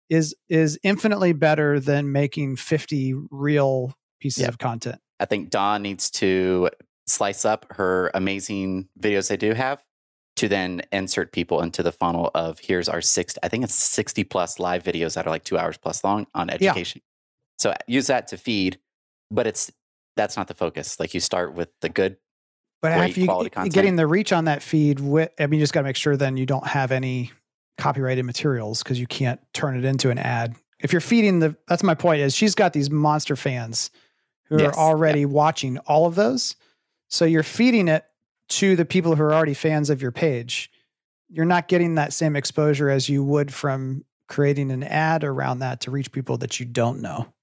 is 0.09 0.36
is 0.47 0.78
infinitely 0.84 1.34
better 1.34 1.80
than 1.80 2.11
making 2.11 2.55
50 2.55 3.15
real 3.32 3.95
pieces 4.21 4.47
of 4.47 4.57
content. 4.59 5.01
I 5.19 5.26
think 5.26 5.49
Dawn 5.49 5.82
needs 5.82 6.09
to 6.11 6.69
slice 7.07 7.43
up 7.43 7.65
her 7.71 8.11
amazing 8.13 8.88
videos 8.99 9.28
they 9.28 9.36
do 9.38 9.53
have 9.53 9.82
to 10.36 10.48
then 10.48 10.82
insert 10.92 11.32
people 11.32 11.62
into 11.62 11.84
the 11.84 11.92
funnel 11.92 12.32
of 12.34 12.60
here's 12.60 12.90
our 12.90 13.02
six, 13.02 13.36
I 13.44 13.48
think 13.50 13.64
it's 13.64 13.76
60 13.76 14.24
plus 14.24 14.60
live 14.60 14.84
videos 14.84 15.16
that 15.16 15.28
are 15.28 15.30
like 15.30 15.44
two 15.44 15.58
hours 15.58 15.78
plus 15.78 16.04
long 16.04 16.28
on 16.34 16.50
education. 16.50 17.02
So 17.60 17.70
uh, 17.72 17.76
use 17.88 18.08
that 18.08 18.28
to 18.30 18.38
feed, 18.38 18.80
but 19.30 19.48
it's 19.48 19.72
that's 20.16 20.36
not 20.38 20.48
the 20.48 20.54
focus. 20.54 21.00
Like 21.00 21.14
you 21.14 21.20
start 21.20 21.54
with 21.54 21.70
the 21.82 21.90
good. 21.90 22.18
But 22.82 23.10
if 23.10 23.18
you 23.18 23.26
quality 23.26 23.50
content. 23.50 23.74
getting 23.74 23.96
the 23.96 24.08
reach 24.08 24.34
on 24.34 24.46
that 24.46 24.62
feed, 24.62 25.00
with, 25.00 25.32
I 25.40 25.48
mean, 25.48 25.60
you 25.60 25.64
just 25.64 25.74
got 25.74 25.82
to 25.82 25.86
make 25.86 25.96
sure 25.96 26.18
then 26.18 26.36
you 26.36 26.46
don't 26.46 26.68
have 26.68 26.92
any 26.92 27.32
copyrighted 27.78 28.26
materials 28.26 28.84
because 28.84 29.00
you 29.00 29.08
can't 29.08 29.40
turn 29.54 29.78
it 29.78 29.86
into 29.86 30.10
an 30.10 30.18
ad. 30.18 30.56
If 30.80 30.92
you're 30.92 31.02
feeding 31.02 31.40
the, 31.40 31.56
that's 31.68 31.82
my 31.82 31.96
point 31.96 32.20
is 32.20 32.36
she's 32.36 32.56
got 32.56 32.74
these 32.74 32.90
monster 32.90 33.38
fans 33.38 33.90
who 34.50 34.60
Yes, 34.60 34.76
are 34.76 34.78
already 34.78 35.26
watching 35.26 35.78
all 35.80 36.06
of 36.06 36.16
those. 36.16 36.58
So 37.08 37.24
you're 37.24 37.44
feeding 37.44 37.88
it 37.88 38.06
to 38.50 38.76
the 38.76 38.86
people 38.86 39.16
who 39.16 39.24
are 39.24 39.34
already 39.34 39.54
fans 39.54 39.89
of 39.89 40.02
your 40.02 40.12
page. 40.12 40.70
You're 41.30 41.46
not 41.46 41.68
getting 41.68 41.96
that 41.96 42.14
same 42.14 42.36
exposure 42.36 42.89
as 42.89 43.10
you 43.10 43.24
would 43.24 43.54
from 43.54 44.06
creating 44.28 44.72
an 44.72 44.84
ad 44.84 45.24
around 45.24 45.60
that 45.60 45.82
to 45.82 45.91
reach 45.91 46.12
people 46.12 46.38
that 46.38 46.60
you 46.60 46.66
don't 46.66 47.02
know. 47.02 47.34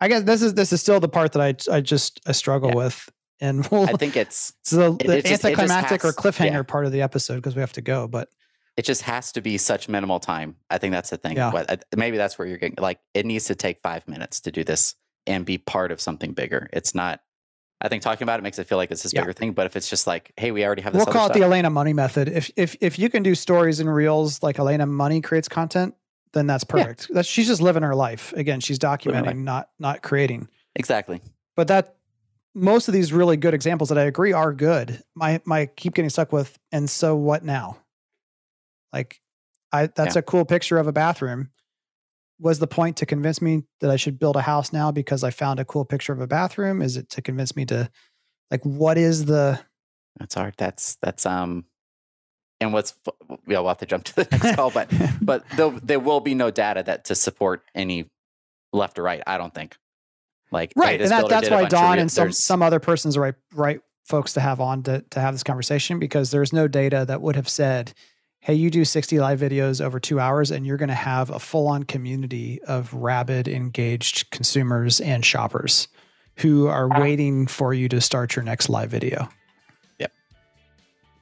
I 0.00 0.08
guess 0.08 0.24
this 0.24 0.42
is 0.42 0.54
this 0.54 0.72
is 0.72 0.80
still 0.80 1.00
the 1.00 1.08
part 1.08 1.32
that 1.32 1.40
I 1.70 1.74
I 1.74 1.80
just 1.80 2.20
I 2.26 2.32
struggle 2.32 2.70
Yeah. 2.70 2.76
with, 2.76 3.08
and 3.40 3.66
we'll 3.70 3.88
I 3.88 3.92
think 3.92 4.16
it's 4.16 4.52
it's 4.60 4.70
the, 4.70 4.92
It- 5.00 5.06
the 5.06 5.18
it 5.18 5.24
just- 5.24 5.26
it 5.26 5.30
just 5.30 5.44
anticlimactic 5.44 6.04
or 6.04 6.12
cliffhanger 6.12 6.52
yeah. 6.52 6.62
part 6.62 6.86
of 6.86 6.92
the 6.92 7.02
episode 7.02 7.36
because 7.36 7.54
we 7.54 7.60
have 7.60 7.72
to 7.74 7.82
go. 7.82 8.08
But 8.08 8.28
it 8.76 8.84
just 8.84 9.02
has 9.02 9.32
to 9.32 9.40
be 9.40 9.58
such 9.58 9.88
minimal 9.88 10.18
time. 10.18 10.56
I 10.70 10.78
think 10.78 10.92
that's 10.92 11.10
the 11.10 11.18
thing. 11.18 11.36
Yeah. 11.36 11.50
But 11.52 11.70
uh, 11.70 11.76
maybe 11.96 12.16
that's 12.16 12.38
where 12.38 12.48
you're 12.48 12.58
getting 12.58 12.76
like 12.80 12.98
it 13.14 13.24
needs 13.26 13.44
to 13.46 13.54
take 13.54 13.80
five 13.82 14.06
minutes 14.08 14.40
to 14.40 14.50
do 14.50 14.64
this 14.64 14.94
and 15.26 15.44
be 15.46 15.56
part 15.58 15.92
of 15.92 16.00
something 16.00 16.32
bigger. 16.32 16.68
It's 16.72 16.94
not. 16.94 17.20
I 17.84 17.88
think 17.88 18.02
talking 18.02 18.22
about 18.24 18.38
it 18.38 18.44
makes 18.44 18.58
it 18.60 18.66
feel 18.68 18.78
like 18.78 18.90
it's 18.92 19.02
this 19.02 19.12
Yeah. 19.12 19.22
bigger 19.22 19.32
thing. 19.32 19.52
But 19.52 19.66
if 19.66 19.74
it's 19.76 19.90
just 19.90 20.06
like, 20.06 20.32
hey, 20.36 20.52
we 20.52 20.64
already 20.64 20.82
have 20.82 20.92
this. 20.92 21.04
we'll 21.04 21.12
call 21.12 21.26
it 21.26 21.30
stuff. 21.30 21.36
the 21.38 21.42
Elena 21.44 21.68
Money 21.68 21.92
method. 21.92 22.28
If 22.28 22.50
if 22.56 22.76
if 22.80 22.98
you 22.98 23.10
can 23.10 23.22
do 23.24 23.34
stories 23.34 23.80
and 23.80 23.92
reels 23.92 24.42
like 24.42 24.58
Elena 24.58 24.86
Money 24.86 25.20
creates 25.20 25.48
content, 25.48 25.94
then 26.32 26.46
that's 26.46 26.64
Yeah. 26.64 26.84
perfect. 26.84 27.08
That's 27.12 27.28
she's 27.28 27.48
just 27.48 27.60
living 27.60 27.82
her 27.82 27.94
life. 27.94 28.32
Again, 28.34 28.60
she's 28.60 28.80
Living 28.82 29.14
her 29.14 29.22
life. 29.22 29.34
documenting, 29.34 29.38
not 29.44 29.70
not 29.80 30.02
creating. 30.02 30.48
exactly. 30.76 31.20
But 31.56 31.68
that 31.68 31.96
most 32.54 32.86
of 32.86 32.94
these 32.94 33.12
really 33.12 33.36
good 33.36 33.52
examples 33.54 33.88
that 33.88 33.98
I 33.98 34.02
agree 34.04 34.32
are 34.32 34.52
good. 34.52 35.02
My 35.16 35.40
my 35.44 35.66
keep 35.66 35.94
getting 35.94 36.08
stuck 36.10 36.32
with 36.32 36.58
and 36.70 36.88
so 36.88 37.16
what 37.16 37.44
now? 37.44 37.78
Like 38.92 39.20
I 39.72 39.86
that's 39.88 40.14
Yeah. 40.14 40.20
a 40.20 40.22
cool 40.22 40.44
picture 40.44 40.78
of 40.78 40.86
a 40.86 40.92
bathroom. 40.92 41.50
Was 42.42 42.58
the 42.58 42.66
point 42.66 42.96
to 42.96 43.06
convince 43.06 43.40
me 43.40 43.62
that 43.80 43.90
I 43.90 43.94
should 43.94 44.18
build 44.18 44.34
a 44.34 44.42
house 44.42 44.72
now 44.72 44.90
because 44.90 45.22
I 45.22 45.30
found 45.30 45.60
a 45.60 45.64
cool 45.64 45.84
picture 45.84 46.12
of 46.12 46.20
a 46.20 46.26
bathroom? 46.26 46.82
Is 46.82 46.96
it 46.96 47.08
to 47.10 47.22
convince 47.22 47.54
me 47.54 47.64
to 47.66 47.88
like 48.50 48.64
what 48.64 48.98
is 48.98 49.26
the 49.26 49.60
That's 50.18 50.34
hard. 50.34 50.54
That's 50.58 50.96
that's 50.96 51.24
um. 51.24 51.64
And 52.60 52.72
what's 52.72 52.94
yeah, 53.48 53.58
we'll 53.58 53.68
have 53.68 53.78
to 53.78 53.86
jump 53.86 54.04
to 54.04 54.14
the 54.16 54.28
next 54.30 54.56
call, 54.56 54.70
but 54.70 54.92
but 55.22 55.48
there 55.56 55.70
there 55.82 56.00
will 56.00 56.20
be 56.20 56.34
no 56.34 56.50
data 56.50 56.82
that 56.84 57.06
to 57.06 57.14
support 57.14 57.62
any 57.74 58.10
left 58.72 58.98
or 58.98 59.02
right. 59.02 59.22
I 59.26 59.38
don't 59.38 59.54
think. 59.54 59.76
Like 60.50 60.72
right 60.76 61.00
and 61.00 61.10
that, 61.10 61.28
that's 61.28 61.48
why 61.48 61.64
don 61.64 61.98
and 61.98 62.12
some 62.12 62.30
some 62.30 62.60
other 62.60 62.78
persons 62.78 63.16
are 63.16 63.20
right 63.20 63.34
right 63.54 63.80
folks 64.04 64.34
to 64.34 64.40
have 64.40 64.60
on 64.60 64.82
to, 64.82 65.02
to 65.10 65.20
have 65.20 65.32
this 65.32 65.42
conversation 65.42 65.98
because 65.98 66.30
there's 66.30 66.52
no 66.52 66.68
data 66.68 67.04
that 67.06 67.22
would 67.22 67.36
have 67.36 67.48
said 67.48 67.94
hey 68.44 68.54
you 68.54 68.70
do 68.70 68.84
60 68.84 69.18
live 69.20 69.38
videos 69.40 69.80
over 69.80 69.98
two 70.00 70.18
hours 70.20 70.50
and 70.50 70.66
you're 70.66 70.76
going 70.76 70.88
to 70.88 70.94
have 70.94 71.30
a 71.30 71.38
full-on 71.38 71.84
community 71.84 72.60
of 72.64 72.92
rabid 72.92 73.46
engaged 73.48 74.30
consumers 74.30 75.00
and 75.00 75.24
shoppers 75.24 75.86
who 76.38 76.66
are 76.66 76.88
waiting 77.00 77.46
for 77.46 77.72
you 77.72 77.88
to 77.88 78.00
start 78.00 78.34
your 78.36 78.44
next 78.44 78.68
live 78.68 78.90
video 78.90 79.28
Yep. 79.98 80.12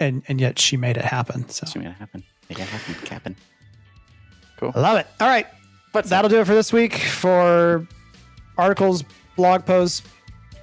and 0.01 0.23
and 0.29 0.41
yet 0.41 0.59
she 0.59 0.77
made 0.77 0.97
it 0.97 1.05
happen 1.05 1.49
so 1.49 1.65
It's 1.65 1.75
gonna 1.75 1.91
happen. 1.93 2.23
Make 2.49 2.59
it 2.59 2.67
happen. 2.69 2.95
Capping. 3.05 3.37
i 4.63 4.81
love 4.81 4.99
it 4.99 5.07
all 5.21 5.29
right 5.29 5.47
But 5.93 6.07
that'll 6.07 6.31
do 6.31 6.41
it 6.41 6.47
for 6.47 6.55
this 6.55 6.73
week 6.73 6.95
for 6.97 7.87
articles, 8.57 9.05
blog 9.37 9.65
posts, 9.67 10.03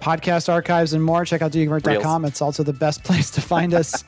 podcast 0.01 0.49
archives, 0.49 0.93
and 0.93 1.03
more. 1.03 1.25
Check 1.25 1.41
out 1.41 1.51
doyouconvert.com. 1.51 2.25
It's 2.25 2.41
also 2.41 2.61
the 2.63 2.71
best 2.73 3.03
place 3.07 3.31
to 3.31 3.41
find 3.41 3.73
us 3.73 4.03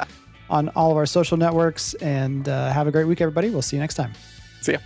on 0.50 0.70
all 0.70 0.92
of 0.92 0.98
our 0.98 1.06
social 1.06 1.38
networks. 1.38 1.94
And 1.96 2.48
uh, 2.48 2.72
have 2.72 2.88
a 2.88 2.92
great 2.92 3.06
week, 3.06 3.22
everybody. 3.22 3.50
We'll 3.50 3.62
see 3.62 3.76
you 3.78 3.82
next 3.82 3.96
time. 3.96 4.14
see 4.62 4.74
ya. 4.74 4.80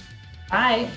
Bye. 0.50 0.90